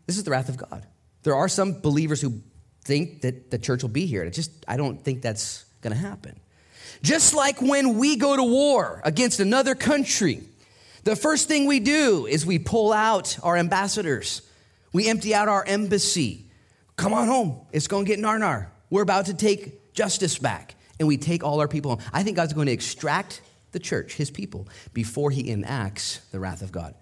This 0.07 0.17
is 0.17 0.23
the 0.23 0.31
wrath 0.31 0.49
of 0.49 0.57
God. 0.57 0.85
There 1.23 1.35
are 1.35 1.47
some 1.47 1.81
believers 1.81 2.21
who 2.21 2.41
think 2.83 3.21
that 3.21 3.51
the 3.51 3.57
church 3.57 3.81
will 3.81 3.89
be 3.89 4.05
here. 4.05 4.23
It 4.23 4.31
just 4.31 4.51
I 4.67 4.77
don't 4.77 5.03
think 5.03 5.21
that's 5.21 5.65
going 5.81 5.93
to 5.93 5.99
happen. 5.99 6.39
Just 7.01 7.33
like 7.33 7.61
when 7.61 7.97
we 7.97 8.15
go 8.15 8.35
to 8.35 8.43
war 8.43 9.01
against 9.03 9.39
another 9.39 9.75
country, 9.75 10.43
the 11.05 11.15
first 11.15 11.47
thing 11.47 11.67
we 11.67 11.79
do 11.79 12.25
is 12.25 12.45
we 12.45 12.59
pull 12.59 12.91
out 12.91 13.37
our 13.43 13.55
ambassadors. 13.55 14.41
We 14.91 15.07
empty 15.07 15.35
out 15.35 15.47
our 15.47 15.63
embassy. 15.63 16.47
Come 16.95 17.13
on 17.13 17.27
home. 17.27 17.61
It's 17.71 17.87
going 17.87 18.05
to 18.05 18.09
get 18.09 18.19
narnar. 18.19 18.67
We're 18.89 19.03
about 19.03 19.27
to 19.27 19.35
take 19.35 19.93
justice 19.93 20.37
back. 20.39 20.75
And 20.99 21.07
we 21.07 21.17
take 21.17 21.43
all 21.43 21.59
our 21.59 21.67
people 21.67 21.91
home. 21.95 22.05
I 22.11 22.23
think 22.23 22.37
God's 22.37 22.53
going 22.53 22.67
to 22.67 22.71
extract 22.71 23.41
the 23.71 23.79
church, 23.79 24.15
his 24.15 24.31
people, 24.31 24.67
before 24.93 25.29
he 25.29 25.51
enacts 25.51 26.19
the 26.31 26.39
wrath 26.39 26.61
of 26.61 26.71
God. 26.71 26.95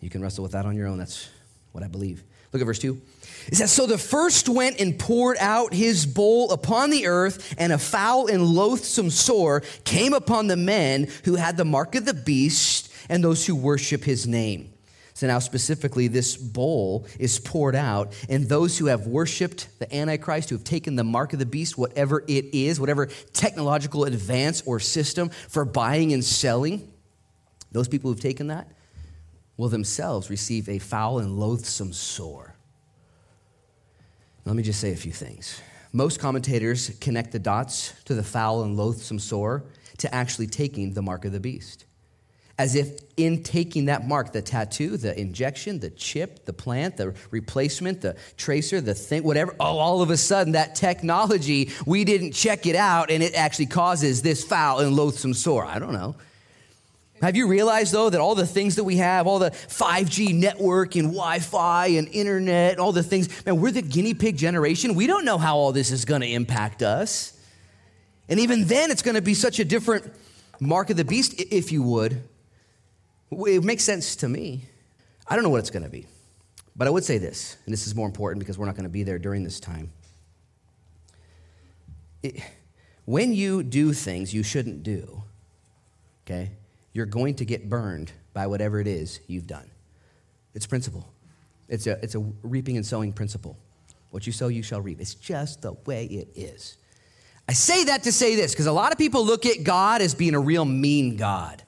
You 0.00 0.10
can 0.10 0.22
wrestle 0.22 0.42
with 0.42 0.52
that 0.52 0.64
on 0.64 0.76
your 0.76 0.86
own. 0.86 0.98
That's 0.98 1.28
what 1.72 1.82
I 1.82 1.88
believe. 1.88 2.22
Look 2.52 2.62
at 2.62 2.66
verse 2.66 2.78
2. 2.78 3.00
It 3.48 3.56
says, 3.56 3.72
So 3.72 3.86
the 3.86 3.98
first 3.98 4.48
went 4.48 4.80
and 4.80 4.98
poured 4.98 5.38
out 5.38 5.72
his 5.72 6.06
bowl 6.06 6.52
upon 6.52 6.90
the 6.90 7.06
earth, 7.06 7.54
and 7.58 7.72
a 7.72 7.78
foul 7.78 8.26
and 8.26 8.44
loathsome 8.44 9.10
sore 9.10 9.62
came 9.84 10.12
upon 10.12 10.46
the 10.46 10.56
men 10.56 11.08
who 11.24 11.36
had 11.36 11.56
the 11.56 11.64
mark 11.64 11.94
of 11.94 12.04
the 12.04 12.14
beast 12.14 12.89
and 13.10 13.22
those 13.22 13.44
who 13.44 13.54
worship 13.54 14.04
his 14.04 14.26
name. 14.26 14.72
So 15.12 15.26
now, 15.26 15.40
specifically, 15.40 16.08
this 16.08 16.36
bowl 16.36 17.06
is 17.18 17.38
poured 17.38 17.74
out, 17.74 18.14
and 18.30 18.48
those 18.48 18.78
who 18.78 18.86
have 18.86 19.06
worshiped 19.06 19.68
the 19.80 19.94
Antichrist, 19.94 20.48
who 20.48 20.56
have 20.56 20.64
taken 20.64 20.96
the 20.96 21.04
mark 21.04 21.34
of 21.34 21.38
the 21.38 21.44
beast, 21.44 21.76
whatever 21.76 22.24
it 22.26 22.54
is, 22.54 22.80
whatever 22.80 23.06
technological 23.34 24.04
advance 24.04 24.62
or 24.64 24.80
system 24.80 25.28
for 25.28 25.66
buying 25.66 26.14
and 26.14 26.24
selling, 26.24 26.90
those 27.72 27.88
people 27.88 28.10
who've 28.10 28.20
taken 28.20 28.46
that, 28.46 28.70
will 29.58 29.68
themselves 29.68 30.30
receive 30.30 30.68
a 30.68 30.78
foul 30.78 31.18
and 31.18 31.38
loathsome 31.38 31.92
sore. 31.92 32.54
Let 34.46 34.56
me 34.56 34.62
just 34.62 34.80
say 34.80 34.92
a 34.92 34.96
few 34.96 35.12
things. 35.12 35.60
Most 35.92 36.20
commentators 36.20 36.96
connect 37.00 37.32
the 37.32 37.38
dots 37.40 37.92
to 38.04 38.14
the 38.14 38.22
foul 38.22 38.62
and 38.62 38.76
loathsome 38.76 39.18
sore 39.18 39.64
to 39.98 40.14
actually 40.14 40.46
taking 40.46 40.94
the 40.94 41.02
mark 41.02 41.24
of 41.24 41.32
the 41.32 41.40
beast. 41.40 41.84
As 42.60 42.74
if 42.74 43.00
in 43.16 43.42
taking 43.42 43.86
that 43.86 44.06
mark, 44.06 44.32
the 44.32 44.42
tattoo, 44.42 44.98
the 44.98 45.18
injection, 45.18 45.78
the 45.78 45.88
chip, 45.88 46.44
the 46.44 46.52
plant, 46.52 46.98
the 46.98 47.14
replacement, 47.30 48.02
the 48.02 48.18
tracer, 48.36 48.82
the 48.82 48.92
thing, 48.92 49.22
whatever, 49.22 49.56
oh, 49.58 49.78
all 49.78 50.02
of 50.02 50.10
a 50.10 50.16
sudden 50.18 50.52
that 50.52 50.74
technology, 50.74 51.70
we 51.86 52.04
didn't 52.04 52.32
check 52.32 52.66
it 52.66 52.76
out 52.76 53.10
and 53.10 53.22
it 53.22 53.34
actually 53.34 53.64
causes 53.64 54.20
this 54.20 54.44
foul 54.44 54.80
and 54.80 54.94
loathsome 54.94 55.32
sore. 55.32 55.64
I 55.64 55.78
don't 55.78 55.94
know. 55.94 56.16
Have 57.22 57.34
you 57.34 57.46
realized, 57.46 57.94
though, 57.94 58.10
that 58.10 58.20
all 58.20 58.34
the 58.34 58.46
things 58.46 58.76
that 58.76 58.84
we 58.84 58.98
have, 58.98 59.26
all 59.26 59.38
the 59.38 59.52
5G 59.52 60.34
network 60.34 60.96
and 60.96 61.04
Wi 61.04 61.38
Fi 61.38 61.86
and 61.86 62.08
internet, 62.08 62.78
all 62.78 62.92
the 62.92 63.02
things, 63.02 63.46
man, 63.46 63.58
we're 63.58 63.70
the 63.70 63.80
guinea 63.80 64.12
pig 64.12 64.36
generation. 64.36 64.94
We 64.94 65.06
don't 65.06 65.24
know 65.24 65.38
how 65.38 65.56
all 65.56 65.72
this 65.72 65.90
is 65.90 66.04
going 66.04 66.20
to 66.20 66.30
impact 66.30 66.82
us. 66.82 67.32
And 68.28 68.38
even 68.38 68.66
then, 68.66 68.90
it's 68.90 69.00
going 69.00 69.14
to 69.14 69.22
be 69.22 69.32
such 69.32 69.60
a 69.60 69.64
different 69.64 70.12
mark 70.60 70.90
of 70.90 70.98
the 70.98 71.06
beast, 71.06 71.40
if 71.50 71.72
you 71.72 71.82
would. 71.82 72.22
It 73.30 73.64
makes 73.64 73.84
sense 73.84 74.16
to 74.16 74.28
me. 74.28 74.64
I 75.26 75.34
don't 75.34 75.44
know 75.44 75.50
what 75.50 75.60
it's 75.60 75.70
going 75.70 75.84
to 75.84 75.88
be. 75.88 76.06
But 76.76 76.86
I 76.86 76.90
would 76.90 77.04
say 77.04 77.18
this, 77.18 77.56
and 77.64 77.72
this 77.72 77.86
is 77.86 77.94
more 77.94 78.06
important 78.06 78.40
because 78.40 78.58
we're 78.58 78.66
not 78.66 78.74
going 78.74 78.84
to 78.84 78.90
be 78.90 79.02
there 79.02 79.18
during 79.18 79.44
this 79.44 79.60
time. 79.60 79.92
It, 82.22 82.42
when 83.04 83.34
you 83.34 83.62
do 83.62 83.92
things 83.92 84.32
you 84.32 84.42
shouldn't 84.42 84.82
do, 84.82 85.22
okay, 86.24 86.52
you're 86.92 87.06
going 87.06 87.34
to 87.36 87.44
get 87.44 87.68
burned 87.68 88.12
by 88.32 88.46
whatever 88.46 88.80
it 88.80 88.86
is 88.86 89.20
you've 89.26 89.46
done. 89.46 89.70
It's 90.54 90.66
principle. 90.66 91.06
It's 91.68 91.86
a, 91.86 92.02
it's 92.02 92.14
a 92.14 92.20
reaping 92.42 92.76
and 92.76 92.84
sowing 92.84 93.12
principle. 93.12 93.56
What 94.10 94.26
you 94.26 94.32
sow, 94.32 94.48
you 94.48 94.62
shall 94.62 94.80
reap. 94.80 95.00
It's 95.00 95.14
just 95.14 95.62
the 95.62 95.72
way 95.86 96.04
it 96.06 96.28
is. 96.34 96.76
I 97.48 97.52
say 97.52 97.84
that 97.84 98.04
to 98.04 98.12
say 98.12 98.36
this 98.36 98.52
because 98.52 98.66
a 98.66 98.72
lot 98.72 98.92
of 98.92 98.98
people 98.98 99.24
look 99.24 99.46
at 99.46 99.64
God 99.64 100.02
as 100.02 100.14
being 100.14 100.34
a 100.34 100.40
real 100.40 100.64
mean 100.64 101.16
God. 101.16 101.62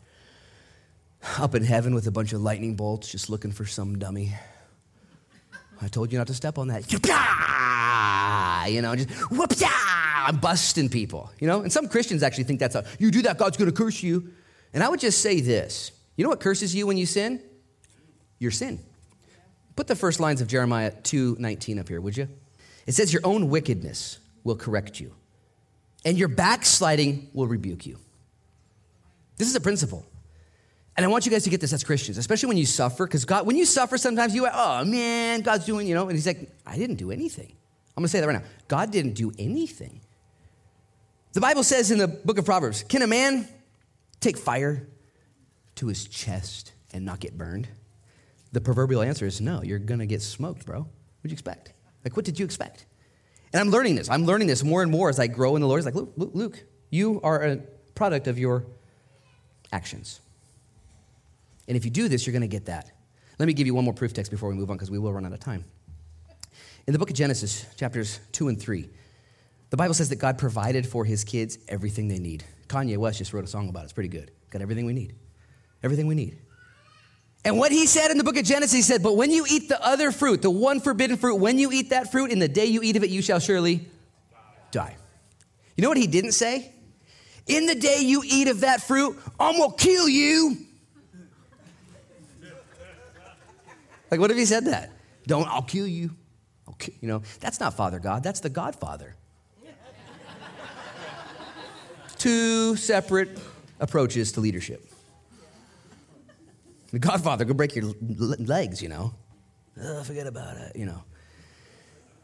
Up 1.39 1.55
in 1.55 1.64
heaven 1.64 1.95
with 1.95 2.07
a 2.07 2.11
bunch 2.11 2.33
of 2.33 2.43
lightning 2.43 2.75
bolts, 2.75 3.09
just 3.09 3.31
looking 3.31 3.53
for 3.53 3.64
some 3.64 3.99
dummy. 3.99 4.35
I 5.81 5.89
told 5.89 6.12
you 6.12 6.18
not 6.18 6.27
to 6.29 6.35
step 6.35 6.59
on 6.59 6.68
that. 6.68 6.85
You 8.68 8.81
know, 8.81 8.95
just 8.95 9.11
whoop, 9.33 9.53
I'm 10.14 10.37
busting 10.37 10.89
people. 10.89 11.33
You 11.41 11.49
know, 11.49 11.62
and 11.62 11.73
some 11.73 11.89
Christians 11.89 12.23
actually 12.23 12.45
think 12.45 12.61
that's 12.61 12.77
a, 12.77 12.85
you 13.01 13.11
do 13.11 13.23
that, 13.23 13.39
God's 13.39 13.57
going 13.57 13.68
to 13.70 13.77
curse 13.77 14.03
you. 14.05 14.31
And 14.73 14.85
I 14.85 14.89
would 14.89 15.01
just 15.01 15.20
say 15.20 15.41
this 15.41 15.91
you 16.16 16.25
know 16.25 16.31
what 16.31 16.41
curses 16.41 16.75
you 16.75 16.87
when 16.87 16.97
you 16.97 17.07
sin? 17.07 17.43
Your 18.39 18.51
sin. 18.51 18.79
Put 19.77 19.87
the 19.87 19.97
first 19.97 20.20
lines 20.20 20.41
of 20.41 20.49
Jeremiah 20.49 20.91
2:19 20.91 21.81
up 21.81 21.89
here, 21.89 22.01
would 22.01 22.16
you? 22.16 22.29
It 22.87 22.93
says 22.93 23.12
your 23.12 23.23
own 23.25 23.49
wickedness 23.49 24.18
will 24.45 24.57
correct 24.57 25.01
you, 25.01 25.14
and 26.05 26.18
your 26.18 26.29
backsliding 26.29 27.31
will 27.33 27.47
rebuke 27.47 27.87
you. 27.87 27.99
This 29.39 29.49
is 29.49 29.57
a 29.57 29.61
principle. 29.61 30.05
And 30.97 31.07
I 31.07 31.09
want 31.09 31.24
you 31.24 31.32
guys 31.32 31.45
to 31.45 31.51
get 31.51 31.61
this 31.61 31.72
as 31.72 31.84
Christians, 31.84 32.18
especially 32.18 32.49
when 32.49 32.59
you 32.59 32.66
suffer, 32.66 33.07
because 33.07 33.24
God, 33.24 33.47
when 33.47 33.57
you 33.57 33.64
suffer, 33.64 33.97
sometimes 33.97 34.34
you, 34.34 34.47
oh 34.47 34.84
man, 34.84 35.40
God's 35.40 35.64
doing, 35.64 35.86
you 35.86 35.95
know, 35.95 36.03
and 36.03 36.12
He's 36.12 36.26
like, 36.26 36.51
I 36.66 36.76
didn't 36.76 36.97
do 36.97 37.11
anything. 37.11 37.57
I'm 37.97 38.03
gonna 38.03 38.09
say 38.09 38.20
that 38.20 38.26
right 38.26 38.43
now. 38.43 38.49
God 38.68 38.90
didn't 38.90 39.14
do 39.14 39.32
anything. 39.38 40.01
The 41.32 41.40
Bible 41.40 41.62
says 41.62 41.90
in 41.90 41.99
the 41.99 42.09
book 42.09 42.38
of 42.38 42.45
Proverbs, 42.45 42.82
can 42.82 43.01
a 43.03 43.07
man 43.07 43.49
take 44.20 44.36
fire 44.36 44.86
to 45.76 45.86
his 45.86 46.07
chest 46.07 46.72
and 46.93 47.07
not 47.07 47.20
get 47.20 47.38
burned? 47.38 47.68
the 48.53 48.61
proverbial 48.61 49.03
answer 49.03 49.26
is 49.26 49.40
no, 49.40 49.62
you're 49.62 49.78
going 49.78 50.01
to 50.01 50.07
get 50.07 50.22
smoked, 50.22 50.66
bro. 50.66 50.80
What'd 50.80 51.30
you 51.30 51.32
expect? 51.32 51.72
Like, 52.05 52.16
what 52.16 52.24
did 52.24 52.38
you 52.38 52.45
expect? 52.45 52.86
And 53.53 53.61
I'm 53.61 53.70
learning 53.70 53.97
this. 53.97 54.09
I'm 54.09 54.24
learning 54.24 54.47
this 54.47 54.62
more 54.62 54.82
and 54.82 54.90
more 54.90 55.09
as 55.09 55.18
I 55.18 55.26
grow 55.26 55.57
in 55.57 55.62
the 55.62 55.68
Lord. 55.68 55.78
It's 55.78 55.86
like, 55.86 55.95
Luke, 55.95 56.12
Luke 56.16 56.64
you 56.90 57.20
are 57.22 57.43
a 57.43 57.57
product 57.95 58.28
of 58.28 58.38
your 58.38 58.66
actions. 59.72 60.20
And 61.73 61.77
if 61.79 61.87
you 61.87 61.91
do 61.91 62.07
this, 62.07 62.27
you're 62.27 62.33
going 62.33 62.43
to 62.43 62.49
get 62.49 62.66
that. 62.66 62.93
Let 63.39 63.47
me 63.47 63.55
give 63.55 63.66
you 63.66 63.75
one 63.75 63.87
more 63.87 63.95
proof 63.95 64.12
text 64.12 64.31
before 64.31 64.51
we 64.51 64.55
move 64.55 64.68
on 64.68 64.77
because 64.77 64.91
we 64.91 64.99
will 64.99 65.11
run 65.11 65.25
out 65.25 65.33
of 65.33 65.41
time. 65.41 65.64
In 66.87 66.93
the 66.93 66.99
book 66.99 67.09
of 67.09 67.16
Genesis, 67.16 67.64
chapters 67.77 68.20
2 68.33 68.49
and 68.49 68.61
3, 68.61 68.91
the 69.70 69.79
Bible 69.79 69.95
says 69.95 70.11
that 70.11 70.16
God 70.16 70.37
provided 70.37 70.87
for 70.87 71.07
his 71.07 71.25
kids 71.25 71.57
everything 71.68 72.09
they 72.09 72.18
need. 72.18 72.45
Kanye 72.68 72.99
West 72.99 73.16
just 73.16 73.33
wrote 73.33 73.45
a 73.45 73.47
song 73.47 73.70
about 73.70 73.81
it. 73.81 73.85
It's 73.85 73.95
pretty 73.95 74.11
good. 74.11 74.33
Got 74.51 74.61
everything 74.61 74.85
we 74.85 74.93
need. 74.93 75.14
Everything 75.83 76.07
we 76.07 76.14
need. 76.14 76.37
And 77.43 77.57
what 77.57 77.73
he 77.73 77.87
said 77.87 78.11
in 78.11 78.18
the 78.18 78.25
book 78.25 78.37
of 78.37 78.45
Genesis, 78.45 78.75
he 78.75 78.83
said, 78.83 79.03
But 79.03 79.16
when 79.16 79.31
you 79.31 79.47
eat 79.49 79.70
the 79.70 79.83
other 79.83 80.12
fruit, 80.12 80.43
the 80.43 80.51
one 80.51 80.79
forbidden 80.79 81.16
fruit, 81.16 81.37
when 81.37 81.59
you 81.59 81.73
eat 81.73 81.89
that 81.89 82.12
fruit, 82.12 82.31
in 82.31 82.39
the 82.39 82.49
day 82.49 82.66
you 82.66 82.83
eat 82.83 82.97
of 82.97 83.03
it, 83.03 83.09
you 83.09 83.23
shall 83.23 83.41
surely 83.41 83.89
die. 84.73 84.95
You 85.79 85.81
know 85.81 85.89
what 85.89 85.97
he 85.97 86.07
didn't 86.07 86.33
say? 86.33 86.70
In 87.47 87.64
the 87.64 87.77
day 87.77 88.01
you 88.03 88.23
eat 88.27 88.49
of 88.49 88.61
that 88.61 88.83
fruit, 88.83 89.18
I'm 89.41 89.57
gonna 89.57 89.73
kill 89.73 90.07
you. 90.07 90.66
Like, 94.13 94.21
what 94.21 94.31
if 94.31 94.37
he 94.37 94.45
said 94.45 94.67
that? 94.67 94.93
Don't, 95.27 95.49
I'll 95.49 95.63
kill 95.63 95.87
you. 95.87 96.11
I'll 96.69 96.75
kill, 96.75 96.93
you 97.01 97.09
know, 97.09 97.23
that's 97.41 97.59
not 97.59 97.73
Father 97.73 97.99
God, 97.99 98.23
that's 98.23 98.41
the 98.41 98.51
Godfather. 98.51 99.17
Two 102.19 102.77
separate 102.77 103.39
approaches 103.81 104.33
to 104.33 104.41
leadership. 104.41 104.87
The 106.91 106.99
Godfather 106.99 107.47
could 107.47 107.57
break 107.57 107.75
your 107.75 107.95
legs, 108.39 108.83
you 108.83 108.91
know. 108.91 109.15
Forget 110.05 110.27
about 110.27 110.59
it, 110.59 110.77
you 110.77 110.85
know. 110.85 111.03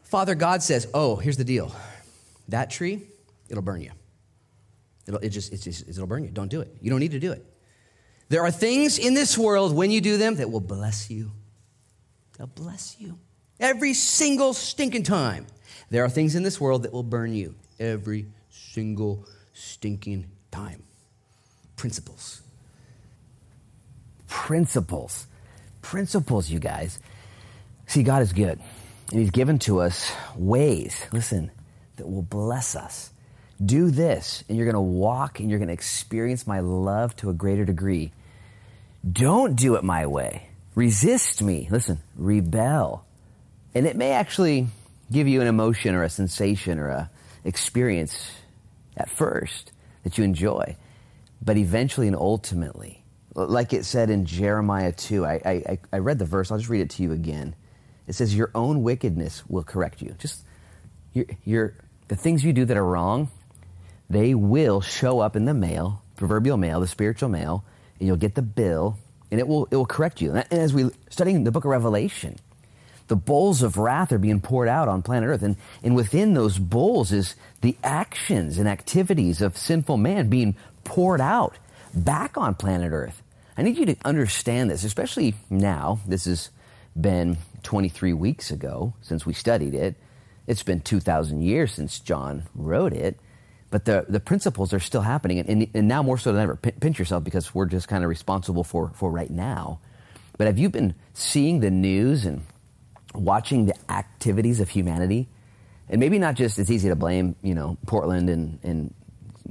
Father 0.03 0.35
God 0.35 0.61
says, 0.61 0.87
"Oh, 0.93 1.15
here's 1.15 1.37
the 1.37 1.43
deal. 1.43 1.75
That 2.49 2.69
tree, 2.69 3.01
it'll 3.49 3.63
burn 3.63 3.81
you. 3.81 3.91
It'll 5.07 5.19
it 5.21 5.29
just, 5.29 5.51
it 5.51 5.57
just 5.57 5.89
it'll 5.89 6.05
burn 6.05 6.23
you. 6.23 6.29
Don't 6.29 6.49
do 6.49 6.61
it. 6.61 6.71
You 6.81 6.91
don't 6.91 6.99
need 6.99 7.11
to 7.11 7.19
do 7.19 7.31
it. 7.31 7.43
There 8.29 8.43
are 8.43 8.51
things 8.51 8.99
in 8.99 9.15
this 9.15 9.39
world 9.39 9.75
when 9.75 9.89
you 9.89 10.01
do 10.01 10.17
them 10.17 10.35
that 10.35 10.51
will 10.51 10.59
bless 10.61 11.09
you. 11.09 11.31
They'll 12.39 12.47
bless 12.47 12.95
you 12.99 13.19
every 13.59 13.93
single 13.93 14.55
stinking 14.55 15.03
time. 15.03 15.45
There 15.91 16.03
are 16.03 16.09
things 16.09 16.33
in 16.33 16.41
this 16.41 16.59
world 16.59 16.81
that 16.83 16.93
will 16.93 17.03
burn 17.03 17.35
you 17.35 17.53
every 17.79 18.25
single 18.49 19.27
stinking 19.53 20.25
time. 20.49 20.81
Principles 21.75 22.41
principles. 24.29 25.27
Principles, 25.81 26.49
you 26.49 26.59
guys. 26.59 26.97
See, 27.87 28.03
God 28.03 28.21
is 28.21 28.31
good. 28.31 28.59
And 29.11 29.19
He's 29.19 29.31
given 29.31 29.59
to 29.59 29.81
us 29.81 30.11
ways, 30.35 30.99
listen, 31.11 31.51
that 31.97 32.07
will 32.07 32.21
bless 32.21 32.75
us. 32.75 33.11
Do 33.63 33.91
this, 33.91 34.43
and 34.47 34.57
you're 34.57 34.65
going 34.65 34.73
to 34.73 34.79
walk 34.79 35.39
and 35.39 35.49
you're 35.49 35.59
going 35.59 35.67
to 35.67 35.73
experience 35.73 36.47
my 36.47 36.61
love 36.61 37.15
to 37.17 37.29
a 37.29 37.33
greater 37.33 37.65
degree. 37.65 38.11
Don't 39.11 39.55
do 39.55 39.75
it 39.75 39.83
my 39.83 40.05
way. 40.05 40.48
Resist 40.79 41.41
me. 41.41 41.67
Listen, 41.69 41.99
rebel. 42.15 43.03
And 43.75 43.85
it 43.85 43.97
may 43.97 44.11
actually 44.11 44.67
give 45.11 45.27
you 45.27 45.41
an 45.41 45.47
emotion 45.47 45.93
or 45.93 46.03
a 46.03 46.09
sensation 46.09 46.79
or 46.79 46.87
a 46.87 47.11
experience 47.43 48.31
at 48.95 49.09
first 49.09 49.73
that 50.03 50.17
you 50.17 50.23
enjoy. 50.23 50.77
But 51.41 51.57
eventually 51.57 52.07
and 52.07 52.15
ultimately, 52.15 53.03
like 53.35 53.73
it 53.73 53.83
said 53.83 54.09
in 54.09 54.23
Jeremiah 54.23 54.93
2, 54.93 55.25
I, 55.25 55.33
I, 55.45 55.79
I 55.91 55.97
read 55.97 56.17
the 56.17 56.23
verse, 56.23 56.49
I'll 56.49 56.57
just 56.57 56.69
read 56.69 56.79
it 56.79 56.91
to 56.91 57.03
you 57.03 57.11
again. 57.11 57.57
It 58.07 58.13
says, 58.13 58.33
Your 58.33 58.49
own 58.55 58.81
wickedness 58.81 59.43
will 59.49 59.63
correct 59.63 60.01
you. 60.01 60.15
Just 60.17 60.45
your, 61.11 61.25
your, 61.43 61.73
the 62.07 62.15
things 62.15 62.41
you 62.41 62.53
do 62.53 62.63
that 62.63 62.77
are 62.77 62.85
wrong, 62.85 63.29
they 64.09 64.33
will 64.33 64.79
show 64.79 65.19
up 65.19 65.35
in 65.35 65.43
the 65.43 65.53
mail, 65.53 66.01
proverbial 66.15 66.55
mail, 66.55 66.79
the 66.79 66.87
spiritual 66.87 67.27
mail, 67.27 67.65
and 67.99 68.07
you'll 68.07 68.15
get 68.15 68.35
the 68.35 68.41
bill, 68.41 68.97
and 69.31 69.39
it 69.39 69.47
will, 69.47 69.67
it 69.71 69.75
will 69.75 69.85
correct 69.85 70.21
you. 70.21 70.33
And 70.33 70.45
as 70.51 70.73
we 70.73 70.89
studying 71.09 71.43
the 71.43 71.51
book 71.51 71.65
of 71.65 71.71
Revelation, 71.71 72.37
the 73.07 73.15
bowls 73.15 73.63
of 73.63 73.77
wrath 73.77 74.11
are 74.11 74.19
being 74.19 74.39
poured 74.39 74.67
out 74.67 74.87
on 74.87 75.01
planet 75.01 75.29
Earth. 75.29 75.43
And, 75.43 75.57
and 75.83 75.95
within 75.95 76.33
those 76.33 76.57
bowls 76.57 77.11
is 77.11 77.35
the 77.61 77.75
actions 77.83 78.57
and 78.57 78.67
activities 78.67 79.41
of 79.41 79.57
sinful 79.57 79.97
man 79.97 80.29
being 80.29 80.55
poured 80.83 81.19
out 81.19 81.57
back 81.93 82.37
on 82.37 82.55
planet 82.55 82.91
Earth. 82.91 83.21
I 83.57 83.63
need 83.63 83.77
you 83.77 83.87
to 83.87 83.95
understand 84.05 84.69
this, 84.69 84.83
especially 84.83 85.35
now. 85.49 85.99
This 86.07 86.25
has 86.25 86.49
been 86.99 87.37
23 87.63 88.13
weeks 88.13 88.51
ago 88.51 88.93
since 89.01 89.25
we 89.25 89.33
studied 89.33 89.73
it. 89.73 89.95
It's 90.47 90.63
been 90.63 90.79
2,000 90.79 91.41
years 91.41 91.73
since 91.73 91.99
John 91.99 92.43
wrote 92.55 92.93
it. 92.93 93.19
But 93.71 93.85
the, 93.85 94.05
the 94.09 94.19
principles 94.19 94.73
are 94.73 94.79
still 94.79 95.01
happening. 95.01 95.39
And, 95.39 95.67
and 95.73 95.87
now 95.87 96.01
more 96.01 96.17
so 96.17 96.31
than 96.31 96.41
ever, 96.41 96.55
pinch 96.55 96.97
yourself 96.97 97.23
because 97.23 97.53
we're 97.53 97.67
just 97.67 97.87
kind 97.87 98.03
of 98.03 98.09
responsible 98.09 98.63
for, 98.63 98.91
for 98.95 99.11
right 99.11 99.29
now. 99.29 99.79
But 100.37 100.47
have 100.47 100.57
you 100.57 100.69
been 100.69 100.95
seeing 101.13 101.59
the 101.59 101.69
news 101.69 102.25
and 102.25 102.41
watching 103.13 103.65
the 103.65 103.75
activities 103.91 104.59
of 104.59 104.69
humanity? 104.69 105.27
And 105.89 105.99
maybe 105.99 106.17
not 106.17 106.35
just, 106.35 106.57
it's 106.57 106.71
easy 106.71 106.89
to 106.89 106.95
blame, 106.95 107.35
you 107.43 107.53
know, 107.53 107.77
Portland 107.85 108.29
and, 108.29 108.59
and 108.63 108.93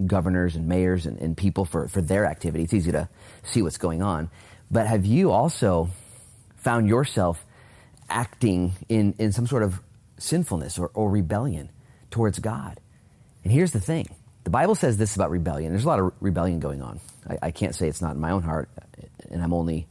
governors 0.06 0.56
and 0.56 0.66
mayors 0.68 1.06
and, 1.06 1.18
and 1.18 1.36
people 1.36 1.64
for, 1.64 1.88
for 1.88 2.00
their 2.00 2.24
activity. 2.26 2.64
It's 2.64 2.74
easy 2.74 2.92
to 2.92 3.08
see 3.42 3.62
what's 3.62 3.78
going 3.78 4.02
on. 4.02 4.30
But 4.70 4.86
have 4.86 5.04
you 5.04 5.30
also 5.30 5.90
found 6.56 6.88
yourself 6.88 7.44
acting 8.08 8.72
in, 8.88 9.14
in 9.18 9.32
some 9.32 9.46
sort 9.46 9.62
of 9.62 9.80
sinfulness 10.18 10.78
or, 10.78 10.90
or 10.94 11.10
rebellion 11.10 11.70
towards 12.10 12.38
God? 12.38 12.80
And 13.49 13.55
here's 13.55 13.72
the 13.72 13.80
thing 13.80 14.07
the 14.44 14.51
Bible 14.51 14.74
says 14.74 14.99
this 14.99 15.16
about 15.16 15.30
rebellion. 15.30 15.72
There's 15.72 15.86
a 15.86 15.88
lot 15.88 16.01
of 16.01 16.12
rebellion 16.20 16.61
going 16.61 16.82
on. 16.82 17.01
I, 17.26 17.38
I 17.44 17.51
can't 17.51 17.74
say 17.74 17.88
it's 17.88 18.03
not 18.03 18.14
in 18.14 18.20
my 18.20 18.30
own 18.30 18.42
heart, 18.42 18.68
and 19.30 19.42
I'm 19.42 19.55
only 19.55 19.86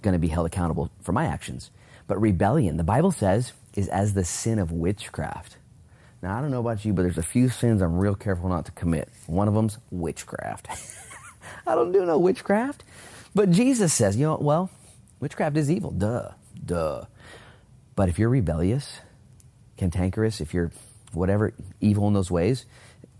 going 0.00 0.14
to 0.14 0.18
be 0.18 0.28
held 0.28 0.46
accountable 0.46 0.90
for 1.02 1.12
my 1.12 1.26
actions. 1.26 1.70
But 2.06 2.18
rebellion, 2.18 2.78
the 2.78 2.82
Bible 2.82 3.10
says, 3.10 3.52
is 3.74 3.88
as 3.88 4.14
the 4.14 4.24
sin 4.24 4.58
of 4.58 4.72
witchcraft. 4.72 5.58
Now, 6.22 6.38
I 6.38 6.40
don't 6.40 6.50
know 6.50 6.60
about 6.60 6.86
you, 6.86 6.94
but 6.94 7.02
there's 7.02 7.18
a 7.18 7.22
few 7.22 7.50
sins 7.50 7.82
I'm 7.82 7.98
real 7.98 8.14
careful 8.14 8.48
not 8.48 8.64
to 8.64 8.72
commit. 8.72 9.10
One 9.26 9.48
of 9.48 9.52
them's 9.52 9.76
witchcraft. 9.90 10.68
I 11.66 11.74
don't 11.74 11.92
do 11.92 12.06
no 12.06 12.16
witchcraft. 12.16 12.84
But 13.34 13.50
Jesus 13.50 13.92
says, 13.92 14.16
you 14.16 14.24
know, 14.24 14.38
well, 14.40 14.70
witchcraft 15.20 15.58
is 15.58 15.70
evil. 15.70 15.90
Duh. 15.90 16.30
Duh. 16.64 17.04
But 17.96 18.08
if 18.08 18.18
you're 18.18 18.30
rebellious, 18.30 19.00
cantankerous, 19.76 20.40
if 20.40 20.54
you're 20.54 20.72
whatever 21.12 21.52
evil 21.82 22.08
in 22.08 22.14
those 22.14 22.30
ways, 22.30 22.64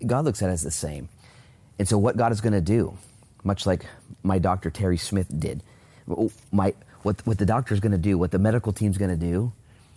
God 0.04 0.24
looks 0.24 0.42
at 0.42 0.50
as 0.50 0.62
the 0.62 0.70
same. 0.70 1.08
And 1.78 1.88
so, 1.88 1.98
what 1.98 2.16
God 2.16 2.32
is 2.32 2.40
going 2.40 2.52
to 2.52 2.60
do, 2.60 2.96
much 3.42 3.66
like 3.66 3.86
my 4.22 4.38
doctor 4.38 4.70
Terry 4.70 4.96
Smith 4.96 5.26
did, 5.36 5.62
my, 6.52 6.74
what, 7.02 7.26
what 7.26 7.38
the 7.38 7.46
doctor 7.46 7.74
is 7.74 7.80
going 7.80 7.92
to 7.92 7.98
do, 7.98 8.16
what 8.16 8.30
the 8.30 8.38
medical 8.38 8.72
team's 8.72 8.98
going 8.98 9.10
to 9.10 9.16
do, 9.16 9.52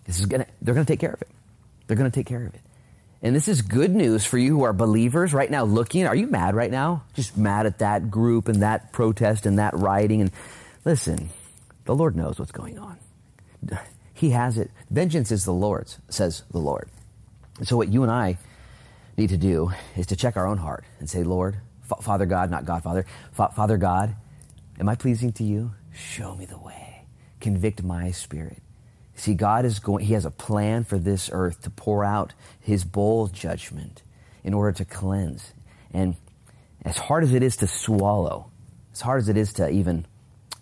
this 0.05 0.19
is 0.19 0.25
going 0.25 0.43
to, 0.43 0.47
they're 0.61 0.73
going 0.73 0.85
to 0.85 0.91
take 0.91 0.99
care 0.99 1.11
of 1.11 1.21
it. 1.21 1.29
They're 1.85 1.97
going 1.97 2.09
to 2.09 2.15
take 2.15 2.27
care 2.27 2.45
of 2.45 2.53
it. 2.53 2.61
And 3.21 3.35
this 3.35 3.47
is 3.47 3.61
good 3.61 3.91
news 3.91 4.25
for 4.25 4.37
you 4.37 4.57
who 4.57 4.63
are 4.63 4.73
believers 4.73 5.33
right 5.33 5.49
now 5.49 5.63
looking. 5.63 6.05
Are 6.05 6.15
you 6.15 6.27
mad 6.27 6.55
right 6.55 6.69
now? 6.69 7.03
Just 7.15 7.37
mad 7.37 7.65
at 7.65 7.79
that 7.79 8.11
group 8.11 8.47
and 8.47 8.61
that 8.61 8.91
protest 8.91 9.45
and 9.45 9.57
that 9.57 9.73
rioting. 9.73 10.21
And 10.21 10.31
listen, 10.85 11.29
the 11.85 11.95
Lord 11.95 12.15
knows 12.15 12.37
what's 12.37 12.51
going 12.51 12.77
on. 12.77 12.97
He 14.13 14.31
has 14.31 14.57
it. 14.57 14.69
Vengeance 14.91 15.31
is 15.31 15.45
the 15.45 15.53
Lord's, 15.53 15.97
says 16.09 16.43
the 16.51 16.59
Lord. 16.59 16.89
And 17.57 17.67
so 17.67 17.75
what 17.75 17.87
you 17.89 18.03
and 18.03 18.11
I 18.11 18.37
need 19.17 19.29
to 19.29 19.37
do 19.37 19.71
is 19.95 20.07
to 20.07 20.15
check 20.15 20.37
our 20.37 20.47
own 20.47 20.57
heart 20.57 20.85
and 20.99 21.09
say, 21.09 21.23
Lord, 21.23 21.57
F- 21.91 22.03
Father 22.03 22.25
God, 22.25 22.51
not 22.51 22.65
Godfather, 22.65 23.05
F- 23.37 23.55
Father 23.55 23.77
God, 23.77 24.15
am 24.79 24.87
I 24.87 24.95
pleasing 24.95 25.33
to 25.33 25.43
you? 25.43 25.73
Show 25.93 26.35
me 26.35 26.45
the 26.45 26.59
way. 26.59 27.05
Convict 27.39 27.83
my 27.83 28.11
spirit. 28.11 28.61
See, 29.15 29.33
God 29.33 29.65
is 29.65 29.79
going, 29.79 30.05
He 30.05 30.13
has 30.13 30.25
a 30.25 30.31
plan 30.31 30.83
for 30.83 30.99
this 30.99 31.29
earth 31.33 31.63
to 31.63 31.71
pour 31.71 32.05
out 32.05 32.33
His 32.59 32.83
bowl 32.83 33.27
judgment 33.27 34.03
in 34.43 34.53
order 34.53 34.71
to 34.77 34.85
cleanse. 34.85 35.53
And 35.91 36.15
as 36.85 36.97
hard 36.97 37.23
as 37.23 37.33
it 37.33 37.41
is 37.41 37.57
to 37.57 37.67
swallow, 37.67 38.51
as 38.93 39.01
hard 39.01 39.21
as 39.21 39.29
it 39.29 39.37
is 39.37 39.53
to 39.53 39.69
even 39.69 40.05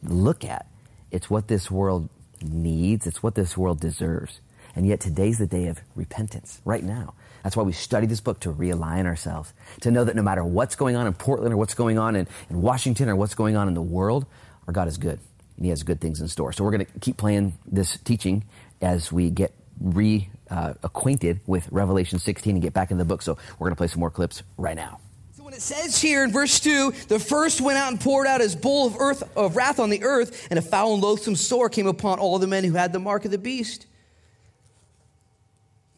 look 0.01 0.45
at, 0.45 0.65
it's 1.11 1.29
what 1.29 1.49
this 1.49 1.69
world 1.69 2.09
needs, 2.41 3.05
it's 3.05 3.21
what 3.21 3.35
this 3.35 3.57
world 3.57 3.81
deserves. 3.81 4.39
And 4.75 4.87
yet 4.87 5.01
today's 5.01 5.37
the 5.37 5.47
day 5.47 5.67
of 5.67 5.79
repentance, 5.95 6.61
right 6.65 6.83
now. 6.83 7.13
That's 7.45 7.55
why 7.55 7.61
we 7.61 7.73
study 7.73 8.07
this 8.07 8.21
book 8.21 8.39
to 8.39 8.51
realign 8.51 9.05
ourselves, 9.05 9.53
to 9.81 9.91
know 9.91 10.03
that 10.03 10.15
no 10.15 10.23
matter 10.23 10.43
what's 10.43 10.75
going 10.75 10.95
on 10.95 11.05
in 11.05 11.13
Portland 11.13 11.53
or 11.53 11.57
what's 11.57 11.75
going 11.75 11.99
on 11.99 12.15
in, 12.15 12.27
in 12.49 12.59
Washington 12.59 13.07
or 13.07 13.15
what's 13.15 13.35
going 13.35 13.55
on 13.55 13.67
in 13.67 13.75
the 13.75 13.83
world, 13.83 14.25
our 14.65 14.73
God 14.73 14.87
is 14.87 14.97
good 14.97 15.19
and 15.55 15.63
he 15.63 15.69
has 15.69 15.83
good 15.83 16.01
things 16.01 16.19
in 16.19 16.27
store. 16.27 16.53
So 16.53 16.63
we're 16.63 16.71
going 16.71 16.87
to 16.87 16.99
keep 17.01 17.17
playing 17.17 17.53
this 17.67 17.99
teaching 17.99 18.45
as 18.81 19.11
we 19.11 19.29
get 19.29 19.53
reacquainted 19.79 21.35
uh, 21.35 21.39
with 21.45 21.71
Revelation 21.71 22.17
16 22.17 22.55
and 22.55 22.63
get 22.63 22.73
back 22.73 22.89
in 22.89 22.97
the 22.97 23.05
book. 23.05 23.21
So 23.21 23.37
we're 23.59 23.67
going 23.67 23.75
to 23.75 23.77
play 23.77 23.89
some 23.89 23.99
more 23.99 24.09
clips 24.09 24.41
right 24.57 24.75
now. 24.75 24.99
So 25.37 25.43
when 25.43 25.53
it 25.53 25.61
says 25.61 26.01
here 26.01 26.23
in 26.23 26.31
verse 26.31 26.59
2, 26.59 26.93
the 27.09 27.19
first 27.19 27.61
went 27.61 27.77
out 27.77 27.91
and 27.91 28.01
poured 28.01 28.25
out 28.25 28.41
his 28.41 28.55
bowl 28.55 28.87
of, 28.87 28.95
earth, 28.97 29.21
of 29.37 29.55
wrath 29.55 29.79
on 29.79 29.91
the 29.91 30.03
earth, 30.03 30.47
and 30.49 30.57
a 30.57 30.63
foul 30.63 30.95
and 30.95 31.03
loathsome 31.03 31.35
sore 31.35 31.69
came 31.69 31.85
upon 31.85 32.17
all 32.17 32.39
the 32.39 32.47
men 32.47 32.63
who 32.63 32.73
had 32.73 32.91
the 32.91 32.97
mark 32.97 33.23
of 33.23 33.29
the 33.29 33.37
beast. 33.37 33.85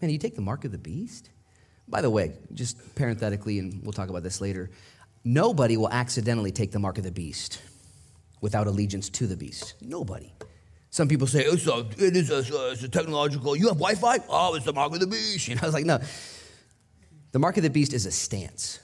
Man, 0.01 0.11
you 0.11 0.17
take 0.17 0.35
the 0.35 0.41
mark 0.41 0.65
of 0.65 0.71
the 0.71 0.77
beast? 0.77 1.29
By 1.88 2.01
the 2.01 2.09
way, 2.09 2.33
just 2.53 2.95
parenthetically, 2.95 3.59
and 3.59 3.81
we'll 3.83 3.93
talk 3.93 4.09
about 4.09 4.23
this 4.23 4.41
later, 4.41 4.69
nobody 5.23 5.77
will 5.77 5.89
accidentally 5.89 6.51
take 6.51 6.71
the 6.71 6.79
mark 6.79 6.97
of 6.97 7.03
the 7.03 7.11
beast 7.11 7.61
without 8.41 8.67
allegiance 8.67 9.09
to 9.09 9.27
the 9.27 9.38
beast. 9.38 9.75
Nobody. 9.81 10.33
Some 10.89 11.07
people 11.07 11.27
say, 11.27 11.43
it's 11.43 11.67
a, 11.67 11.85
it 11.97 12.15
is 12.15 12.29
a, 12.29 12.71
it's 12.71 12.83
a 12.83 12.89
technological, 12.89 13.55
you 13.55 13.67
have 13.67 13.77
Wi 13.77 13.95
Fi? 13.95 14.17
Oh, 14.29 14.55
it's 14.55 14.65
the 14.65 14.73
mark 14.73 14.93
of 14.93 14.99
the 14.99 15.07
beast. 15.07 15.47
And 15.47 15.59
I 15.59 15.65
was 15.65 15.73
like, 15.73 15.85
no. 15.85 15.99
The 17.31 17.39
mark 17.39 17.57
of 17.57 17.63
the 17.63 17.69
beast 17.69 17.93
is 17.93 18.05
a 18.05 18.11
stance, 18.11 18.79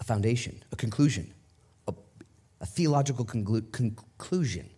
a 0.00 0.04
foundation, 0.04 0.62
a 0.72 0.76
conclusion, 0.76 1.32
a, 1.86 1.94
a 2.60 2.66
theological 2.66 3.24
conclu- 3.24 3.70
conclusion 3.72 4.70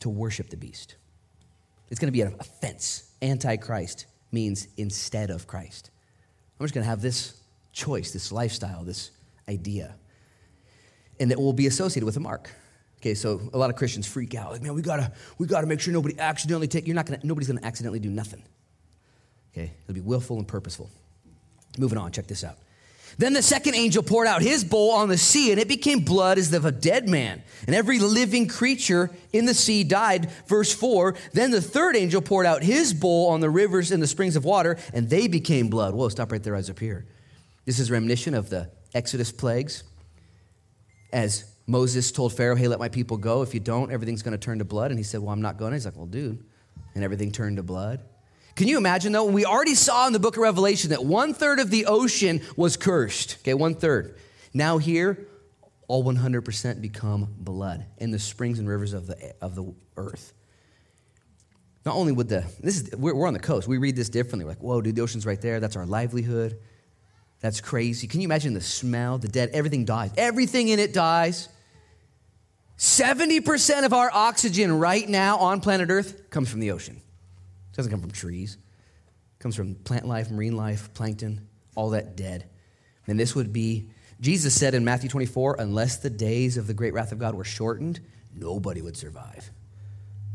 to 0.00 0.08
worship 0.08 0.50
the 0.50 0.56
beast. 0.56 0.96
It's 1.90 1.98
going 1.98 2.08
to 2.08 2.12
be 2.12 2.20
an 2.20 2.34
offense. 2.38 3.10
Antichrist 3.22 4.06
means 4.32 4.68
instead 4.76 5.30
of 5.30 5.46
Christ. 5.46 5.90
I'm 6.58 6.64
just 6.64 6.74
going 6.74 6.84
to 6.84 6.90
have 6.90 7.00
this 7.00 7.40
choice, 7.72 8.12
this 8.12 8.32
lifestyle, 8.32 8.84
this 8.84 9.10
idea. 9.48 9.94
And 11.20 11.30
it 11.32 11.38
will 11.38 11.52
be 11.52 11.66
associated 11.66 12.06
with 12.06 12.16
a 12.16 12.20
mark. 12.20 12.50
Okay, 13.00 13.14
so 13.14 13.40
a 13.52 13.58
lot 13.58 13.70
of 13.70 13.76
Christians 13.76 14.06
freak 14.06 14.34
out. 14.34 14.50
Like, 14.50 14.62
man, 14.62 14.74
we 14.74 14.82
gotta, 14.82 15.12
we 15.38 15.46
gotta 15.46 15.68
make 15.68 15.80
sure 15.80 15.92
nobody 15.92 16.18
accidentally 16.18 16.66
take. 16.66 16.86
You're 16.86 16.96
not 16.96 17.06
gonna. 17.06 17.20
Nobody's 17.22 17.46
gonna 17.46 17.64
accidentally 17.64 18.00
do 18.00 18.10
nothing. 18.10 18.42
Okay, 19.52 19.70
it'll 19.84 19.94
be 19.94 20.00
willful 20.00 20.36
and 20.36 20.48
purposeful. 20.48 20.90
Moving 21.78 21.96
on. 21.96 22.10
Check 22.10 22.26
this 22.26 22.42
out. 22.42 22.58
Then 23.18 23.32
the 23.32 23.42
second 23.42 23.74
angel 23.74 24.04
poured 24.04 24.28
out 24.28 24.42
his 24.42 24.62
bowl 24.62 24.92
on 24.92 25.08
the 25.08 25.18
sea, 25.18 25.50
and 25.50 25.60
it 25.60 25.66
became 25.66 26.00
blood 26.00 26.38
as 26.38 26.52
of 26.54 26.64
a 26.64 26.70
dead 26.70 27.08
man. 27.08 27.42
And 27.66 27.74
every 27.74 27.98
living 27.98 28.46
creature 28.46 29.10
in 29.32 29.44
the 29.44 29.54
sea 29.54 29.82
died. 29.82 30.30
Verse 30.46 30.72
4 30.72 31.16
Then 31.32 31.50
the 31.50 31.60
third 31.60 31.96
angel 31.96 32.22
poured 32.22 32.46
out 32.46 32.62
his 32.62 32.94
bowl 32.94 33.30
on 33.30 33.40
the 33.40 33.50
rivers 33.50 33.90
and 33.90 34.00
the 34.00 34.06
springs 34.06 34.36
of 34.36 34.44
water, 34.44 34.78
and 34.94 35.10
they 35.10 35.26
became 35.26 35.68
blood. 35.68 35.94
Whoa, 35.94 36.08
stop 36.08 36.30
right 36.30 36.42
there, 36.42 36.54
eyes 36.54 36.70
up 36.70 36.78
here. 36.78 37.06
This 37.66 37.80
is 37.80 37.90
reminiscent 37.90 38.36
of 38.36 38.50
the 38.50 38.70
Exodus 38.94 39.32
plagues. 39.32 39.82
As 41.12 41.44
Moses 41.66 42.12
told 42.12 42.32
Pharaoh, 42.32 42.54
Hey, 42.54 42.68
let 42.68 42.78
my 42.78 42.88
people 42.88 43.16
go. 43.16 43.42
If 43.42 43.52
you 43.52 43.60
don't, 43.60 43.90
everything's 43.90 44.22
going 44.22 44.32
to 44.32 44.38
turn 44.38 44.58
to 44.60 44.64
blood. 44.64 44.92
And 44.92 44.98
he 44.98 45.04
said, 45.04 45.20
Well, 45.20 45.30
I'm 45.30 45.42
not 45.42 45.58
going. 45.58 45.72
He's 45.72 45.84
like, 45.84 45.96
Well, 45.96 46.06
dude. 46.06 46.44
And 46.94 47.02
everything 47.02 47.32
turned 47.32 47.56
to 47.56 47.64
blood. 47.64 48.00
Can 48.58 48.66
you 48.66 48.76
imagine 48.76 49.12
though? 49.12 49.24
We 49.24 49.44
already 49.44 49.76
saw 49.76 50.08
in 50.08 50.12
the 50.12 50.18
book 50.18 50.36
of 50.36 50.42
Revelation 50.42 50.90
that 50.90 51.04
one 51.04 51.32
third 51.32 51.60
of 51.60 51.70
the 51.70 51.86
ocean 51.86 52.40
was 52.56 52.76
cursed. 52.76 53.38
Okay, 53.42 53.54
one 53.54 53.76
third. 53.76 54.16
Now 54.52 54.78
here, 54.78 55.28
all 55.86 56.02
100% 56.02 56.80
become 56.80 57.32
blood 57.38 57.86
in 57.98 58.10
the 58.10 58.18
springs 58.18 58.58
and 58.58 58.68
rivers 58.68 58.94
of 58.94 59.06
the, 59.06 59.32
of 59.40 59.54
the 59.54 59.72
earth. 59.96 60.32
Not 61.86 61.94
only 61.94 62.10
would 62.10 62.28
the, 62.28 62.46
this 62.58 62.80
is, 62.80 62.96
we're, 62.96 63.14
we're 63.14 63.28
on 63.28 63.32
the 63.32 63.38
coast. 63.38 63.68
We 63.68 63.78
read 63.78 63.94
this 63.94 64.08
differently. 64.08 64.44
We're 64.44 64.50
like, 64.50 64.60
whoa, 64.60 64.80
dude, 64.80 64.96
the 64.96 65.02
ocean's 65.02 65.24
right 65.24 65.40
there. 65.40 65.60
That's 65.60 65.76
our 65.76 65.86
livelihood. 65.86 66.58
That's 67.38 67.60
crazy. 67.60 68.08
Can 68.08 68.20
you 68.20 68.26
imagine 68.26 68.54
the 68.54 68.60
smell, 68.60 69.18
the 69.18 69.28
dead? 69.28 69.50
Everything 69.52 69.84
dies. 69.84 70.10
Everything 70.16 70.66
in 70.66 70.80
it 70.80 70.92
dies. 70.92 71.48
70% 72.76 73.84
of 73.84 73.92
our 73.92 74.10
oxygen 74.12 74.76
right 74.80 75.08
now 75.08 75.38
on 75.38 75.60
planet 75.60 75.90
Earth 75.90 76.28
comes 76.30 76.50
from 76.50 76.58
the 76.58 76.72
ocean 76.72 77.02
doesn't 77.78 77.92
come 77.92 78.00
from 78.00 78.10
trees. 78.10 78.56
It 78.56 79.40
comes 79.40 79.54
from 79.54 79.76
plant 79.76 80.04
life, 80.04 80.32
marine 80.32 80.56
life, 80.56 80.92
plankton, 80.94 81.46
all 81.76 81.90
that 81.90 82.16
dead. 82.16 82.50
And 83.06 83.18
this 83.18 83.36
would 83.36 83.52
be, 83.52 83.88
Jesus 84.20 84.52
said 84.52 84.74
in 84.74 84.84
Matthew 84.84 85.08
24, 85.08 85.58
unless 85.60 85.98
the 85.98 86.10
days 86.10 86.56
of 86.56 86.66
the 86.66 86.74
great 86.74 86.92
wrath 86.92 87.12
of 87.12 87.20
God 87.20 87.36
were 87.36 87.44
shortened, 87.44 88.00
nobody 88.34 88.82
would 88.82 88.96
survive. 88.96 89.48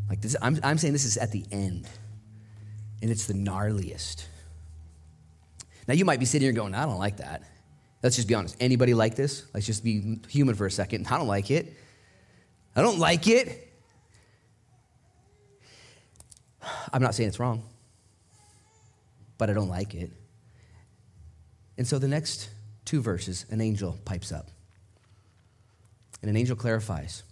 Like 0.08 0.22
this, 0.22 0.38
I'm, 0.42 0.58
I'm 0.64 0.78
saying 0.78 0.94
this 0.94 1.04
is 1.04 1.18
at 1.18 1.34
the 1.34 1.44
end, 1.52 1.86
and 3.02 3.12
it's 3.12 3.26
the 3.26 3.34
gnarliest. 3.34 4.24
Now 5.86 5.96
you 5.96 6.06
might 6.06 6.22
be 6.22 6.26
sitting 6.26 6.46
here 6.46 6.54
going, 6.54 6.74
I 6.74 6.86
don't 6.86 6.98
like 6.98 7.18
that. 7.18 7.44
Let's 8.02 8.16
just 8.16 8.30
be 8.30 8.36
honest. 8.36 8.56
Anybody 8.62 8.94
like 8.94 9.16
this? 9.16 9.44
Let's 9.54 9.66
just 9.66 9.84
be 9.84 10.20
human 10.30 10.56
for 10.56 10.66
a 10.66 10.72
second. 10.72 11.08
I 11.10 11.18
don't 11.18 11.28
like 11.28 11.52
it. 11.52 11.74
I 12.74 12.82
don't 12.82 13.00
like 13.00 13.28
it. 13.28 13.73
I'm 16.92 17.02
not 17.02 17.16
saying 17.16 17.30
it's 17.30 17.40
wrong, 17.40 17.64
but 19.38 19.50
I 19.50 19.54
don't 19.54 19.70
like 19.70 19.94
it. 19.96 20.12
And 21.78 21.88
so 21.88 22.00
the 22.00 22.08
next 22.08 22.50
two 22.86 23.02
verses, 23.02 23.46
an 23.50 23.62
angel 23.62 23.98
pipes 24.06 24.32
up. 24.32 24.50
And 26.22 26.30
an 26.30 26.38
angel 26.38 26.56
clarifies. 26.56 27.24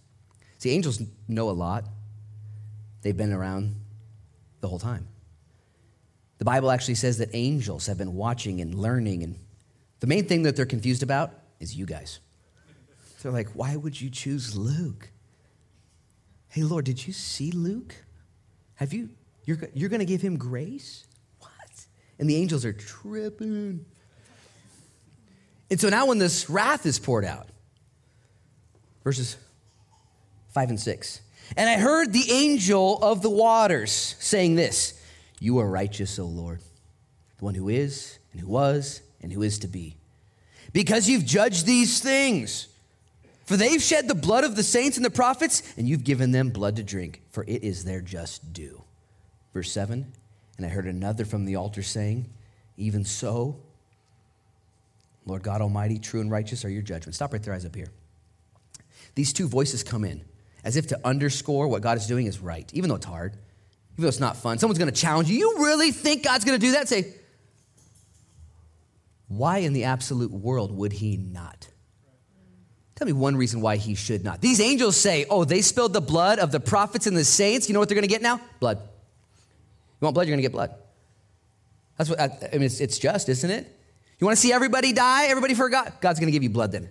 See, 0.58 0.72
angels 0.72 1.02
know 1.28 1.50
a 1.50 1.52
lot, 1.52 1.86
they've 3.02 3.16
been 3.16 3.34
around 3.34 3.76
the 4.60 4.68
whole 4.68 4.80
time. 4.80 5.08
The 6.40 6.46
Bible 6.46 6.72
actually 6.72 6.96
says 6.96 7.20
that 7.20 7.30
angels 7.34 7.88
have 7.88 7.98
been 7.98 8.16
watching 8.16 8.62
and 8.62 8.76
learning, 8.76 9.24
and 9.24 9.36
the 10.00 10.08
main 10.08 10.26
thing 10.26 10.44
that 10.44 10.56
they're 10.56 10.66
confused 10.66 11.04
about 11.04 11.32
is 11.60 11.76
you 11.76 11.86
guys. 11.86 12.20
They're 13.22 13.32
like, 13.32 13.50
why 13.50 13.76
would 13.76 14.00
you 14.02 14.10
choose 14.10 14.56
Luke? 14.56 15.12
Hey, 16.50 16.64
Lord, 16.64 16.86
did 16.86 17.06
you 17.06 17.14
see 17.14 17.52
Luke? 17.52 17.96
Have 18.76 18.94
you 18.94 19.10
you're, 19.52 19.70
you're 19.74 19.90
going 19.90 20.00
to 20.00 20.06
give 20.06 20.22
him 20.22 20.38
grace? 20.38 21.06
What? 21.40 21.86
And 22.20 22.30
the 22.30 22.36
angels 22.36 22.66
are 22.66 22.74
tripping. 22.74 23.86
And 25.70 25.80
so 25.80 25.90
now, 25.90 26.08
when 26.08 26.18
this 26.18 26.50
wrath 26.50 26.86
is 26.86 27.00
poured 27.00 27.26
out, 27.26 27.48
verses 29.04 29.38
5 30.50 30.70
and 30.70 30.80
6. 30.80 31.22
And 31.58 31.70
I 31.70 31.78
heard 31.78 32.14
the 32.14 32.32
angel 32.32 33.00
of 33.02 33.22
the 33.22 33.30
waters 33.30 33.92
saying 34.20 34.56
this 34.56 35.02
You 35.40 35.60
are 35.60 35.70
righteous, 35.70 36.20
O 36.20 36.26
Lord, 36.26 36.60
the 37.38 37.46
one 37.46 37.56
who 37.56 37.70
is, 37.70 38.20
and 38.32 38.42
who 38.42 38.48
was, 38.48 39.02
and 39.22 39.32
who 39.32 39.42
is 39.42 39.60
to 39.60 39.68
be. 39.68 39.96
Because 40.74 41.10
you've 41.10 41.26
judged 41.26 41.66
these 41.66 42.00
things. 42.00 42.68
For 43.46 43.58
they've 43.58 43.82
shed 43.82 44.08
the 44.08 44.16
blood 44.16 44.46
of 44.46 44.56
the 44.56 44.64
saints 44.64 44.96
and 44.96 45.06
the 45.06 45.10
prophets, 45.10 45.62
and 45.76 45.88
you've 45.88 46.06
given 46.06 46.32
them 46.32 46.52
blood 46.52 46.78
to 46.78 46.84
drink, 46.84 47.22
for 47.32 47.44
it 47.44 47.64
is 47.64 47.84
their 47.84 48.00
just 48.00 48.54
due. 48.54 48.84
Verse 49.54 49.72
7 49.72 50.12
And 50.58 50.66
I 50.66 50.70
heard 50.70 50.86
another 50.86 51.26
from 51.26 51.46
the 51.46 51.56
altar 51.56 51.84
saying, 51.84 52.30
Even 52.78 53.06
so, 53.06 53.60
Lord 55.26 55.44
God 55.44 55.62
Almighty, 55.62 56.00
true 56.00 56.22
and 56.22 56.32
righteous 56.32 56.66
are 56.66 56.70
your 56.70 56.82
judgments. 56.82 57.18
Stop 57.18 57.34
right 57.34 57.42
there, 57.42 57.54
eyes 57.54 57.66
up 57.66 57.76
here. 57.76 57.92
These 59.16 59.34
two 59.34 59.48
voices 59.48 59.84
come 59.84 60.04
in 60.04 60.24
as 60.64 60.78
if 60.78 60.88
to 60.88 61.00
underscore 61.06 61.68
what 61.68 61.82
God 61.82 61.98
is 61.98 62.08
doing 62.08 62.28
is 62.28 62.40
right, 62.40 62.70
even 62.74 62.90
though 62.90 62.96
it's 62.96 63.06
hard, 63.06 63.34
even 63.94 64.04
though 64.04 64.08
it's 64.08 64.20
not 64.20 64.38
fun. 64.38 64.58
Someone's 64.58 64.80
going 64.80 64.92
to 64.92 65.00
challenge 65.00 65.30
you. 65.30 65.38
You 65.38 65.66
really 65.66 65.92
think 65.92 66.24
God's 66.24 66.46
going 66.46 66.60
to 66.60 66.66
do 66.66 66.74
that? 66.74 66.88
Say, 66.88 67.14
why 69.28 69.60
in 69.60 69.74
the 69.74 69.86
absolute 69.86 70.32
world 70.32 70.76
would 70.76 70.92
he 70.92 71.18
not? 71.18 71.68
Tell 72.96 73.06
me 73.08 73.14
one 73.14 73.36
reason 73.36 73.62
why 73.62 73.78
he 73.78 73.96
should 73.96 74.24
not. 74.24 74.42
These 74.42 74.62
angels 74.62 74.96
say, 74.96 75.26
oh, 75.30 75.44
they 75.44 75.62
spilled 75.62 75.94
the 75.94 76.02
blood 76.02 76.38
of 76.38 76.52
the 76.52 76.60
prophets 76.60 77.08
and 77.08 77.18
the 77.18 77.26
saints. 77.26 77.68
You 77.68 77.74
know 77.74 77.80
what 77.80 77.90
they're 77.90 77.96
going 77.96 78.08
to 78.08 78.08
get 78.08 78.22
now? 78.22 78.40
Blood. 78.60 78.78
You 80.02 80.06
want 80.06 80.16
blood, 80.16 80.28
you're 80.28 80.36
going 80.36 80.40
to 80.40 80.50
get 80.50 80.52
blood. 80.52 80.74
That's 81.98 82.10
what, 82.10 82.20
I 82.20 82.50
mean, 82.54 82.64
it's, 82.64 82.80
it's 82.80 82.98
just, 82.98 83.30
isn't 83.30 83.52
it? 83.52 83.80
You 84.20 84.26
want 84.26 84.36
to 84.36 84.42
see 84.42 84.52
everybody 84.52 84.94
die? 84.94 85.28
Everybody 85.28 85.54
forgot? 85.54 86.02
God's 86.02 86.20
going 86.20 86.28
to 86.28 86.32
give 86.32 86.42
you 86.42 86.50
blood 86.50 86.72
then. 86.72 86.90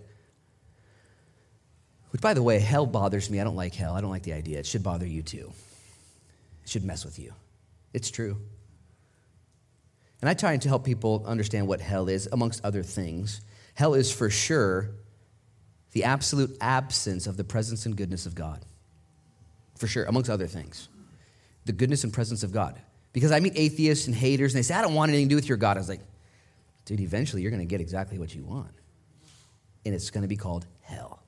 Which, 2.11 2.22
by 2.22 2.34
the 2.34 2.42
way, 2.42 2.61
hell 2.61 2.86
bothers 2.86 3.28
me. 3.28 3.40
I 3.40 3.44
don't 3.44 3.56
like 3.56 3.74
hell. 3.74 3.94
I 3.94 4.00
don't 4.00 4.11
like 4.11 4.22
the 4.22 4.32
idea. 4.32 4.61
It 4.61 4.66
should 4.66 4.84
bother 4.84 5.06
you 5.06 5.22
too. 5.22 5.52
It 6.62 6.68
should 6.68 6.84
mess 6.84 7.04
with 7.04 7.18
you. 7.18 7.32
It's 7.92 8.11
true. 8.11 8.36
And 10.20 10.28
I 10.28 10.34
try 10.34 10.56
to 10.56 10.68
help 10.68 10.84
people 10.84 11.24
understand 11.26 11.66
what 11.66 11.80
hell 11.80 12.08
is, 12.08 12.28
amongst 12.30 12.64
other 12.64 12.82
things. 12.82 13.40
Hell 13.74 13.94
is 13.94 14.12
for 14.12 14.30
sure 14.30 14.90
the 15.92 16.04
absolute 16.04 16.56
absence 16.61 17.26
of 17.26 17.36
the 17.36 17.44
presence 17.44 17.86
and 17.86 17.96
goodness 17.96 18.26
of 18.26 18.34
God. 18.36 18.64
For 19.76 19.88
sure, 19.88 20.04
amongst 20.04 20.30
other 20.30 20.46
things. 20.46 20.88
The 21.64 21.72
goodness 21.72 22.04
and 22.04 22.12
presence 22.12 22.42
of 22.42 22.52
God. 22.52 22.80
Because 23.12 23.32
I 23.32 23.40
meet 23.40 23.54
atheists 23.56 24.06
and 24.06 24.14
haters, 24.14 24.54
and 24.54 24.58
they 24.58 24.62
say, 24.62 24.74
I 24.74 24.82
don't 24.82 24.94
want 24.94 25.11
anything 25.11 25.28
to 25.28 25.30
do 25.30 25.36
with 25.36 25.48
your 25.48 25.58
God. 25.58 25.76
I 25.76 25.80
was 25.80 25.88
like, 25.88 26.00
dude, 26.84 27.00
eventually 27.00 27.42
you're 27.42 27.50
going 27.50 27.62
to 27.62 27.66
get 27.66 27.80
exactly 27.80 28.18
what 28.18 28.34
you 28.34 28.44
want. 28.44 28.72
And 29.84 29.94
it's 29.94 30.11
going 30.11 30.22
to 30.22 30.28
be 30.28 30.36
called 30.36 30.66
hell. 30.82 31.22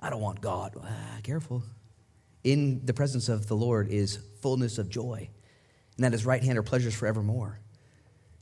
I 0.00 0.10
don't 0.10 0.20
want 0.20 0.40
God. 0.40 0.74
Ah, 0.82 1.18
careful. 1.22 1.62
In 2.42 2.84
the 2.84 2.92
presence 2.92 3.28
of 3.28 3.46
the 3.46 3.54
Lord 3.54 3.88
is 3.88 4.18
fullness 4.40 4.78
of 4.78 4.88
joy, 4.88 5.28
and 5.96 6.04
at 6.04 6.12
his 6.12 6.26
right 6.26 6.42
hand 6.42 6.58
are 6.58 6.62
pleasures 6.62 6.94
forevermore. 6.94 7.60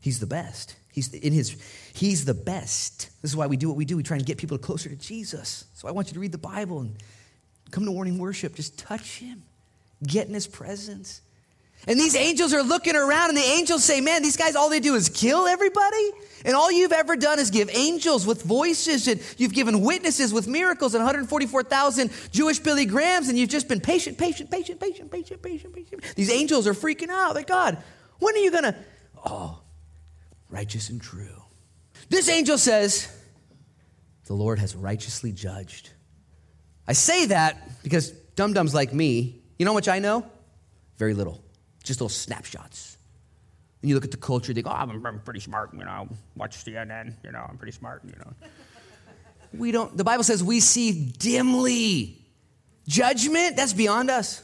He's 0.00 0.20
the 0.20 0.26
best. 0.26 0.76
He's 0.90 1.12
in 1.12 1.32
his 1.32 1.56
he's 1.92 2.24
the 2.24 2.34
best. 2.34 3.10
This 3.20 3.30
is 3.30 3.36
why 3.36 3.46
we 3.46 3.58
do 3.58 3.68
what 3.68 3.76
we 3.76 3.84
do. 3.84 3.96
We 3.96 4.02
try 4.02 4.16
and 4.16 4.24
get 4.24 4.38
people 4.38 4.56
closer 4.56 4.88
to 4.88 4.96
Jesus. 4.96 5.66
So 5.74 5.86
I 5.86 5.90
want 5.90 6.08
you 6.08 6.14
to 6.14 6.20
read 6.20 6.32
the 6.32 6.38
Bible 6.38 6.80
and 6.80 6.96
come 7.70 7.84
to 7.84 7.90
morning 7.90 8.18
worship. 8.18 8.54
Just 8.54 8.78
touch 8.78 9.18
him. 9.18 9.42
Get 10.02 10.26
in 10.26 10.34
his 10.34 10.46
presence. 10.46 11.20
And 11.86 11.98
these 11.98 12.14
angels 12.14 12.52
are 12.52 12.62
looking 12.62 12.94
around, 12.94 13.30
and 13.30 13.38
the 13.38 13.42
angels 13.42 13.84
say, 13.84 14.00
Man, 14.00 14.22
these 14.22 14.36
guys, 14.36 14.54
all 14.54 14.68
they 14.68 14.80
do 14.80 14.94
is 14.94 15.08
kill 15.08 15.46
everybody. 15.46 16.10
And 16.44 16.54
all 16.54 16.72
you've 16.72 16.92
ever 16.92 17.16
done 17.16 17.38
is 17.38 17.50
give 17.50 17.68
angels 17.70 18.26
with 18.26 18.42
voices, 18.42 19.08
and 19.08 19.20
you've 19.36 19.52
given 19.52 19.82
witnesses 19.82 20.32
with 20.32 20.48
miracles 20.48 20.94
and 20.94 21.04
144,000 21.04 22.10
Jewish 22.30 22.58
Billy 22.58 22.86
Grahams, 22.86 23.28
and 23.28 23.38
you've 23.38 23.50
just 23.50 23.68
been 23.68 23.80
patient, 23.80 24.16
patient, 24.16 24.50
patient, 24.50 24.80
patient, 24.80 25.10
patient, 25.10 25.42
patient, 25.42 25.74
patient. 25.74 26.02
These 26.16 26.30
angels 26.30 26.66
are 26.66 26.74
freaking 26.74 27.10
out. 27.10 27.34
They're 27.34 27.42
God, 27.42 27.82
when 28.18 28.34
are 28.34 28.38
you 28.38 28.50
gonna? 28.50 28.76
Oh, 29.24 29.60
righteous 30.48 30.88
and 30.88 31.00
true. 31.00 31.42
This 32.08 32.28
angel 32.28 32.56
says, 32.56 33.08
The 34.26 34.34
Lord 34.34 34.58
has 34.58 34.74
righteously 34.74 35.32
judged. 35.32 35.90
I 36.88 36.94
say 36.94 37.26
that 37.26 37.82
because 37.82 38.10
dum 38.10 38.54
dums 38.54 38.74
like 38.74 38.92
me, 38.94 39.42
you 39.58 39.64
know 39.64 39.72
how 39.72 39.76
much 39.76 39.88
I 39.88 39.98
know? 39.98 40.26
Very 40.96 41.14
little, 41.14 41.42
just 41.90 42.00
little 42.00 42.08
snapshots. 42.08 42.96
And 43.82 43.88
you 43.88 43.94
look 43.96 44.04
at 44.04 44.10
the 44.10 44.16
culture, 44.16 44.52
they 44.52 44.62
go, 44.62 44.70
oh, 44.70 44.74
I'm, 44.74 45.04
I'm 45.04 45.20
pretty 45.20 45.40
smart, 45.40 45.74
you 45.74 45.84
know, 45.84 46.08
watch 46.36 46.64
CNN, 46.64 47.14
you 47.24 47.32
know, 47.32 47.44
I'm 47.48 47.56
pretty 47.56 47.72
smart, 47.72 48.02
you 48.04 48.14
know. 48.18 48.32
we 49.52 49.72
don't, 49.72 49.96
the 49.96 50.04
Bible 50.04 50.22
says 50.22 50.44
we 50.44 50.60
see 50.60 51.06
dimly. 51.18 52.16
Judgment, 52.86 53.56
that's 53.56 53.72
beyond 53.72 54.10
us. 54.10 54.42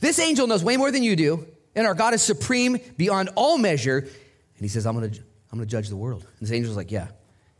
This 0.00 0.18
angel 0.20 0.46
knows 0.46 0.62
way 0.62 0.76
more 0.76 0.90
than 0.90 1.02
you 1.02 1.16
do, 1.16 1.46
and 1.74 1.86
our 1.86 1.94
God 1.94 2.14
is 2.14 2.22
supreme 2.22 2.78
beyond 2.96 3.30
all 3.34 3.58
measure. 3.58 3.98
And 3.98 4.60
he 4.60 4.68
says, 4.68 4.86
I'm 4.86 4.94
gonna, 4.94 5.06
I'm 5.52 5.58
gonna 5.58 5.66
judge 5.66 5.88
the 5.88 5.96
world. 5.96 6.22
And 6.22 6.48
this 6.48 6.52
angel's 6.52 6.76
like, 6.76 6.90
Yeah. 6.90 7.08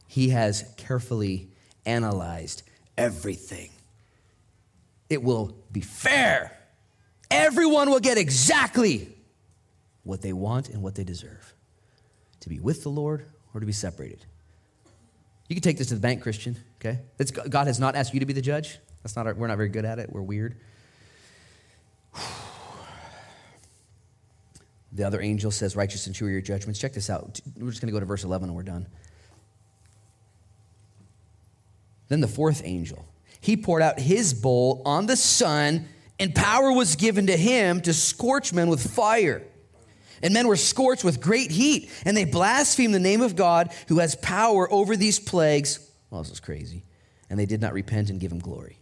He 0.09 0.31
has 0.31 0.65
carefully 0.79 1.49
analyzed 1.85 2.63
everything. 2.97 3.71
It 5.11 5.23
will 5.23 5.55
be 5.71 5.81
fair. 5.81 6.58
Everyone 7.31 7.91
will 7.91 8.01
get 8.01 8.19
exactly 8.19 9.15
what 10.05 10.23
they 10.23 10.33
want 10.33 10.69
and 10.69 10.83
what 10.83 10.95
they 10.95 11.05
deserve 11.05 11.55
to 12.41 12.49
be 12.49 12.59
with 12.59 12.83
the 12.83 12.89
Lord 12.89 13.27
or 13.53 13.61
to 13.61 13.67
be 13.67 13.73
separated. 13.73 14.25
You 15.49 15.57
can 15.57 15.63
take 15.63 15.79
this 15.79 15.89
to 15.89 15.95
the 15.95 16.01
bank, 16.01 16.23
Christian, 16.23 16.57
okay? 16.81 17.01
God 17.49 17.67
has 17.67 17.81
not 17.81 17.97
asked 17.97 18.15
you 18.15 18.21
to 18.21 18.27
be 18.27 18.33
the 18.33 18.43
judge. 18.43 18.79
That's 19.03 19.17
not 19.17 19.27
our, 19.27 19.35
we're 19.35 19.47
not 19.47 19.57
very 19.57 19.69
good 19.69 19.85
at 19.85 19.99
it. 19.99 20.11
We're 20.13 20.23
weird. 20.23 20.57
The 24.91 25.05
other 25.05 25.21
angel 25.21 25.51
says, 25.51 25.77
Righteous 25.77 26.07
and 26.07 26.17
true 26.17 26.29
are 26.29 26.31
your 26.31 26.41
judgments. 26.41 26.81
Check 26.81 26.95
this 26.95 27.11
out. 27.11 27.39
We're 27.59 27.69
just 27.69 27.83
going 27.83 27.89
to 27.89 27.93
go 27.93 28.01
to 28.01 28.07
verse 28.07 28.25
11 28.25 28.49
and 28.49 28.57
we're 28.57 28.63
done. 28.63 28.87
Then 32.09 32.21
the 32.21 32.27
fourth 32.27 32.63
angel, 32.65 33.07
he 33.41 33.57
poured 33.57 33.83
out 33.83 34.01
his 34.01 34.33
bowl 34.33 34.83
on 34.87 35.07
the 35.07 35.15
sun, 35.15 35.87
and 36.19 36.35
power 36.35 36.73
was 36.73 36.97
given 36.97 37.27
to 37.29 37.37
him 37.37 37.81
to 37.83 37.93
scorch 37.93 38.53
men 38.53 38.69
with 38.69 38.95
fire. 38.95 39.43
And 40.23 40.35
men 40.35 40.49
were 40.49 40.57
scorched 40.57 41.05
with 41.05 41.21
great 41.21 41.51
heat, 41.51 41.91
and 42.05 42.17
they 42.17 42.25
blasphemed 42.25 42.93
the 42.93 42.99
name 42.99 43.21
of 43.21 43.37
God 43.37 43.73
who 43.87 44.01
has 44.01 44.17
power 44.17 44.71
over 44.73 44.97
these 44.97 45.21
plagues. 45.21 45.79
Well, 46.11 46.23
this 46.23 46.33
is 46.33 46.41
crazy. 46.41 46.85
And 47.31 47.39
they 47.39 47.47
did 47.47 47.61
not 47.61 47.73
repent 47.73 48.11
and 48.11 48.19
give 48.19 48.33
him 48.33 48.41
glory. 48.41 48.79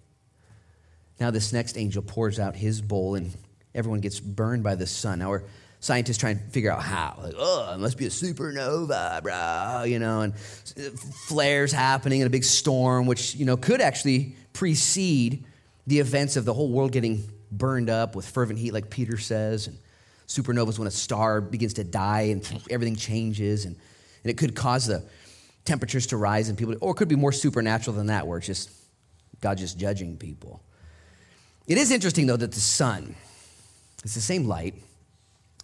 Now, 1.21 1.31
this 1.31 1.53
next 1.53 1.77
angel 1.77 2.03
pours 2.03 2.39
out 2.39 2.57
his 2.57 2.81
bowl, 2.81 3.17
and 3.17 3.33
everyone 3.75 4.01
gets 4.01 4.21
burned 4.21 4.63
by 4.63 4.77
the 4.77 4.87
sun. 4.87 5.19
Now, 5.19 5.31
we're 5.31 5.43
scientists 5.81 6.19
trying 6.19 6.39
to 6.39 6.45
figure 6.45 6.73
out 6.73 6.83
how. 6.83 7.19
Like, 7.23 7.35
oh, 7.37 7.75
it 7.75 7.79
must 7.79 7.99
be 7.99 8.07
a 8.07 8.11
supernova, 8.11 9.23
bro, 9.23 9.85
you 9.85 9.99
know, 9.99 10.23
and 10.23 10.33
uh, 10.35 10.91
flares 11.29 11.73
happening 11.73 12.21
in 12.21 12.27
a 12.27 12.31
big 12.31 12.45
storm, 12.45 13.07
which, 13.07 13.35
you 13.35 13.45
know, 13.45 13.57
could 13.57 13.81
actually 13.81 14.37
precede 14.53 15.45
the 15.87 15.99
events 16.01 16.37
of 16.37 16.45
the 16.45 16.55
whole 16.55 16.71
world 16.71 16.93
getting 16.93 17.29
burned 17.51 17.91
up 17.91 18.17
with 18.17 18.27
fervent 18.27 18.59
heat, 18.59 18.73
like 18.73 18.91
Peter 18.91 19.19
says. 19.19 19.67
And 19.67 19.79
supernovas 20.27 20.79
when 20.79 20.89
a 20.89 20.91
star 20.91 21.41
begins 21.41 21.75
to 21.75 21.85
die 21.85 22.23
and 22.33 22.63
everything 22.71 22.97
changes, 22.97 23.65
and, 23.65 23.77
and 24.25 24.31
it 24.31 24.37
could 24.37 24.55
cause 24.55 24.87
the 24.87 25.05
temperatures 25.65 26.09
to 26.09 26.17
rise 26.17 26.49
and 26.49 26.59
people, 26.59 26.75
or 26.81 26.93
it 26.93 26.97
could 26.97 27.09
be 27.09 27.17
more 27.17 27.33
supernatural 27.33 27.97
than 27.97 28.07
that, 28.07 28.27
where 28.27 28.39
it's 28.39 28.47
just 28.47 28.71
God 29.41 29.59
just 29.59 29.79
judging 29.79 30.17
people. 30.17 30.63
It 31.67 31.79
is 31.79 31.91
interesting, 31.91 32.27
though, 32.27 32.37
that 32.37 32.53
the 32.53 32.61
sun, 32.61 33.15
it's 34.05 34.15
the 34.15 34.21
same 34.21 34.47
light. 34.47 34.75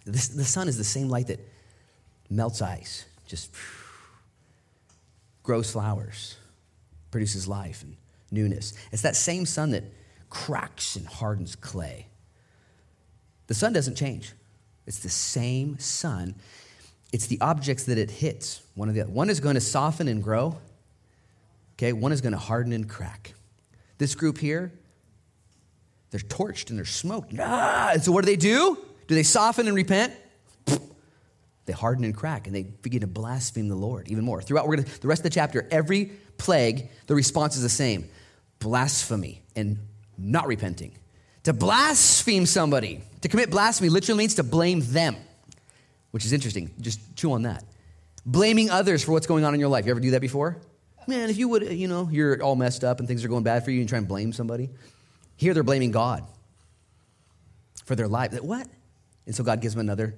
The 0.05 0.17
sun 0.17 0.67
is 0.67 0.77
the 0.77 0.83
same 0.83 1.07
light 1.07 1.27
that 1.27 1.39
melts 2.29 2.61
ice, 2.61 3.05
just 3.25 3.51
grows 5.43 5.71
flowers, 5.71 6.35
produces 7.11 7.47
life 7.47 7.83
and 7.83 7.95
newness. 8.31 8.73
It's 8.91 9.03
that 9.03 9.15
same 9.15 9.45
sun 9.45 9.71
that 9.71 9.83
cracks 10.33 10.95
and 10.95 11.05
hardens 11.05 11.55
clay. 11.55 12.07
The 13.45 13.53
sun 13.53 13.71
doesn't 13.71 13.95
change. 13.95 14.33
It's 14.87 14.99
the 14.99 15.09
same 15.09 15.77
sun. 15.77 16.33
It's 17.11 17.27
the 17.27 17.39
objects 17.39 17.83
that 17.83 17.99
it 17.99 18.09
hits. 18.09 18.63
One 18.73 18.89
of 18.89 18.95
the 18.95 19.03
one 19.03 19.29
is 19.29 19.39
going 19.39 19.53
to 19.53 19.61
soften 19.61 20.07
and 20.07 20.23
grow. 20.23 20.57
Okay, 21.75 21.93
one 21.93 22.11
is 22.11 22.19
going 22.19 22.33
to 22.33 22.39
harden 22.39 22.73
and 22.73 22.89
crack. 22.89 23.35
This 23.99 24.15
group 24.15 24.39
here, 24.39 24.73
they're 26.09 26.19
torched 26.19 26.71
and 26.71 26.79
they're 26.79 26.85
smoked. 26.85 27.33
Ah, 27.39 27.91
and 27.93 28.03
so 28.03 28.11
what 28.11 28.25
do 28.25 28.31
they 28.31 28.35
do? 28.35 28.77
Do 29.07 29.13
they 29.13 29.23
soften 29.23 29.67
and 29.67 29.75
repent? 29.75 30.13
They 31.65 31.73
harden 31.73 32.03
and 32.05 32.15
crack 32.15 32.47
and 32.47 32.55
they 32.55 32.63
begin 32.63 33.01
to 33.01 33.07
blaspheme 33.07 33.69
the 33.69 33.75
Lord 33.75 34.09
even 34.09 34.25
more. 34.25 34.41
Throughout 34.41 34.67
we're 34.67 34.77
gonna, 34.77 34.87
the 34.99 35.07
rest 35.07 35.19
of 35.19 35.23
the 35.23 35.29
chapter, 35.29 35.67
every 35.69 36.11
plague, 36.37 36.89
the 37.05 37.13
response 37.13 37.55
is 37.55 37.61
the 37.61 37.69
same 37.69 38.09
blasphemy 38.59 39.43
and 39.55 39.77
not 40.17 40.47
repenting. 40.47 40.93
To 41.43 41.53
blaspheme 41.53 42.45
somebody, 42.45 43.01
to 43.21 43.27
commit 43.27 43.49
blasphemy, 43.49 43.89
literally 43.89 44.17
means 44.17 44.35
to 44.35 44.43
blame 44.43 44.79
them, 44.81 45.15
which 46.11 46.25
is 46.25 46.33
interesting. 46.33 46.71
Just 46.79 47.15
chew 47.15 47.33
on 47.33 47.43
that. 47.43 47.63
Blaming 48.25 48.69
others 48.69 49.03
for 49.03 49.11
what's 49.11 49.27
going 49.27 49.43
on 49.43 49.53
in 49.53 49.59
your 49.59 49.69
life. 49.69 49.85
You 49.85 49.91
ever 49.91 49.99
do 49.99 50.11
that 50.11 50.21
before? 50.21 50.57
Man, 51.07 51.29
if 51.29 51.37
you 51.37 51.49
would, 51.49 51.63
you 51.63 51.89
know, 51.89 52.07
you're 52.09 52.41
all 52.41 52.55
messed 52.55 52.85
up 52.85 52.99
and 52.99 53.07
things 53.07 53.25
are 53.25 53.27
going 53.27 53.43
bad 53.43 53.65
for 53.65 53.71
you 53.71 53.79
and 53.79 53.83
you 53.83 53.89
try 53.89 53.97
and 53.97 54.07
blame 54.07 54.31
somebody. 54.31 54.69
Here 55.35 55.53
they're 55.53 55.63
blaming 55.63 55.91
God 55.91 56.23
for 57.85 57.95
their 57.95 58.07
life. 58.07 58.33
What? 58.41 58.67
And 59.25 59.35
so 59.35 59.43
God 59.43 59.59
gives 59.61 59.73
them 59.73 59.81
another, 59.81 60.15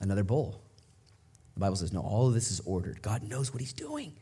another 0.00 0.24
bowl. 0.24 0.60
The 1.54 1.60
Bible 1.60 1.76
says, 1.76 1.92
no, 1.92 2.00
all 2.00 2.26
of 2.28 2.34
this 2.34 2.50
is 2.50 2.60
ordered. 2.60 3.02
God 3.02 3.22
knows 3.22 3.52
what 3.52 3.60
he's 3.60 3.72
doing. 3.72 4.12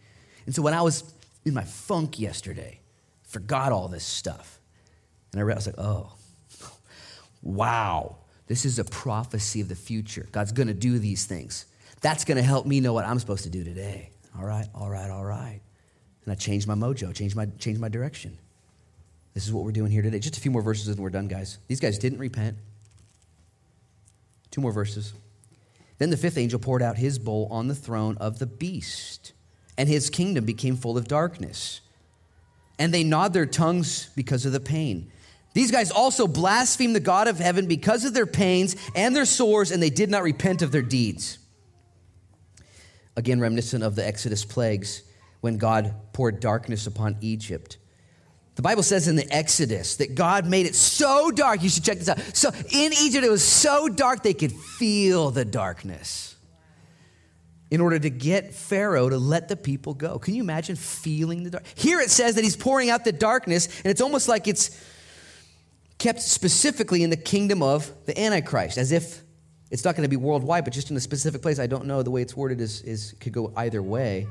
And 0.44 0.54
so 0.54 0.60
when 0.60 0.74
I 0.74 0.82
was 0.82 1.14
in 1.44 1.54
my 1.54 1.64
funk 1.64 2.18
yesterday, 2.18 2.80
forgot 3.22 3.72
all 3.72 3.88
this 3.88 4.04
stuff. 4.04 4.60
And 5.36 5.42
I 5.42 5.44
read, 5.44 5.52
I 5.52 5.56
was 5.56 5.66
like, 5.66 5.78
oh, 5.78 6.14
wow, 7.42 8.16
this 8.46 8.64
is 8.64 8.78
a 8.78 8.84
prophecy 8.84 9.60
of 9.60 9.68
the 9.68 9.74
future. 9.74 10.26
God's 10.32 10.50
going 10.50 10.68
to 10.68 10.72
do 10.72 10.98
these 10.98 11.26
things. 11.26 11.66
That's 12.00 12.24
going 12.24 12.38
to 12.38 12.42
help 12.42 12.64
me 12.64 12.80
know 12.80 12.94
what 12.94 13.04
I'm 13.04 13.18
supposed 13.18 13.44
to 13.44 13.50
do 13.50 13.62
today. 13.62 14.08
All 14.38 14.46
right, 14.46 14.66
all 14.74 14.88
right, 14.88 15.10
all 15.10 15.26
right. 15.26 15.60
And 16.24 16.32
I 16.32 16.36
changed 16.36 16.66
my 16.66 16.74
mojo, 16.74 17.14
changed 17.14 17.36
my, 17.36 17.44
changed 17.58 17.82
my 17.82 17.90
direction. 17.90 18.38
This 19.34 19.46
is 19.46 19.52
what 19.52 19.62
we're 19.62 19.72
doing 19.72 19.90
here 19.90 20.00
today. 20.00 20.20
Just 20.20 20.38
a 20.38 20.40
few 20.40 20.50
more 20.50 20.62
verses 20.62 20.88
and 20.88 20.98
we're 20.98 21.10
done, 21.10 21.28
guys. 21.28 21.58
These 21.68 21.80
guys 21.80 21.98
didn't 21.98 22.18
repent. 22.18 22.56
Two 24.50 24.62
more 24.62 24.72
verses. 24.72 25.12
Then 25.98 26.08
the 26.08 26.16
fifth 26.16 26.38
angel 26.38 26.58
poured 26.58 26.80
out 26.80 26.96
his 26.96 27.18
bowl 27.18 27.46
on 27.50 27.68
the 27.68 27.74
throne 27.74 28.16
of 28.16 28.38
the 28.38 28.46
beast, 28.46 29.34
and 29.76 29.86
his 29.86 30.08
kingdom 30.08 30.46
became 30.46 30.76
full 30.76 30.96
of 30.96 31.08
darkness. 31.08 31.82
And 32.78 32.92
they 32.94 33.04
gnawed 33.04 33.34
their 33.34 33.44
tongues 33.44 34.08
because 34.16 34.46
of 34.46 34.52
the 34.52 34.60
pain. 34.60 35.10
These 35.56 35.70
guys 35.70 35.90
also 35.90 36.28
blasphemed 36.28 36.94
the 36.94 37.00
God 37.00 37.28
of 37.28 37.38
heaven 37.38 37.66
because 37.66 38.04
of 38.04 38.12
their 38.12 38.26
pains 38.26 38.76
and 38.94 39.16
their 39.16 39.24
sores, 39.24 39.70
and 39.70 39.82
they 39.82 39.88
did 39.88 40.10
not 40.10 40.22
repent 40.22 40.60
of 40.60 40.70
their 40.70 40.82
deeds. 40.82 41.38
Again, 43.16 43.40
reminiscent 43.40 43.82
of 43.82 43.96
the 43.96 44.06
Exodus 44.06 44.44
plagues 44.44 45.00
when 45.40 45.56
God 45.56 45.94
poured 46.12 46.40
darkness 46.40 46.86
upon 46.86 47.16
Egypt. 47.22 47.78
The 48.56 48.60
Bible 48.60 48.82
says 48.82 49.08
in 49.08 49.16
the 49.16 49.26
Exodus 49.34 49.96
that 49.96 50.14
God 50.14 50.44
made 50.44 50.66
it 50.66 50.74
so 50.74 51.30
dark. 51.30 51.62
You 51.62 51.70
should 51.70 51.84
check 51.84 52.00
this 52.00 52.10
out. 52.10 52.20
So 52.36 52.50
in 52.70 52.92
Egypt, 52.92 53.24
it 53.24 53.30
was 53.30 53.42
so 53.42 53.88
dark 53.88 54.22
they 54.22 54.34
could 54.34 54.52
feel 54.52 55.30
the 55.30 55.46
darkness 55.46 56.36
in 57.70 57.80
order 57.80 57.98
to 57.98 58.10
get 58.10 58.52
Pharaoh 58.52 59.08
to 59.08 59.16
let 59.16 59.48
the 59.48 59.56
people 59.56 59.94
go. 59.94 60.18
Can 60.18 60.34
you 60.34 60.42
imagine 60.42 60.76
feeling 60.76 61.44
the 61.44 61.50
dark? 61.50 61.64
Here 61.76 61.98
it 62.00 62.10
says 62.10 62.34
that 62.34 62.44
he's 62.44 62.56
pouring 62.56 62.90
out 62.90 63.06
the 63.06 63.12
darkness, 63.12 63.68
and 63.78 63.86
it's 63.86 64.02
almost 64.02 64.28
like 64.28 64.48
it's 64.48 64.78
kept 65.98 66.20
specifically 66.20 67.02
in 67.02 67.10
the 67.10 67.16
kingdom 67.16 67.62
of 67.62 67.90
the 68.06 68.18
Antichrist, 68.18 68.78
as 68.78 68.92
if 68.92 69.22
it's 69.70 69.84
not 69.84 69.96
going 69.96 70.04
to 70.04 70.10
be 70.10 70.16
worldwide, 70.16 70.64
but 70.64 70.72
just 70.72 70.90
in 70.90 70.96
a 70.96 71.00
specific 71.00 71.42
place. 71.42 71.58
I 71.58 71.66
don't 71.66 71.86
know. 71.86 72.02
The 72.02 72.10
way 72.10 72.22
it's 72.22 72.36
worded 72.36 72.60
is, 72.60 72.82
is 72.82 73.14
could 73.20 73.32
go 73.32 73.52
either 73.56 73.82
way. 73.82 74.26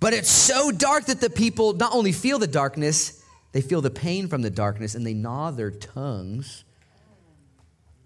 But 0.00 0.14
it's 0.14 0.30
so 0.30 0.70
dark 0.70 1.06
that 1.06 1.20
the 1.20 1.30
people 1.30 1.74
not 1.74 1.94
only 1.94 2.12
feel 2.12 2.38
the 2.38 2.46
darkness, 2.46 3.22
they 3.52 3.60
feel 3.60 3.80
the 3.80 3.90
pain 3.90 4.28
from 4.28 4.42
the 4.42 4.50
darkness 4.50 4.94
and 4.94 5.06
they 5.06 5.14
gnaw 5.14 5.50
their 5.50 5.70
tongues. 5.70 6.64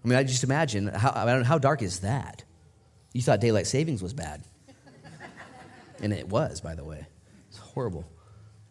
I 0.03 0.07
mean, 0.07 0.17
I 0.17 0.23
just 0.23 0.43
imagine 0.43 0.87
how, 0.87 1.11
I 1.15 1.25
don't 1.25 1.39
know, 1.39 1.45
how 1.45 1.57
dark 1.57 1.81
is 1.81 2.01
that? 2.01 2.43
You 3.13 3.21
thought 3.21 3.39
daylight 3.39 3.65
savings 3.65 4.03
was 4.03 4.13
bad. 4.13 4.43
and 6.01 6.13
it 6.13 6.27
was, 6.27 6.61
by 6.61 6.75
the 6.75 6.83
way. 6.83 7.05
It's 7.49 7.57
horrible. 7.57 8.05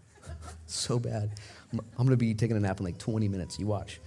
so 0.66 0.98
bad. 0.98 1.32
I'm 1.72 1.80
going 1.96 2.10
to 2.10 2.16
be 2.16 2.34
taking 2.34 2.56
a 2.56 2.60
nap 2.60 2.78
in 2.78 2.84
like 2.84 2.98
20 2.98 3.26
minutes. 3.28 3.58
You 3.58 3.66
watch. 3.66 4.00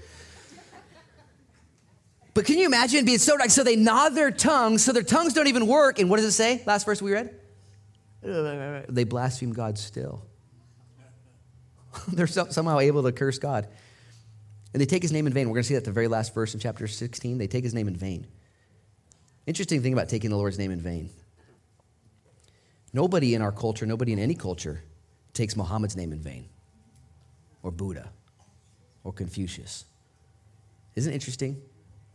But 2.37 2.45
can 2.45 2.59
you 2.59 2.67
imagine 2.67 3.03
being 3.03 3.17
so 3.17 3.33
like 3.33 3.49
so 3.49 3.63
they 3.63 3.75
gnawed 3.75 4.13
their 4.13 4.29
tongues, 4.29 4.85
so 4.85 4.93
their 4.93 5.01
tongues 5.01 5.33
don't 5.33 5.47
even 5.47 5.65
work. 5.65 5.97
And 5.97 6.07
what 6.07 6.17
does 6.17 6.25
it 6.25 6.33
say? 6.33 6.61
Last 6.67 6.85
verse 6.85 7.01
we 7.01 7.11
read? 7.11 7.33
They 8.21 9.05
blaspheme 9.05 9.53
God 9.53 9.79
still. 9.79 10.23
They're 12.09 12.27
so, 12.27 12.45
somehow 12.49 12.77
able 12.77 13.01
to 13.01 13.11
curse 13.11 13.39
God. 13.39 13.67
And 14.71 14.79
they 14.79 14.85
take 14.85 15.01
his 15.01 15.11
name 15.11 15.25
in 15.25 15.33
vain. 15.33 15.47
We're 15.47 15.55
going 15.55 15.63
to 15.63 15.67
see 15.67 15.73
that 15.73 15.83
the 15.83 15.91
very 15.91 16.07
last 16.07 16.35
verse 16.35 16.53
in 16.53 16.59
chapter 16.59 16.85
16. 16.85 17.39
They 17.39 17.47
take 17.47 17.63
his 17.63 17.73
name 17.73 17.87
in 17.87 17.95
vain. 17.95 18.27
Interesting 19.47 19.81
thing 19.81 19.93
about 19.93 20.07
taking 20.07 20.29
the 20.29 20.37
Lord's 20.37 20.59
name 20.59 20.69
in 20.69 20.79
vain. 20.79 21.09
Nobody 22.93 23.33
in 23.33 23.41
our 23.41 23.51
culture, 23.51 23.87
nobody 23.87 24.13
in 24.13 24.19
any 24.19 24.35
culture, 24.35 24.83
takes 25.33 25.55
Muhammad's 25.55 25.97
name 25.97 26.11
in 26.11 26.19
vain, 26.19 26.49
or 27.63 27.71
Buddha, 27.71 28.11
or 29.03 29.11
Confucius. 29.11 29.85
Isn't 30.95 31.11
it 31.11 31.15
interesting 31.15 31.63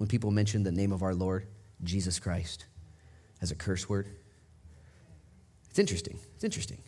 when 0.03 0.09
people 0.09 0.32
mention 0.32 0.64
the 0.64 0.72
name 0.72 0.90
of 0.90 1.05
our 1.05 1.14
Lord, 1.14 1.46
Jesus 1.84 2.18
Christ, 2.18 2.66
as 3.40 3.53
a 3.53 3.55
curse 3.55 3.88
word? 3.88 4.09
It's 5.70 5.78
interesting. 5.78 6.18
It's 6.34 6.42
interesting. 6.42 6.82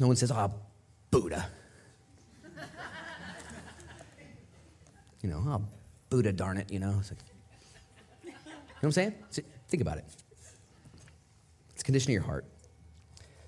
No 0.00 0.06
one 0.06 0.16
says, 0.16 0.30
oh, 0.30 0.50
Buddha. 1.10 1.46
you 5.20 5.28
know, 5.28 5.42
oh, 5.46 5.62
Buddha, 6.08 6.32
darn 6.32 6.56
it, 6.56 6.72
you 6.72 6.78
know. 6.78 7.02
Like, 7.02 7.18
you 8.24 8.30
know 8.30 8.34
what 8.80 8.84
I'm 8.84 8.92
saying? 8.92 9.14
Think 9.68 9.82
about 9.82 9.98
it. 9.98 10.06
It's 11.74 11.82
condition 11.82 12.12
of 12.12 12.14
your 12.14 12.22
heart. 12.22 12.46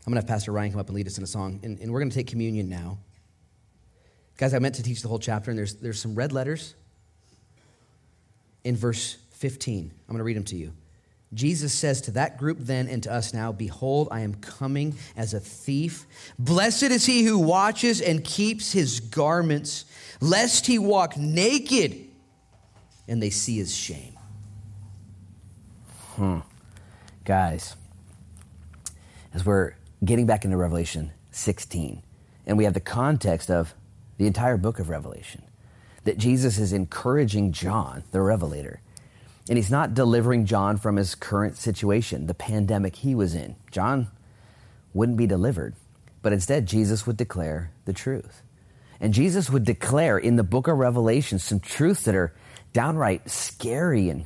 I'm 0.06 0.12
going 0.12 0.20
to 0.20 0.26
have 0.26 0.28
Pastor 0.28 0.52
Ryan 0.52 0.72
come 0.72 0.80
up 0.80 0.88
and 0.88 0.94
lead 0.94 1.06
us 1.06 1.16
in 1.16 1.24
a 1.24 1.26
song, 1.26 1.60
and, 1.62 1.78
and 1.78 1.90
we're 1.90 2.00
going 2.00 2.10
to 2.10 2.14
take 2.14 2.26
communion 2.26 2.68
now. 2.68 2.98
Guys, 4.36 4.52
I 4.52 4.58
meant 4.58 4.74
to 4.74 4.82
teach 4.82 5.00
the 5.00 5.08
whole 5.08 5.18
chapter, 5.18 5.50
and 5.50 5.58
there's, 5.58 5.76
there's 5.76 5.98
some 5.98 6.14
red 6.14 6.32
letters 6.32 6.74
in 8.64 8.76
verse 8.76 9.16
15. 9.32 9.90
I'm 9.90 10.12
going 10.12 10.18
to 10.18 10.24
read 10.24 10.36
them 10.36 10.44
to 10.44 10.56
you. 10.56 10.72
Jesus 11.34 11.74
says 11.74 12.00
to 12.02 12.10
that 12.12 12.38
group 12.38 12.58
then 12.58 12.88
and 12.88 13.02
to 13.02 13.12
us 13.12 13.34
now, 13.34 13.52
Behold, 13.52 14.08
I 14.10 14.20
am 14.20 14.34
coming 14.36 14.96
as 15.16 15.34
a 15.34 15.40
thief. 15.40 16.06
Blessed 16.38 16.84
is 16.84 17.04
he 17.04 17.24
who 17.24 17.38
watches 17.38 18.00
and 18.00 18.24
keeps 18.24 18.72
his 18.72 19.00
garments, 19.00 19.84
lest 20.20 20.66
he 20.66 20.78
walk 20.78 21.16
naked 21.16 22.06
and 23.06 23.22
they 23.22 23.30
see 23.30 23.56
his 23.56 23.74
shame. 23.74 24.16
Hmm. 26.16 26.38
Guys, 27.24 27.76
as 29.34 29.44
we're 29.44 29.74
getting 30.04 30.26
back 30.26 30.44
into 30.44 30.56
Revelation 30.56 31.12
16, 31.30 32.02
and 32.46 32.56
we 32.56 32.64
have 32.64 32.74
the 32.74 32.80
context 32.80 33.50
of 33.50 33.74
the 34.16 34.26
entire 34.26 34.56
book 34.56 34.78
of 34.78 34.88
Revelation, 34.88 35.42
that 36.08 36.16
Jesus 36.16 36.56
is 36.56 36.72
encouraging 36.72 37.52
John, 37.52 38.02
the 38.12 38.22
revelator, 38.22 38.80
and 39.46 39.58
he's 39.58 39.70
not 39.70 39.92
delivering 39.92 40.46
John 40.46 40.78
from 40.78 40.96
his 40.96 41.14
current 41.14 41.58
situation, 41.58 42.26
the 42.26 42.32
pandemic 42.32 42.96
he 42.96 43.14
was 43.14 43.34
in. 43.34 43.56
John 43.70 44.08
wouldn't 44.94 45.18
be 45.18 45.26
delivered, 45.26 45.74
but 46.22 46.32
instead, 46.32 46.64
Jesus 46.64 47.06
would 47.06 47.18
declare 47.18 47.72
the 47.84 47.92
truth. 47.92 48.42
And 49.02 49.12
Jesus 49.12 49.50
would 49.50 49.66
declare 49.66 50.16
in 50.16 50.36
the 50.36 50.42
book 50.42 50.66
of 50.66 50.78
Revelation 50.78 51.38
some 51.38 51.60
truths 51.60 52.04
that 52.04 52.14
are 52.14 52.32
downright 52.72 53.28
scary 53.28 54.08
and, 54.08 54.24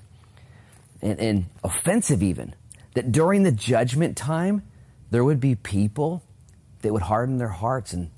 and, 1.01 1.19
and 1.19 1.47
offensive, 1.65 2.23
even. 2.23 2.55
That 2.95 3.11
during 3.11 3.43
the 3.43 3.51
judgment 3.51 4.17
time, 4.17 4.63
there 5.11 5.25
would 5.25 5.41
be 5.41 5.57
people 5.57 6.23
that 6.83 6.93
would 6.93 7.03
harden 7.03 7.39
their 7.39 7.49
hearts 7.49 7.93
and 7.93 8.13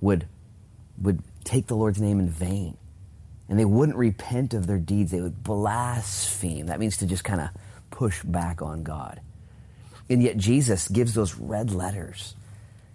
would, 0.00 0.26
would 1.00 1.22
take 1.44 1.68
the 1.68 1.76
Lord's 1.76 2.00
name 2.00 2.18
in 2.18 2.28
vain 2.28 2.76
and 3.48 3.58
they 3.58 3.64
wouldn't 3.64 3.98
repent 3.98 4.54
of 4.54 4.66
their 4.66 4.78
deeds. 4.78 5.10
They 5.10 5.20
would 5.20 5.42
blaspheme. 5.44 6.66
That 6.66 6.80
means 6.80 6.96
to 6.98 7.06
just 7.06 7.24
kind 7.24 7.40
of 7.40 7.48
push 7.90 8.22
back 8.22 8.62
on 8.62 8.82
God. 8.82 9.20
And 10.08 10.22
yet 10.22 10.36
Jesus 10.36 10.88
gives 10.88 11.14
those 11.14 11.34
red 11.36 11.72
letters 11.72 12.34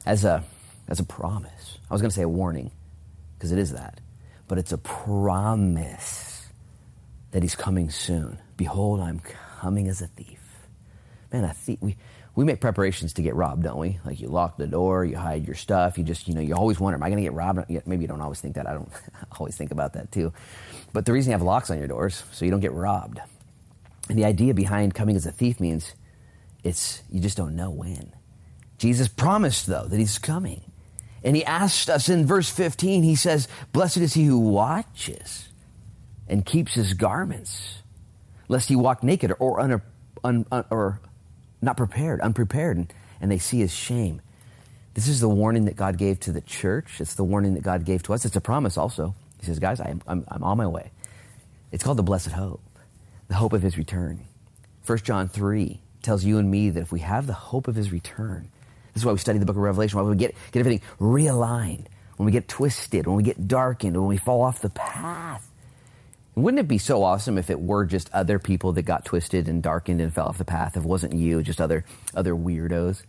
as 0.05 0.23
a, 0.25 0.43
as 0.87 0.99
a 0.99 1.03
promise. 1.03 1.77
I 1.89 1.93
was 1.93 2.01
going 2.01 2.11
to 2.11 2.15
say 2.15 2.23
a 2.23 2.29
warning, 2.29 2.71
because 3.37 3.51
it 3.51 3.59
is 3.59 3.71
that. 3.71 3.99
But 4.47 4.57
it's 4.57 4.71
a 4.71 4.77
promise 4.77 6.47
that 7.31 7.43
he's 7.43 7.55
coming 7.55 7.89
soon. 7.91 8.39
Behold, 8.57 8.99
I'm 8.99 9.21
coming 9.59 9.87
as 9.87 10.01
a 10.01 10.07
thief. 10.07 10.39
Man, 11.31 11.43
a 11.43 11.53
thief. 11.53 11.77
We, 11.81 11.95
we 12.39 12.45
make 12.45 12.61
preparations 12.61 13.11
to 13.11 13.21
get 13.21 13.35
robbed, 13.35 13.63
don't 13.63 13.77
we? 13.77 13.99
Like 14.05 14.21
you 14.21 14.29
lock 14.29 14.55
the 14.55 14.65
door, 14.65 15.03
you 15.03 15.17
hide 15.17 15.45
your 15.45 15.57
stuff. 15.57 15.97
You 15.97 16.05
just, 16.05 16.25
you 16.25 16.33
know, 16.33 16.39
you 16.39 16.55
always 16.55 16.79
wonder, 16.79 16.95
am 16.95 17.03
I 17.03 17.09
going 17.09 17.17
to 17.17 17.23
get 17.23 17.33
robbed? 17.33 17.69
Maybe 17.85 18.03
you 18.03 18.07
don't 18.07 18.21
always 18.21 18.39
think 18.39 18.55
that. 18.55 18.65
I 18.65 18.75
don't 18.75 18.89
always 19.41 19.57
think 19.57 19.71
about 19.71 19.91
that 19.95 20.09
too. 20.13 20.31
But 20.93 21.05
the 21.05 21.11
reason 21.11 21.31
you 21.31 21.33
have 21.33 21.41
locks 21.41 21.69
on 21.69 21.79
your 21.79 21.89
doors, 21.89 22.23
so 22.31 22.45
you 22.45 22.51
don't 22.51 22.61
get 22.61 22.71
robbed. 22.71 23.19
And 24.07 24.17
the 24.17 24.23
idea 24.23 24.53
behind 24.53 24.95
coming 24.95 25.17
as 25.17 25.25
a 25.25 25.33
thief 25.33 25.59
means 25.59 25.93
it's, 26.63 27.03
you 27.11 27.19
just 27.19 27.35
don't 27.35 27.57
know 27.57 27.71
when. 27.71 28.13
Jesus 28.77 29.09
promised, 29.09 29.67
though, 29.67 29.87
that 29.89 29.99
he's 29.99 30.17
coming. 30.17 30.61
And 31.25 31.35
he 31.35 31.43
asked 31.43 31.89
us 31.89 32.07
in 32.07 32.25
verse 32.25 32.49
15, 32.49 33.03
he 33.03 33.15
says, 33.17 33.49
Blessed 33.73 33.97
is 33.97 34.13
he 34.13 34.23
who 34.23 34.39
watches 34.39 35.49
and 36.29 36.45
keeps 36.45 36.73
his 36.73 36.93
garments, 36.93 37.79
lest 38.47 38.69
he 38.69 38.77
walk 38.77 39.03
naked 39.03 39.33
or, 39.39 39.59
un, 39.59 39.81
un, 40.23 40.45
or 40.71 41.01
not 41.61 41.77
prepared, 41.77 42.21
unprepared, 42.21 42.77
and, 42.77 42.93
and 43.21 43.31
they 43.31 43.37
see 43.37 43.59
his 43.59 43.73
shame. 43.73 44.21
This 44.93 45.07
is 45.07 45.19
the 45.19 45.29
warning 45.29 45.65
that 45.65 45.75
God 45.75 45.97
gave 45.97 46.19
to 46.21 46.31
the 46.31 46.41
church. 46.41 46.99
It's 46.99 47.13
the 47.13 47.23
warning 47.23 47.53
that 47.53 47.63
God 47.63 47.85
gave 47.85 48.03
to 48.03 48.13
us. 48.13 48.25
It's 48.25 48.35
a 48.35 48.41
promise 48.41 48.77
also. 48.77 49.15
He 49.39 49.45
says, 49.45 49.59
guys, 49.59 49.79
I'm, 49.79 50.01
I'm, 50.07 50.25
I'm 50.27 50.43
on 50.43 50.57
my 50.57 50.67
way. 50.67 50.91
It's 51.71 51.83
called 51.83 51.97
the 51.97 52.03
blessed 52.03 52.31
hope, 52.31 52.61
the 53.27 53.35
hope 53.35 53.53
of 53.53 53.61
his 53.61 53.77
return. 53.77 54.25
1 54.85 54.97
John 54.99 55.27
3 55.27 55.79
tells 56.01 56.23
you 56.23 56.37
and 56.37 56.49
me 56.49 56.69
that 56.71 56.81
if 56.81 56.91
we 56.91 56.99
have 57.01 57.27
the 57.27 57.33
hope 57.33 57.67
of 57.67 57.75
his 57.75 57.91
return, 57.91 58.49
this 58.93 59.01
is 59.01 59.05
why 59.05 59.11
we 59.11 59.19
study 59.19 59.39
the 59.39 59.45
book 59.45 59.55
of 59.55 59.61
Revelation, 59.61 59.99
why 59.99 60.09
we 60.09 60.15
get, 60.15 60.35
get 60.51 60.59
everything 60.59 60.81
realigned, 60.99 61.85
when 62.17 62.25
we 62.25 62.31
get 62.31 62.47
twisted, 62.47 63.07
when 63.07 63.15
we 63.15 63.23
get 63.23 63.47
darkened, 63.47 63.95
when 63.95 64.07
we 64.07 64.17
fall 64.17 64.41
off 64.41 64.61
the 64.61 64.69
path. 64.69 65.48
Wouldn't 66.43 66.59
it 66.59 66.67
be 66.67 66.77
so 66.77 67.03
awesome 67.03 67.37
if 67.37 67.49
it 67.49 67.59
were 67.59 67.85
just 67.85 68.09
other 68.13 68.39
people 68.39 68.73
that 68.73 68.83
got 68.83 69.05
twisted 69.05 69.47
and 69.47 69.61
darkened 69.63 70.01
and 70.01 70.13
fell 70.13 70.27
off 70.27 70.37
the 70.37 70.45
path? 70.45 70.77
If 70.77 70.83
it 70.83 70.87
wasn't 70.87 71.13
you, 71.13 71.41
just 71.43 71.61
other 71.61 71.85
other 72.13 72.33
weirdos. 72.33 73.03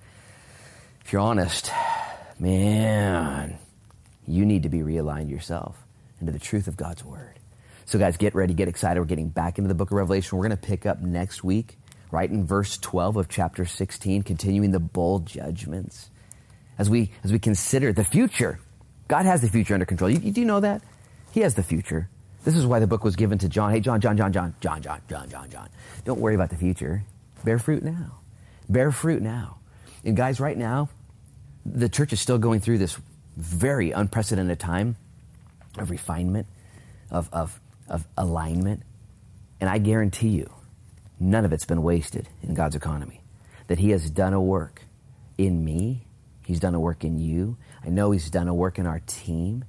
If 1.04 1.12
you're 1.12 1.22
honest, 1.22 1.70
man, 2.38 3.58
you 4.26 4.44
need 4.44 4.62
to 4.64 4.68
be 4.68 4.80
realigned 4.80 5.30
yourself 5.30 5.76
into 6.20 6.32
the 6.32 6.38
truth 6.38 6.68
of 6.68 6.76
God's 6.76 7.04
word. 7.04 7.38
So, 7.86 7.98
guys, 7.98 8.16
get 8.16 8.34
ready, 8.34 8.54
get 8.54 8.68
excited. 8.68 9.00
We're 9.00 9.06
getting 9.06 9.30
back 9.30 9.58
into 9.58 9.68
the 9.68 9.74
book 9.74 9.90
of 9.90 9.96
Revelation. 9.96 10.38
We're 10.38 10.46
going 10.46 10.56
to 10.56 10.68
pick 10.68 10.86
up 10.86 11.00
next 11.00 11.42
week, 11.42 11.76
right 12.12 12.30
in 12.30 12.46
verse 12.46 12.78
12 12.78 13.16
of 13.16 13.28
chapter 13.28 13.64
16, 13.64 14.22
continuing 14.22 14.70
the 14.70 14.78
bowl 14.78 15.18
judgments. 15.20 16.10
As 16.78 16.88
we 16.88 17.10
as 17.24 17.32
we 17.32 17.38
consider 17.38 17.92
the 17.92 18.04
future, 18.04 18.60
God 19.08 19.26
has 19.26 19.40
the 19.40 19.48
future 19.48 19.74
under 19.74 19.86
control. 19.86 20.08
You, 20.08 20.20
you, 20.20 20.30
do 20.30 20.40
you 20.40 20.46
know 20.46 20.60
that? 20.60 20.82
He 21.32 21.40
has 21.40 21.54
the 21.56 21.62
future. 21.62 22.08
This 22.44 22.56
is 22.56 22.66
why 22.66 22.78
the 22.78 22.86
book 22.86 23.04
was 23.04 23.16
given 23.16 23.38
to 23.38 23.48
John. 23.48 23.70
Hey, 23.70 23.80
John, 23.80 24.00
John, 24.00 24.16
John, 24.16 24.32
John, 24.32 24.54
John, 24.60 24.82
John, 24.82 25.00
John, 25.08 25.28
John, 25.28 25.50
John. 25.50 25.68
Don't 26.04 26.20
worry 26.20 26.34
about 26.34 26.50
the 26.50 26.56
future. 26.56 27.04
Bear 27.44 27.58
fruit 27.58 27.82
now. 27.82 28.18
Bear 28.68 28.92
fruit 28.92 29.20
now. 29.22 29.58
And 30.04 30.16
guys, 30.16 30.40
right 30.40 30.56
now, 30.56 30.88
the 31.66 31.88
church 31.88 32.12
is 32.12 32.20
still 32.20 32.38
going 32.38 32.60
through 32.60 32.78
this 32.78 32.98
very 33.36 33.90
unprecedented 33.90 34.58
time 34.58 34.96
of 35.78 35.90
refinement, 35.90 36.46
of, 37.10 37.28
of, 37.32 37.60
of 37.88 38.06
alignment. 38.16 38.82
And 39.60 39.68
I 39.68 39.78
guarantee 39.78 40.28
you, 40.28 40.50
none 41.18 41.44
of 41.44 41.52
it's 41.52 41.66
been 41.66 41.82
wasted 41.82 42.28
in 42.42 42.54
God's 42.54 42.76
economy. 42.76 43.20
That 43.66 43.78
He 43.78 43.90
has 43.90 44.10
done 44.10 44.32
a 44.32 44.40
work 44.40 44.82
in 45.36 45.64
me, 45.64 46.06
He's 46.44 46.60
done 46.60 46.74
a 46.74 46.80
work 46.80 47.04
in 47.04 47.18
you. 47.18 47.56
I 47.84 47.90
know 47.90 48.10
He's 48.10 48.30
done 48.30 48.48
a 48.48 48.54
work 48.54 48.78
in 48.78 48.86
our 48.86 49.00
team. 49.06 49.64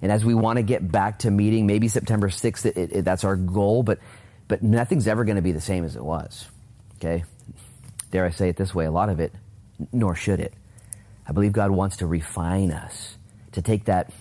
And 0.00 0.12
as 0.12 0.24
we 0.24 0.34
want 0.34 0.58
to 0.58 0.62
get 0.62 0.90
back 0.90 1.20
to 1.20 1.30
meeting, 1.30 1.66
maybe 1.66 1.88
September 1.88 2.28
6th, 2.28 2.66
it, 2.66 2.76
it, 2.76 3.04
that's 3.04 3.24
our 3.24 3.36
goal, 3.36 3.82
but, 3.82 3.98
but 4.46 4.62
nothing's 4.62 5.08
ever 5.08 5.24
going 5.24 5.36
to 5.36 5.42
be 5.42 5.52
the 5.52 5.60
same 5.60 5.84
as 5.84 5.96
it 5.96 6.04
was. 6.04 6.46
Okay? 6.96 7.24
Dare 8.10 8.24
I 8.24 8.30
say 8.30 8.48
it 8.48 8.56
this 8.56 8.74
way, 8.74 8.84
a 8.86 8.90
lot 8.90 9.08
of 9.08 9.20
it, 9.20 9.32
nor 9.92 10.14
should 10.14 10.40
it. 10.40 10.54
I 11.26 11.32
believe 11.32 11.52
God 11.52 11.70
wants 11.70 11.98
to 11.98 12.06
refine 12.06 12.70
us, 12.70 13.16
to 13.52 13.62
take 13.62 13.86
that 13.86 14.12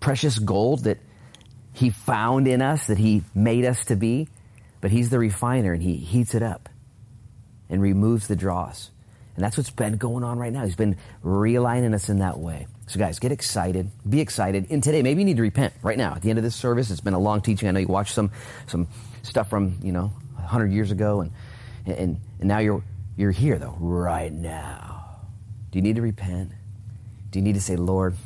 precious 0.00 0.38
gold 0.38 0.84
that 0.84 0.98
He 1.72 1.90
found 1.90 2.48
in 2.48 2.60
us, 2.60 2.88
that 2.88 2.98
He 2.98 3.22
made 3.34 3.64
us 3.64 3.84
to 3.86 3.96
be, 3.96 4.28
but 4.80 4.90
He's 4.90 5.10
the 5.10 5.18
refiner 5.18 5.72
and 5.72 5.82
He 5.82 5.96
heats 5.96 6.34
it 6.34 6.42
up 6.42 6.68
and 7.70 7.80
removes 7.80 8.26
the 8.26 8.36
dross. 8.36 8.90
And 9.36 9.44
that's 9.44 9.56
what's 9.56 9.70
been 9.70 9.96
going 9.96 10.24
on 10.24 10.38
right 10.38 10.52
now. 10.52 10.64
He's 10.64 10.76
been 10.76 10.96
realigning 11.24 11.94
us 11.94 12.08
in 12.08 12.18
that 12.18 12.38
way. 12.38 12.66
So, 12.90 12.98
guys, 12.98 13.20
get 13.20 13.30
excited. 13.30 13.88
Be 14.08 14.20
excited. 14.20 14.66
And 14.70 14.82
today, 14.82 15.02
maybe 15.02 15.20
you 15.20 15.24
need 15.24 15.36
to 15.36 15.42
repent 15.42 15.74
right 15.80 15.96
now. 15.96 16.14
At 16.14 16.22
the 16.22 16.30
end 16.30 16.40
of 16.40 16.42
this 16.42 16.56
service, 16.56 16.90
it's 16.90 17.00
been 17.00 17.14
a 17.14 17.20
long 17.20 17.40
teaching. 17.40 17.68
I 17.68 17.70
know 17.70 17.78
you 17.78 17.86
watched 17.86 18.14
some 18.14 18.32
some 18.66 18.88
stuff 19.22 19.48
from 19.48 19.78
you 19.80 19.92
know 19.92 20.12
hundred 20.36 20.72
years 20.72 20.90
ago, 20.90 21.20
and 21.20 21.30
and 21.86 22.20
and 22.40 22.48
now 22.48 22.58
you're 22.58 22.82
you're 23.16 23.30
here 23.30 23.60
though 23.60 23.76
right 23.78 24.32
now. 24.32 25.20
Do 25.70 25.78
you 25.78 25.82
need 25.82 25.94
to 25.96 26.02
repent? 26.02 26.50
Do 27.30 27.38
you 27.38 27.44
need 27.44 27.54
to 27.54 27.60
say, 27.60 27.76
Lord, 27.76 28.16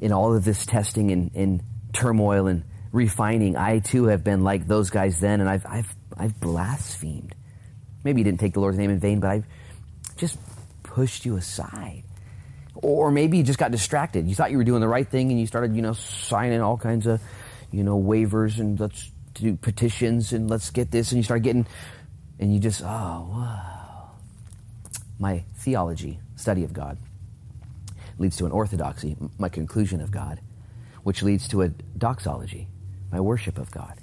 in 0.00 0.12
all 0.12 0.34
of 0.34 0.44
this 0.46 0.64
testing 0.64 1.12
and, 1.12 1.30
and 1.34 1.62
turmoil 1.92 2.46
and 2.46 2.64
refining, 2.90 3.54
I 3.54 3.80
too 3.80 4.06
have 4.06 4.24
been 4.24 4.44
like 4.44 4.66
those 4.66 4.88
guys 4.88 5.20
then, 5.20 5.42
and 5.42 5.48
I've, 5.48 5.66
I've, 5.66 5.94
I've 6.16 6.40
blasphemed. 6.40 7.34
Maybe 8.02 8.22
you 8.22 8.24
didn't 8.24 8.40
take 8.40 8.54
the 8.54 8.60
Lord's 8.60 8.78
name 8.78 8.90
in 8.90 8.98
vain, 8.98 9.20
but 9.20 9.28
I've 9.28 9.46
just 10.16 10.38
pushed 10.82 11.26
you 11.26 11.36
aside. 11.36 12.03
Or 12.74 13.10
maybe 13.10 13.38
you 13.38 13.42
just 13.44 13.58
got 13.58 13.70
distracted. 13.70 14.28
You 14.28 14.34
thought 14.34 14.50
you 14.50 14.58
were 14.58 14.64
doing 14.64 14.80
the 14.80 14.88
right 14.88 15.08
thing 15.08 15.30
and 15.30 15.40
you 15.40 15.46
started, 15.46 15.76
you 15.76 15.82
know, 15.82 15.92
signing 15.92 16.60
all 16.60 16.76
kinds 16.76 17.06
of, 17.06 17.20
you 17.70 17.84
know, 17.84 18.00
waivers 18.00 18.58
and 18.58 18.78
let's 18.78 19.10
do 19.34 19.56
petitions 19.56 20.32
and 20.32 20.50
let's 20.50 20.70
get 20.70 20.90
this. 20.90 21.12
And 21.12 21.18
you 21.18 21.22
start 21.22 21.42
getting, 21.42 21.66
and 22.38 22.52
you 22.52 22.60
just, 22.60 22.82
oh, 22.82 23.28
wow. 23.30 24.10
My 25.18 25.44
theology, 25.56 26.18
study 26.36 26.64
of 26.64 26.72
God, 26.72 26.98
leads 28.18 28.36
to 28.36 28.46
an 28.46 28.52
orthodoxy, 28.52 29.16
my 29.38 29.48
conclusion 29.48 30.00
of 30.00 30.10
God, 30.10 30.40
which 31.02 31.22
leads 31.22 31.48
to 31.48 31.62
a 31.62 31.68
doxology, 31.68 32.68
my 33.10 33.20
worship 33.20 33.58
of 33.58 33.70
God, 33.70 33.94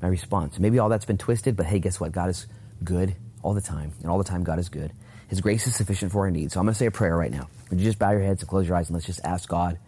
my 0.00 0.08
response. 0.08 0.58
Maybe 0.58 0.78
all 0.78 0.88
that's 0.88 1.04
been 1.04 1.18
twisted, 1.18 1.56
but 1.56 1.66
hey, 1.66 1.78
guess 1.78 2.00
what? 2.00 2.12
God 2.12 2.30
is 2.30 2.46
good 2.82 3.14
all 3.42 3.54
the 3.54 3.60
time, 3.60 3.92
and 4.00 4.10
all 4.10 4.18
the 4.18 4.24
time 4.24 4.44
God 4.44 4.58
is 4.58 4.68
good. 4.68 4.92
His 5.28 5.40
grace 5.40 5.66
is 5.66 5.74
sufficient 5.74 6.12
for 6.12 6.24
our 6.24 6.30
needs. 6.30 6.54
So 6.54 6.60
I'm 6.60 6.66
going 6.66 6.74
to 6.74 6.78
say 6.78 6.86
a 6.86 6.90
prayer 6.90 7.16
right 7.16 7.30
now. 7.30 7.48
Would 7.70 7.80
you 7.80 7.84
just 7.84 7.98
bow 7.98 8.12
your 8.12 8.20
heads 8.20 8.42
and 8.42 8.48
close 8.48 8.68
your 8.68 8.76
eyes 8.76 8.88
and 8.88 8.94
let's 8.94 9.06
just 9.06 9.20
ask 9.24 9.48
God 9.48 9.78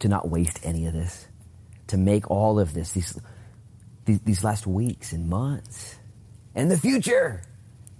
to 0.00 0.08
not 0.08 0.28
waste 0.28 0.60
any 0.62 0.86
of 0.86 0.92
this, 0.92 1.26
to 1.88 1.96
make 1.96 2.30
all 2.30 2.58
of 2.58 2.72
this, 2.72 2.92
these, 2.92 3.18
these, 4.04 4.20
these 4.20 4.44
last 4.44 4.66
weeks 4.66 5.12
and 5.12 5.28
months, 5.28 5.96
and 6.54 6.70
the 6.70 6.78
future, 6.78 7.42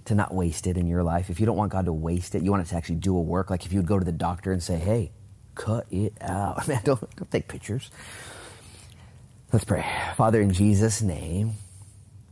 to 0.05 0.15
not 0.15 0.33
waste 0.33 0.65
it 0.65 0.75
in 0.77 0.87
your 0.87 1.03
life. 1.03 1.29
If 1.29 1.39
you 1.39 1.45
don't 1.45 1.57
want 1.57 1.71
God 1.71 1.85
to 1.85 1.93
waste 1.93 2.33
it, 2.33 2.41
you 2.41 2.49
want 2.49 2.65
it 2.65 2.69
to 2.69 2.75
actually 2.75 2.95
do 2.95 3.15
a 3.15 3.21
work. 3.21 3.49
Like 3.49 3.65
if 3.65 3.73
you 3.73 3.79
would 3.79 3.87
go 3.87 3.99
to 3.99 4.05
the 4.05 4.11
doctor 4.11 4.51
and 4.51 4.63
say, 4.63 4.77
hey, 4.77 5.11
cut 5.53 5.85
it 5.91 6.13
out. 6.21 6.67
Man, 6.67 6.81
don't, 6.83 6.99
don't 7.15 7.29
take 7.29 7.47
pictures. 7.47 7.91
Let's 9.53 9.65
pray. 9.65 9.85
Father, 10.15 10.41
in 10.41 10.51
Jesus' 10.51 11.01
name, 11.01 11.53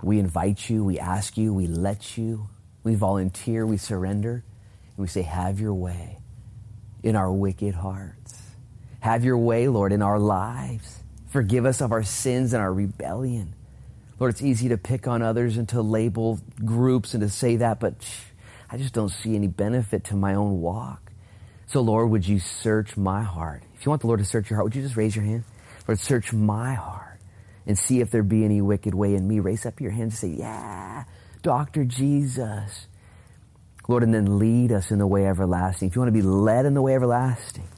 we 0.01 0.19
invite 0.19 0.69
you, 0.69 0.83
we 0.83 0.99
ask 0.99 1.37
you, 1.37 1.53
we 1.53 1.67
let 1.67 2.17
you, 2.17 2.47
we 2.87 2.95
volunteer, 2.95 3.65
we 3.65 3.77
surrender, 3.77 4.31
and 4.33 4.97
we 4.97 5.07
say, 5.07 5.21
Have 5.21 5.59
your 5.59 5.73
way 5.73 6.17
in 7.03 7.15
our 7.15 7.31
wicked 7.31 7.75
hearts. 7.75 8.41
Have 8.99 9.23
your 9.23 9.37
way, 9.37 9.67
Lord, 9.67 9.93
in 9.93 10.01
our 10.01 10.19
lives. 10.19 10.99
Forgive 11.27 11.65
us 11.65 11.81
of 11.81 11.91
our 11.91 12.03
sins 12.03 12.53
and 12.53 12.61
our 12.61 12.73
rebellion. 12.73 13.53
Lord, 14.19 14.33
it's 14.33 14.41
easy 14.41 14.69
to 14.69 14.77
pick 14.77 15.07
on 15.07 15.21
others 15.21 15.57
and 15.57 15.69
to 15.69 15.81
label 15.81 16.39
groups 16.65 17.13
and 17.13 17.21
to 17.21 17.29
say 17.29 17.57
that, 17.57 17.79
but 17.79 17.93
I 18.69 18.77
just 18.77 18.93
don't 18.93 19.09
see 19.09 19.35
any 19.35 19.47
benefit 19.47 20.05
to 20.05 20.15
my 20.15 20.33
own 20.33 20.61
walk. 20.61 21.11
So, 21.67 21.81
Lord, 21.81 22.09
would 22.09 22.27
you 22.27 22.39
search 22.39 22.97
my 22.97 23.21
heart? 23.21 23.61
If 23.75 23.85
you 23.85 23.89
want 23.89 24.01
the 24.01 24.07
Lord 24.07 24.19
to 24.19 24.25
search 24.25 24.49
your 24.49 24.57
heart, 24.57 24.65
would 24.65 24.75
you 24.75 24.81
just 24.81 24.95
raise 24.95 25.15
your 25.15 25.25
hand? 25.25 25.43
Lord, 25.87 25.99
search 25.99 26.33
my 26.33 26.73
heart 26.73 27.19
and 27.65 27.77
see 27.77 27.99
if 27.99 28.09
there 28.09 28.23
be 28.23 28.43
any 28.43 28.61
wicked 28.61 28.95
way 28.95 29.13
in 29.13 29.27
me. 29.27 29.39
Raise 29.39 29.65
up 29.65 29.79
your 29.79 29.91
hand 29.91 30.03
and 30.03 30.13
say, 30.13 30.29
Yeah, 30.29 31.03
Dr. 31.47 31.85
Jesus. 31.85 32.87
Lord, 33.87 34.03
and 34.03 34.13
then 34.13 34.37
lead 34.37 34.73
us 34.73 34.91
in 34.91 34.99
the 34.99 35.07
way 35.07 35.25
everlasting. 35.25 35.87
If 35.87 35.95
you 35.95 36.01
want 36.01 36.13
to 36.13 36.21
be 36.21 36.21
led 36.21 36.65
in 36.65 36.73
the 36.73 36.81
way 36.81 36.93
everlasting, 36.93 37.69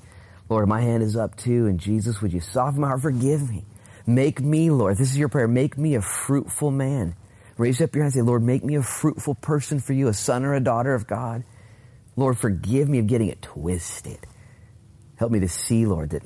Lord, 0.49 0.67
my 0.67 0.81
hand 0.81 1.03
is 1.03 1.15
up 1.15 1.35
too. 1.35 1.67
And 1.67 1.79
Jesus, 1.79 2.19
would 2.19 2.33
you 2.33 2.39
soften 2.39 2.81
my 2.81 2.87
heart? 2.87 3.03
Forgive 3.03 3.47
me. 3.47 3.65
Make 4.07 4.41
me, 4.41 4.71
Lord, 4.71 4.97
this 4.97 5.11
is 5.11 5.19
your 5.19 5.29
prayer, 5.29 5.47
make 5.47 5.77
me 5.77 5.93
a 5.93 6.01
fruitful 6.01 6.71
man. 6.71 7.15
Raise 7.59 7.79
up 7.79 7.93
your 7.93 8.05
hand 8.05 8.15
and 8.15 8.25
say, 8.25 8.27
Lord, 8.27 8.41
make 8.41 8.63
me 8.63 8.73
a 8.73 8.81
fruitful 8.81 9.35
person 9.35 9.79
for 9.79 9.93
you, 9.93 10.07
a 10.07 10.15
son 10.15 10.45
or 10.45 10.55
a 10.55 10.59
daughter 10.59 10.95
of 10.95 11.05
God. 11.05 11.43
Lord, 12.15 12.39
forgive 12.39 12.89
me 12.89 12.97
of 12.97 13.05
getting 13.05 13.27
it 13.27 13.43
twisted. 13.43 14.25
Help 15.17 15.31
me 15.31 15.41
to 15.41 15.47
see, 15.47 15.85
Lord, 15.85 16.09
that 16.09 16.23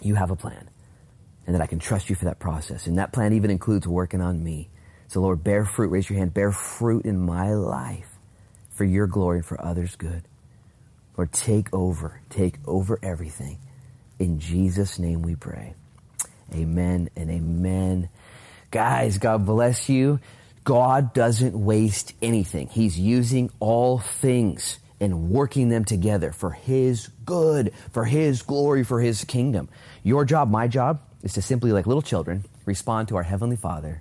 you 0.00 0.14
have 0.14 0.30
a 0.30 0.36
plan 0.36 0.70
and 1.46 1.54
that 1.54 1.60
I 1.60 1.66
can 1.66 1.80
trust 1.80 2.08
you 2.08 2.16
for 2.16 2.24
that 2.24 2.38
process. 2.38 2.86
And 2.86 2.96
that 2.96 3.12
plan 3.12 3.34
even 3.34 3.50
includes 3.50 3.86
working 3.86 4.22
on 4.22 4.42
me. 4.42 4.70
So, 5.12 5.20
Lord, 5.20 5.44
bear 5.44 5.66
fruit. 5.66 5.88
Raise 5.88 6.08
your 6.08 6.18
hand. 6.18 6.32
Bear 6.32 6.52
fruit 6.52 7.04
in 7.04 7.18
my 7.18 7.52
life 7.52 8.08
for 8.70 8.86
your 8.86 9.06
glory 9.06 9.40
and 9.40 9.46
for 9.46 9.62
others' 9.62 9.94
good. 9.94 10.22
Lord, 11.18 11.32
take 11.32 11.68
over. 11.74 12.22
Take 12.30 12.54
over 12.66 12.98
everything. 13.02 13.58
In 14.18 14.40
Jesus' 14.40 14.98
name 14.98 15.20
we 15.20 15.36
pray. 15.36 15.74
Amen 16.54 17.10
and 17.14 17.30
amen. 17.30 18.08
Guys, 18.70 19.18
God 19.18 19.44
bless 19.44 19.90
you. 19.90 20.18
God 20.64 21.12
doesn't 21.12 21.62
waste 21.62 22.14
anything. 22.22 22.68
He's 22.68 22.98
using 22.98 23.50
all 23.60 23.98
things 23.98 24.78
and 24.98 25.28
working 25.28 25.68
them 25.68 25.84
together 25.84 26.32
for 26.32 26.52
His 26.52 27.08
good, 27.26 27.74
for 27.90 28.06
His 28.06 28.40
glory, 28.40 28.82
for 28.82 28.98
His 28.98 29.24
kingdom. 29.24 29.68
Your 30.02 30.24
job, 30.24 30.50
my 30.50 30.68
job, 30.68 31.02
is 31.22 31.34
to 31.34 31.42
simply, 31.42 31.70
like 31.70 31.86
little 31.86 32.00
children, 32.00 32.46
respond 32.64 33.08
to 33.08 33.16
our 33.16 33.24
Heavenly 33.24 33.56
Father 33.56 34.00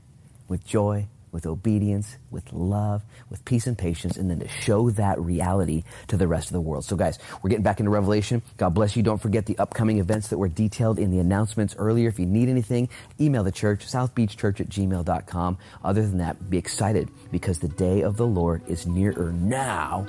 with 0.51 0.65
joy, 0.65 1.07
with 1.31 1.45
obedience, 1.45 2.17
with 2.29 2.51
love, 2.51 3.03
with 3.29 3.43
peace 3.45 3.65
and 3.67 3.77
patience, 3.77 4.17
and 4.17 4.29
then 4.29 4.37
to 4.41 4.49
show 4.49 4.89
that 4.89 5.17
reality 5.17 5.83
to 6.07 6.17
the 6.17 6.27
rest 6.27 6.47
of 6.47 6.53
the 6.53 6.59
world. 6.59 6.83
So, 6.83 6.97
guys, 6.97 7.17
we're 7.41 7.49
getting 7.49 7.63
back 7.63 7.79
into 7.79 7.89
Revelation. 7.89 8.41
God 8.57 8.73
bless 8.73 8.97
you. 8.97 9.01
Don't 9.01 9.21
forget 9.21 9.45
the 9.45 9.57
upcoming 9.57 9.99
events 9.99 10.27
that 10.27 10.37
were 10.37 10.49
detailed 10.49 10.99
in 10.99 11.09
the 11.09 11.19
announcements 11.19 11.73
earlier. 11.77 12.09
If 12.09 12.19
you 12.19 12.25
need 12.25 12.49
anything, 12.49 12.89
email 13.19 13.45
the 13.45 13.51
church, 13.51 13.87
southbeachchurch 13.87 14.59
at 14.59 14.67
gmail.com. 14.67 15.57
Other 15.85 16.01
than 16.01 16.17
that, 16.17 16.49
be 16.49 16.57
excited 16.57 17.09
because 17.31 17.59
the 17.59 17.69
day 17.69 18.01
of 18.01 18.17
the 18.17 18.27
Lord 18.27 18.61
is 18.67 18.85
nearer 18.85 19.31
now 19.31 20.05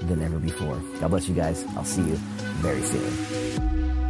than 0.00 0.22
ever 0.22 0.38
before. 0.38 0.76
God 1.00 1.08
bless 1.08 1.26
you 1.26 1.34
guys. 1.34 1.64
I'll 1.74 1.84
see 1.84 2.02
you 2.02 2.16
very 2.60 2.82
soon. 2.82 4.07